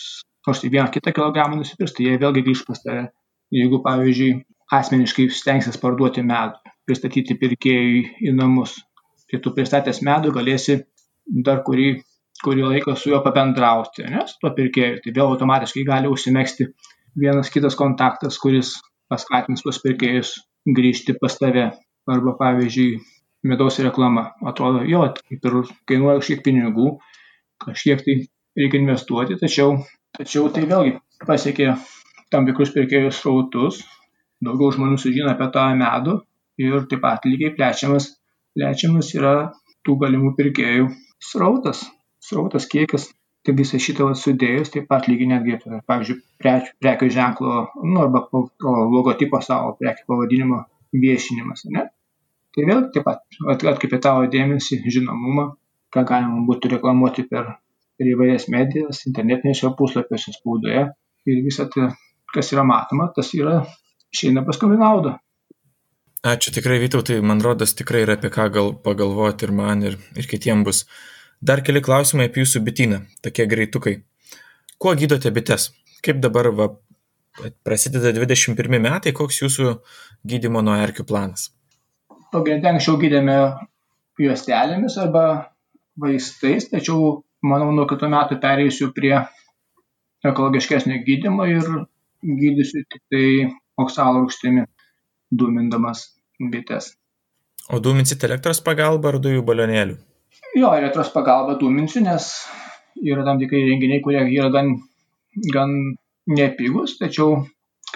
nors 0.47 0.63
tai 0.63 0.71
vieną 0.73 0.89
kitą 0.95 1.15
kilogramą 1.15 1.59
nusipirks, 1.61 1.95
tai 1.97 2.09
jie 2.09 2.19
vėlgi 2.23 2.45
grįž 2.47 2.65
pas 2.69 2.83
tave. 2.83 3.07
Jeigu, 3.55 3.79
pavyzdžiui, 3.85 4.33
asmeniškai 4.75 5.29
stengsis 5.31 5.79
parduoti 5.83 6.25
medų, 6.27 6.59
pristatyti 6.87 7.37
pirkėjui 7.39 8.03
į 8.27 8.35
namus, 8.35 8.75
tai 9.31 9.41
tu 9.43 9.53
pristatęs 9.55 10.03
medų 10.07 10.33
galėsi 10.35 10.81
dar 11.47 11.63
kurį, 11.67 12.01
kurį 12.43 12.67
laiką 12.73 12.97
su 12.99 13.11
juo 13.13 13.23
pabendrauti, 13.25 14.07
ne, 14.11 14.25
su 14.27 14.39
tuo 14.43 14.53
pirkėju. 14.55 15.01
Tai 15.05 15.15
vėl 15.19 15.33
automatiškai 15.33 15.87
gali 15.87 16.11
užsimėgsti 16.11 16.69
vienas 17.23 17.51
kitas 17.55 17.79
kontaktas, 17.79 18.39
kuris 18.43 18.75
paskatins 19.11 19.65
tuos 19.65 19.81
pirkėjus 19.83 20.35
grįžti 20.77 21.17
pas 21.21 21.39
tave. 21.39 21.71
Arba 22.07 22.37
pavyzdžiui, 22.39 23.01
medaus 23.49 23.79
reklama. 23.83 24.31
Atrodo, 24.51 24.85
jo, 24.89 25.03
kaip 25.29 25.49
ir 25.51 25.59
kainuoja 25.89 26.21
kažkiek 26.21 26.43
pinigų, 26.47 26.93
kažkiek 27.65 28.05
tai 28.07 28.17
reikia 28.59 28.81
investuoti, 28.83 29.39
tačiau, 29.41 29.77
tačiau 30.17 30.51
tai 30.53 30.65
vėlgi 30.71 30.97
pasiekė 31.27 31.75
tam 32.33 32.49
tikrus 32.49 32.73
pirkėjų 32.75 33.13
srautus, 33.15 33.83
daugiau 34.45 34.73
žmonių 34.75 34.99
sužino 35.01 35.31
apie 35.33 35.49
tą 35.55 35.67
medų 35.79 36.21
ir 36.61 36.89
taip 36.91 37.05
pat 37.05 37.29
lygiai 37.29 37.55
plečiamas, 37.57 38.11
plečiamas 38.57 39.13
yra 39.17 39.37
tų 39.87 39.99
galimų 40.03 40.35
pirkėjų 40.39 40.89
srautas, 41.23 41.85
srautas 42.21 42.69
kiekis 42.73 43.11
tai 43.47 43.55
visą 43.55 43.79
šitą 43.79 44.09
sudėjus 44.19 44.73
taip 44.75 44.89
pat 44.91 45.07
lygiai 45.11 45.31
netgi, 45.31 45.59
pavyzdžiui, 45.87 46.17
prekių, 46.43 46.73
prekių 46.83 47.11
ženklo, 47.15 47.59
nu, 47.85 48.01
arba 48.03 48.25
logotipo 48.95 49.41
savo 49.45 49.77
prekių 49.79 50.09
pavadinimo 50.11 50.65
viešinimas, 50.97 51.67
ne? 51.71 51.87
Tai 52.57 52.65
vėl 52.65 52.87
taip 52.93 53.05
pat 53.05 53.21
atkreipia 53.53 53.99
tavo 54.01 54.29
dėmesį, 54.33 54.81
žinomumą, 54.93 55.51
ką 55.93 56.05
galima 56.09 56.45
būtų 56.49 56.71
reklamuoti 56.77 57.27
per, 57.29 57.51
per 57.99 58.09
įvairias 58.09 58.49
medijas, 58.53 59.03
internetinėse 59.11 59.69
puslapiuose, 59.77 60.33
spaudoje 60.39 60.87
ir 61.29 61.43
visą 61.45 61.67
tai, 61.73 61.91
kas 62.33 62.53
yra 62.55 62.65
matoma, 62.65 63.11
tas 63.17 63.35
yra 63.37 63.59
išeina 64.15 64.45
paskui 64.47 64.79
naudą. 64.81 65.19
Ačiū 66.27 66.51
tikrai, 66.57 66.79
Vytautai, 66.83 67.21
man 67.23 67.43
rodos 67.45 67.77
tikrai 67.77 68.01
yra 68.07 68.17
apie 68.17 68.33
ką 68.35 68.49
gal 68.55 68.73
pagalvoti 68.83 69.47
ir 69.47 69.53
man, 69.55 69.85
ir, 69.87 69.99
ir 70.17 70.27
kitiems 70.27 70.65
bus. 70.67 70.81
Dar 71.45 71.61
keli 71.63 71.83
klausimai 71.85 72.31
apie 72.31 72.43
jūsų 72.43 72.65
bityną, 72.67 73.03
tokie 73.23 73.45
greitukai. 73.47 73.99
Kuo 74.81 74.97
gydote 74.97 75.31
bites? 75.37 75.69
Kaip 76.03 76.25
dabar 76.25 76.49
va, 76.57 76.71
prasideda 77.69 78.15
21 78.17 78.81
metai, 78.81 79.13
koks 79.13 79.43
jūsų 79.45 79.77
gydimo 80.27 80.65
nuo 80.65 80.75
erkių 80.81 81.07
planas? 81.07 81.51
Pagrindė 82.35 82.73
anksčiau 82.73 82.99
gydėme 83.01 83.37
juostelėmis 84.21 84.97
arba 85.03 85.25
vaistais, 86.01 86.69
tačiau 86.71 87.21
manau 87.47 87.71
nuo 87.75 87.87
kitų 87.89 88.11
metų 88.13 88.41
pereisiu 88.43 88.91
prie 88.97 89.15
ekologiškesnio 90.27 90.99
gydimo 91.07 91.47
ir 91.51 91.67
gydysiu 92.23 92.85
tik 92.91 93.03
tai 93.13 93.27
oksalo 93.81 94.25
rūgštimi 94.25 94.67
dūmindamas 95.41 96.07
bites. 96.53 96.95
O 97.71 97.81
dūminsit 97.83 98.23
elektros 98.27 98.63
pagalba 98.65 99.13
ar 99.13 99.21
dujų 99.23 99.43
balionėlių? 99.47 99.97
Jo, 100.57 100.71
elektros 100.79 101.11
pagalba 101.15 101.57
dūminsiu, 101.61 102.03
nes 102.07 102.31
yra 103.03 103.25
tam 103.27 103.41
tikrai 103.43 103.65
renginiai, 103.67 104.03
kurie 104.05 104.23
yra 104.25 104.49
gan, 104.55 104.77
gan 105.53 105.75
nepigus, 106.31 106.97
tačiau 107.01 107.43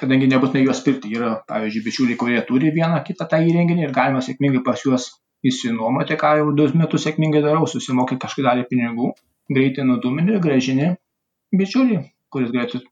kadangi 0.00 0.28
nebūtinai 0.30 0.64
juos 0.64 0.80
pirkti, 0.84 1.10
yra, 1.16 1.34
pavyzdžiui, 1.48 1.82
bičiuliai, 1.84 2.18
kurie 2.20 2.40
turi 2.48 2.70
vieną 2.76 3.02
kitą 3.06 3.26
tą 3.30 3.40
įrenginį 3.44 3.84
ir 3.86 3.92
galima 3.96 4.22
sėkmingai 4.24 4.62
pas 4.66 4.80
juos 4.84 5.10
įsinuomoti, 5.46 6.16
ką 6.20 6.32
jau 6.40 6.54
du 6.56 6.68
metus 6.78 7.04
sėkmingai 7.06 7.42
darau, 7.44 7.66
susimokai 7.68 8.18
kažkokį 8.20 8.46
dalį 8.46 8.64
pinigų, 8.70 9.10
greitai 9.52 9.84
nudumini 9.88 10.36
ir 10.36 10.42
gražini 10.44 10.88
bičiulį, 11.56 12.00
kuris 12.32 12.52
galėtų 12.54 12.82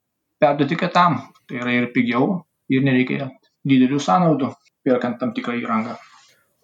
perduoti 0.43 0.79
kitam. 0.81 1.23
Tai 1.49 1.63
yra 1.63 1.73
ir 1.79 1.89
pigiau, 1.95 2.43
ir 2.69 2.85
nereikia 2.85 3.31
didelių 3.69 4.01
sąnaudų, 4.05 4.53
perkant 4.85 5.19
tam 5.21 5.33
tikrą 5.37 5.57
įrangą. 5.63 5.97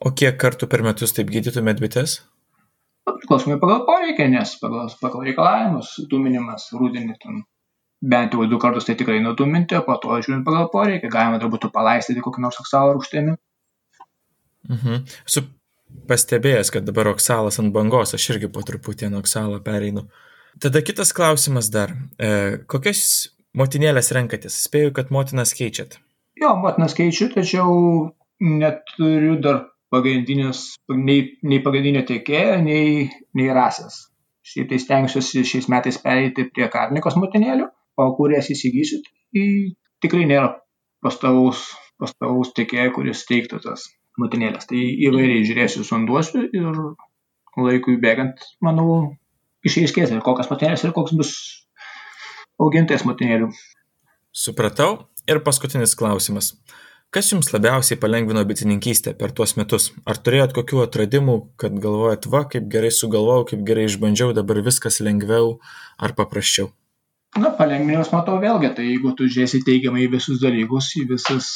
O 0.05 0.13
kiek 0.13 0.37
kartų 0.41 0.69
per 0.69 0.85
metus 0.85 1.17
taip 1.17 1.31
gydytumėt 1.33 1.81
bites? 1.81 2.19
Priklausomai 3.09 3.57
pagal 3.61 3.85
poreikį, 3.89 4.29
nes 4.35 4.53
pagal, 4.61 4.91
pagal 5.01 5.25
reikalavimus, 5.29 5.95
dūminimas, 6.11 6.71
rūdienį 6.77 7.17
ten 7.23 7.43
bent 8.13 8.35
jau 8.37 8.47
du 8.51 8.59
kartus 8.61 8.87
tai 8.89 8.97
tikrai 9.01 9.21
nuduminti, 9.25 9.77
o 9.79 9.83
po 9.87 9.97
to 10.03 10.19
žiūrint 10.21 10.45
pagal 10.47 10.69
poreikį, 10.73 11.11
galima 11.13 11.41
dar 11.41 11.53
būtų 11.53 11.71
palaistyti 11.75 12.23
kokį 12.25 12.45
nors 12.45 12.61
oksalo 12.61 12.95
rūgštėmi. 12.97 13.37
Mhm. 14.71 15.05
Su 15.29 15.45
pastebėjęs, 16.11 16.73
kad 16.75 16.87
dabar 16.89 17.13
oksalas 17.13 17.61
ant 17.63 17.73
bangos, 17.75 18.15
aš 18.17 18.31
irgi 18.35 18.51
po 18.53 18.65
truputį 18.67 19.09
ant 19.09 19.21
oksalo 19.21 19.61
pereinu. 19.65 20.09
Tada 20.61 20.83
kitas 20.87 21.13
klausimas 21.17 21.71
dar. 21.75 21.95
E, 22.19 22.31
kokias 22.71 23.31
motinėlės 23.59 24.13
renkatės? 24.15 24.61
Spėju, 24.69 24.93
kad 24.95 25.11
motinas 25.15 25.55
keičiat. 25.57 25.99
Jo, 26.41 26.55
motinas 26.61 26.95
keičiu, 26.99 27.31
tačiau 27.35 27.75
neturiu 28.43 29.39
dar 29.43 29.65
pagrindinės, 29.95 30.75
nei, 30.91 31.37
nei 31.47 31.61
pagrindinio 31.63 32.03
tiekėjo, 32.07 32.59
nei, 32.67 33.09
nei 33.39 33.49
rasės. 33.55 34.09
Šiaip 34.45 34.69
tai 34.73 34.81
stengsiuosi 34.83 35.45
šiais 35.49 35.71
metais 35.73 35.99
pereiti 36.03 36.45
prie 36.53 36.67
karnikos 36.73 37.17
motinėlių, 37.17 37.71
kurias 38.19 38.51
įsigysiu, 38.53 39.01
tai 39.05 39.47
tikrai 40.05 40.29
nėra 40.31 40.55
pastovaus, 41.05 41.67
pastovaus 42.01 42.53
tiekėjo, 42.57 42.93
kuris 42.97 43.25
teiktų 43.29 43.61
tas 43.65 43.89
motinėlės. 44.21 44.69
Tai 44.71 44.79
įvairiai 44.79 45.45
žiūrėsiu, 45.47 45.85
sonduosiu 45.87 46.47
ir 46.47 46.81
laikui 47.61 47.99
bėgant, 48.03 48.41
manau, 48.65 49.15
išaiškės 49.67 50.15
ir 50.15 50.23
kokias 50.25 50.51
motinėlės 50.51 50.87
ir 50.87 50.95
koks 50.97 51.15
bus 51.19 51.35
augintojas 52.61 53.07
motinėlių. 53.09 53.51
Supratau. 54.35 55.07
Ir 55.25 55.39
paskutinis 55.41 55.95
klausimas. 55.97 56.51
Kas 57.15 57.31
jums 57.31 57.53
labiausiai 57.55 57.97
palengvino 57.97 58.43
bitininkystę 58.45 59.15
per 59.17 59.31
tuos 59.33 59.55
metus? 59.57 59.87
Ar 60.05 60.19
turėjot 60.21 60.53
kokių 60.57 60.83
atradimų, 60.83 61.37
kad 61.63 61.77
galvojat, 61.81 62.27
va, 62.29 62.43
kaip 62.51 62.67
gerai 62.73 62.91
sugalvojau, 62.93 63.47
kaip 63.53 63.63
gerai 63.69 63.87
išbandžiau, 63.89 64.35
dabar 64.37 64.61
viskas 64.67 64.99
lengviau 65.01 65.55
ar 65.97 66.17
paprasčiau? 66.19 66.73
Na, 67.35 67.51
palengvinimas 67.59 68.13
matau 68.15 68.37
vėlgi, 68.43 68.69
tai 68.77 68.85
jeigu 68.87 69.11
tu 69.19 69.27
žiūrėsi 69.27 69.65
teigiamai 69.67 70.05
į 70.05 70.13
visus 70.13 70.39
dalykus, 70.43 70.93
į 71.01 71.09
visas, 71.09 71.49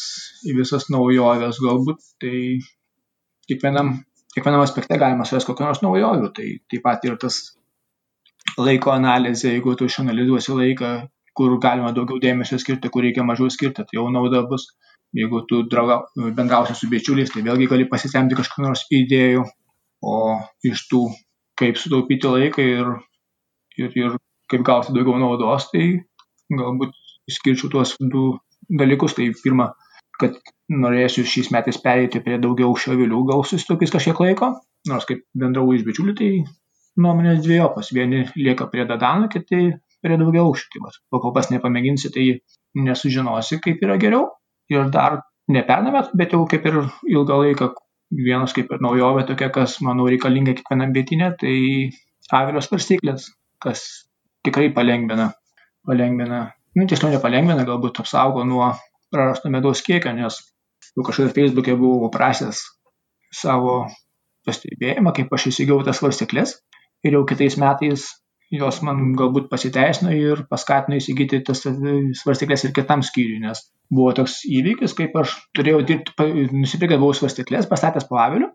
į 0.50 0.56
visas 0.56 0.88
naujoves 0.90 1.60
galbūt, 1.62 2.02
tai 2.22 2.40
kiekvienam, 3.46 3.92
kiekvienam 4.34 4.64
aspekte 4.64 4.98
galima 4.98 5.26
surasti 5.28 5.52
kokią 5.52 5.68
nors 5.68 5.84
naujovių. 5.84 6.32
Tai 6.34 6.48
taip 6.72 6.82
pat 6.82 7.06
ir 7.06 7.14
tas 7.22 7.38
laiko 8.58 8.90
analizė, 8.96 9.54
jeigu 9.54 9.76
tu 9.78 9.86
išanalizuosi 9.86 10.58
laiką, 10.58 10.92
kur 11.38 11.54
galima 11.62 11.94
daugiau 11.94 12.18
dėmesio 12.26 12.58
skirti, 12.58 12.90
kur 12.90 13.06
reikia 13.06 13.22
mažiau 13.26 13.46
skirti, 13.54 13.86
tai 13.86 14.00
jau 14.00 14.08
nauda 14.10 14.42
bus. 14.50 14.66
Jeigu 15.14 15.44
tu 15.48 15.62
drauga, 15.70 16.02
bendrausi 16.36 16.74
su 16.76 16.90
bičiuliais, 16.90 17.30
tai 17.32 17.40
vėlgi 17.46 17.70
gali 17.70 17.86
pasisemti 17.88 18.36
kažkokių 18.36 18.66
nors 18.66 18.82
idėjų, 18.92 19.46
o 20.04 20.16
iš 20.68 20.82
tų, 20.90 21.06
kaip 21.56 21.78
sutaupyti 21.80 22.34
laiką 22.34 22.66
ir, 22.66 22.90
ir, 23.78 23.94
ir 23.94 24.18
kaip 24.50 24.64
gauti 24.66 24.94
daugiau 24.96 25.18
naudos, 25.20 25.68
tai 25.72 25.88
galbūt 26.52 26.94
išskirčiau 27.30 27.72
tuos 27.72 27.96
du 28.00 28.30
dalykus. 28.68 29.16
Tai 29.18 29.28
pirma, 29.42 29.72
kad 30.20 30.38
norėsiu 30.68 31.24
šiais 31.28 31.52
metais 31.54 31.80
perėti 31.82 32.22
prie 32.24 32.38
daugiau 32.42 32.74
šavilių, 32.76 33.24
gal 33.30 33.44
susitaupys 33.46 33.94
kažkiek 33.94 34.20
laiko, 34.24 34.52
nors 34.88 35.08
kaip 35.08 35.24
bendrau 35.38 35.70
iš 35.76 35.84
bičiulių, 35.86 36.16
tai 36.18 36.30
nuomonės 36.98 37.42
dviejopos. 37.44 37.92
Vieni 37.94 38.24
lieka 38.36 38.68
prie 38.72 38.86
dadano, 38.88 39.30
kiti 39.32 39.68
prie 40.02 40.18
daugiau 40.20 40.48
aukščių. 40.50 40.72
Tai 40.74 40.84
va, 40.86 41.22
kol 41.22 41.34
kas 41.36 41.52
nepamėginsi, 41.54 42.12
tai 42.14 42.26
nesužinosi, 42.78 43.60
kaip 43.64 43.84
yra 43.84 43.98
geriau. 44.00 44.28
Ir 44.72 44.90
dar 44.92 45.22
ne 45.48 45.62
pernai 45.64 45.94
metų, 45.94 46.18
bet 46.20 46.34
jau 46.36 46.42
kaip 46.50 46.66
ir 46.68 46.82
ilgą 47.08 47.38
laiką 47.44 47.70
vienas 48.12 48.54
kaip 48.56 48.72
ir 48.72 48.82
naujovė 48.84 49.24
tokia, 49.28 49.48
kas, 49.52 49.78
manau, 49.84 50.08
reikalinga 50.08 50.54
kiekvienam 50.58 50.92
bėtinė, 50.96 51.32
tai 51.40 51.56
avilio 52.36 52.62
svarstyklės, 52.64 53.30
kas 53.62 53.84
tikrai 54.46 54.70
palengvina, 54.74 55.30
palengvina, 55.86 56.44
nu 56.76 56.86
tiksliau 56.90 57.12
nepalengvina, 57.14 57.66
galbūt 57.68 58.02
apsaugo 58.02 58.44
nuo 58.46 58.70
prarasto 59.12 59.50
medaus 59.52 59.82
kiekio, 59.86 60.12
nes 60.16 60.38
jau 60.94 61.06
kažkada 61.06 61.34
Facebook'e 61.34 61.76
buvau 61.80 62.10
prašęs 62.14 62.62
savo 63.34 63.80
pastebėjimą, 64.46 65.12
kaip 65.16 65.34
aš 65.34 65.50
įsigijau 65.52 65.82
tas 65.84 66.00
svarstyklės 66.00 66.56
ir 67.04 67.18
jau 67.18 67.24
kitais 67.28 67.58
metais 67.60 68.08
jos 68.52 68.80
man 68.84 69.12
galbūt 69.16 69.50
pasiteisino 69.50 70.12
ir 70.16 70.46
paskatino 70.48 70.96
įsigyti 70.96 71.42
tas 71.44 71.60
svarstyklės 71.66 72.64
ir 72.64 72.72
kitam 72.76 73.02
skyriui, 73.04 73.42
nes 73.44 73.60
buvo 73.92 74.14
toks 74.16 74.40
įvykis, 74.48 74.94
kaip 74.96 75.16
aš 75.20 75.34
turėjau 75.56 75.82
dirbti, 75.90 76.46
nusipirkęs 76.54 77.02
buvau 77.02 77.16
svarstyklės, 77.16 77.68
pastatęs 77.68 78.08
po 78.08 78.20
aviliu, 78.22 78.48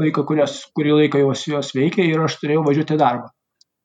laiką, 0.00 0.24
kurios, 0.28 0.62
kurį 0.76 0.96
laiką 1.02 1.20
jos, 1.26 1.44
jos 1.50 1.74
veikia 1.76 2.08
ir 2.08 2.24
aš 2.24 2.38
turėjau 2.40 2.64
važiuoti 2.64 3.00
darbą 3.00 3.35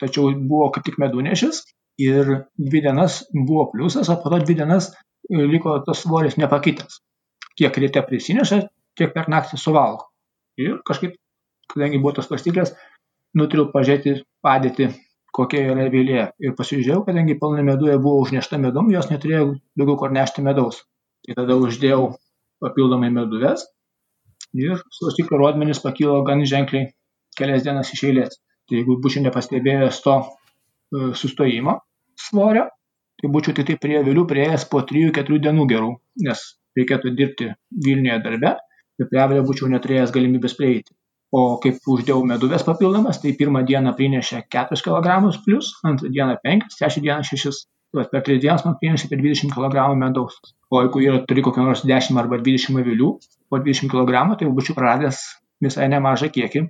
tačiau 0.02 0.32
buvo 0.50 0.70
kaip 0.74 0.86
tik 0.88 1.00
medunešis 1.02 1.62
ir 2.02 2.32
dvi 2.58 2.82
dienas 2.88 3.22
buvo 3.34 3.68
pliusas, 3.72 4.10
o 4.10 4.18
po 4.22 4.32
to 4.34 4.42
dvi 4.44 4.58
dienas 4.62 4.92
e, 4.92 5.42
liko 5.54 5.78
tas 5.86 6.04
svoris 6.04 6.38
nepakitęs. 6.42 7.02
Kiek 7.60 7.78
ryte 7.84 8.04
prisineša, 8.08 8.62
tiek 8.98 9.14
per 9.14 9.30
naktį 9.32 9.60
suvalgo. 9.60 10.08
Ir 10.62 10.80
kažkaip, 10.88 11.16
kadangi 11.72 12.00
buvo 12.02 12.16
tos 12.18 12.28
svarstyklės, 12.30 12.74
nutariau 13.38 13.70
pažiūrėti 13.74 14.22
padėti, 14.44 14.90
kokia 15.36 15.64
yra 15.74 15.88
vėlė. 15.92 16.24
Ir 16.44 16.56
pasižiūrėjau, 16.58 17.04
kadangi 17.08 17.38
pilna 17.40 17.64
meduje 17.68 17.98
buvo 18.02 18.24
užnešta 18.26 18.60
medum, 18.62 18.92
jos 18.92 19.12
neturėjo 19.12 19.54
daugiau 19.80 20.00
kur 20.00 20.16
nešti 20.16 20.44
medaus. 20.46 20.82
Tai 21.26 21.38
tada 21.38 21.56
uždėjau 21.60 22.16
papildomai 22.64 23.12
meduvės 23.14 23.68
ir 24.58 24.82
svarstyklių 24.98 25.40
rodmenys 25.40 25.82
pakilo 25.84 26.22
gan 26.28 26.44
ženkliai 26.48 26.92
kelias 27.38 27.64
dienas 27.66 27.94
iš 27.96 28.04
eilės. 28.10 28.40
Tai 28.70 28.78
jeigu 28.80 28.98
būčiau 29.04 29.26
nepastebėjęs 29.26 30.02
to 30.06 30.16
e, 30.22 31.12
sustojimo 31.22 31.80
svorio, 32.20 32.68
tai 33.22 33.32
būčiau 33.34 33.58
tik 33.58 33.70
tai 33.70 33.78
prie 33.82 34.00
vėliau 34.06 34.26
prieėjęs 34.30 34.68
po 34.72 34.82
3-4 34.92 35.42
dienų 35.48 35.68
gerų, 35.72 35.92
nes 36.28 36.44
reikėtų 36.78 37.14
dirbti 37.18 37.52
Vilniuje 37.86 38.20
darbe 38.26 38.56
ir 39.02 39.10
prie 39.12 39.22
avilio 39.24 39.44
būčiau 39.48 39.70
neturėjęs 39.72 40.14
galimybės 40.16 40.58
prieiti. 40.60 40.94
O 41.32 41.42
kaip 41.64 41.86
uždėjau 41.88 42.24
meduvės 42.28 42.66
papildomas, 42.68 43.22
tai 43.24 43.32
pirmą 43.40 43.62
dieną 43.68 43.94
prinešė 43.96 44.42
4 44.52 44.82
kg 44.84 45.20
plus, 45.46 45.70
antrą 45.88 46.10
dieną 46.12 46.36
5, 46.44 46.74
trečią 46.80 47.04
dieną 47.06 47.28
6. 47.30 47.62
Tai 47.96 48.04
per 48.12 48.24
3 48.28 48.40
dienas 48.44 48.66
man 48.68 48.76
prinešė 48.82 49.08
apie 49.08 49.20
20 49.22 49.56
kg 49.56 49.86
medaus. 50.00 50.36
O 50.72 50.84
jeigu 50.84 51.04
yra, 51.06 51.22
turi 51.28 51.44
kokią 51.44 51.64
nors 51.68 51.86
10 51.88 52.20
arba 52.20 52.40
20 52.40 52.80
avilių 52.84 53.10
po 53.52 53.60
20 53.64 53.92
kg, 53.92 54.36
tai 54.40 54.52
būčiau 54.60 54.76
praradęs 54.76 55.24
visai 55.64 55.88
nemažą 55.92 56.32
kiekį 56.36 56.66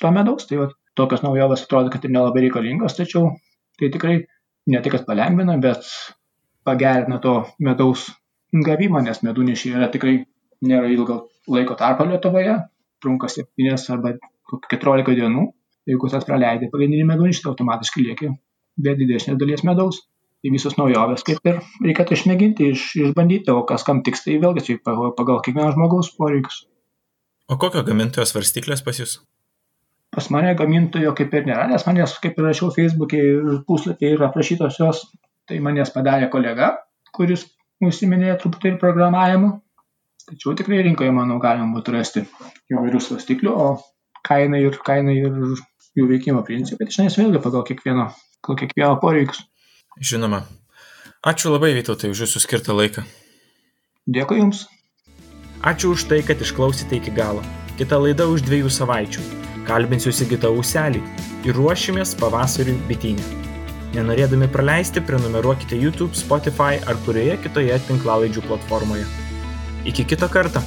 to 0.00 0.12
medaus. 0.16 0.48
Tai 0.48 0.60
vat, 0.62 0.76
tokios 0.98 1.22
naujovės 1.24 1.64
atrodo, 1.66 1.92
kad 1.92 2.04
ir 2.04 2.12
nelabai 2.14 2.44
reikalingos, 2.46 2.96
tačiau 2.98 3.32
tai 3.80 3.90
tikrai 3.92 4.18
ne 4.72 4.82
tik, 4.82 4.96
kad 4.96 5.06
palengvina, 5.08 5.56
bet 5.62 5.86
pagerina 6.66 7.18
to 7.22 7.38
medaus 7.58 8.10
gavimą, 8.52 9.02
nes 9.06 9.22
medunešiai 9.24 9.78
yra 9.78 9.88
tikrai 9.92 10.20
nėra 10.62 10.90
ilgo 10.92 11.18
laiko 11.50 11.74
tarpo 11.78 12.06
Lietuvoje, 12.06 12.58
trunka 13.02 13.30
7 13.32 13.74
arba 13.96 14.14
14 14.70 15.18
dienų. 15.18 15.48
Jeigu 15.90 16.08
tas 16.12 16.22
praleidai 16.22 16.68
pagrindinį 16.70 17.06
medunį, 17.08 17.34
tai 17.42 17.50
automatiškai 17.50 18.04
lieki 18.06 18.28
be 18.78 18.92
didesnės 19.00 19.38
dalies 19.40 19.64
medaus. 19.66 20.04
Tai 20.42 20.50
visos 20.54 20.74
naujovės 20.78 21.22
kaip 21.26 21.42
ir 21.46 21.58
reikėtų 21.86 22.16
išmėginti, 22.16 22.68
iš, 22.74 22.86
išbandyti, 23.08 23.50
o 23.54 23.62
kas 23.66 23.86
kam 23.86 24.02
tiks, 24.06 24.24
tai 24.24 24.38
vėlgi 24.42 24.64
čia 24.68 24.78
pagal 24.82 25.38
kiekvieno 25.42 25.70
žmogaus 25.74 26.10
poreikius. 26.18 26.64
O 27.50 27.58
kokio 27.62 27.82
gamintojo 27.86 28.26
svarstyklės 28.26 28.82
pas 28.86 28.98
jūs? 28.98 29.20
Pas 30.12 30.28
mane 30.28 30.52
gamintojo 30.58 31.14
kaip 31.16 31.32
ir 31.32 31.46
nėra, 31.48 31.64
nes 31.70 31.84
manęs 31.88 32.18
kaip 32.20 32.36
ir 32.36 32.48
rašiau 32.50 32.68
Facebook'e 32.74 33.20
ir 33.20 33.60
puslapyje 33.68 34.16
yra 34.18 34.28
aprašytos 34.28 34.76
jos, 34.80 35.06
tai 35.48 35.60
manęs 35.64 35.92
padarė 35.94 36.28
kolega, 36.32 36.74
kuris 37.16 37.46
užsiminė 37.82 38.36
truputį 38.40 38.74
ir 38.74 38.80
programavimu. 38.82 39.54
Tačiau 40.28 40.54
tikrai 40.58 40.82
rinkoje, 40.86 41.10
manau, 41.16 41.40
galima 41.42 41.72
būtų 41.74 41.96
rasti 41.96 42.26
įvairių 42.70 43.00
svarstyklių, 43.02 43.54
o 43.56 43.70
kaina 44.26 44.60
ir, 44.62 44.76
kaina 44.86 45.16
ir 45.16 45.32
jų 45.98 46.06
veikimo 46.12 46.44
principai, 46.46 46.86
tai 46.86 46.94
šiandien 46.94 47.26
vėlgi 47.26 47.42
pagal 47.42 47.64
kiekvieno, 47.68 48.06
pagal 48.44 48.60
kiekvieno 48.62 48.94
poreikius. 49.02 49.42
Žinoma. 50.00 50.44
Ačiū 51.26 51.52
labai, 51.52 51.72
Vytautai, 51.76 52.10
už 52.12 52.24
jūsų 52.26 52.42
skirtą 52.42 52.76
laiką. 52.76 53.04
Dėkui 54.10 54.40
Jums. 54.40 54.66
Ačiū 55.62 55.94
už 55.96 56.08
tai, 56.10 56.20
kad 56.26 56.42
išklausėte 56.42 56.98
iki 56.98 57.14
galo. 57.14 57.44
Kita 57.78 58.00
laida 58.02 58.26
už 58.30 58.42
dviejų 58.46 58.72
savaičių. 58.74 59.41
Kalbinsiu 59.68 60.12
Sigitą 60.14 60.50
Uselį 60.58 61.02
ir 61.46 61.56
ruošimės 61.58 62.16
pavasariui 62.20 62.78
bitinį. 62.88 63.24
Nenorėdami 63.92 64.48
praleisti, 64.52 65.02
prenumeruokite 65.04 65.76
YouTube, 65.76 66.16
Spotify 66.16 66.80
ar 66.88 66.96
kurioje 67.06 67.36
kitoje 67.44 67.76
tinklalaidžių 67.88 68.46
platformoje. 68.48 69.04
Iki 69.88 70.08
kito 70.14 70.30
karto. 70.32 70.62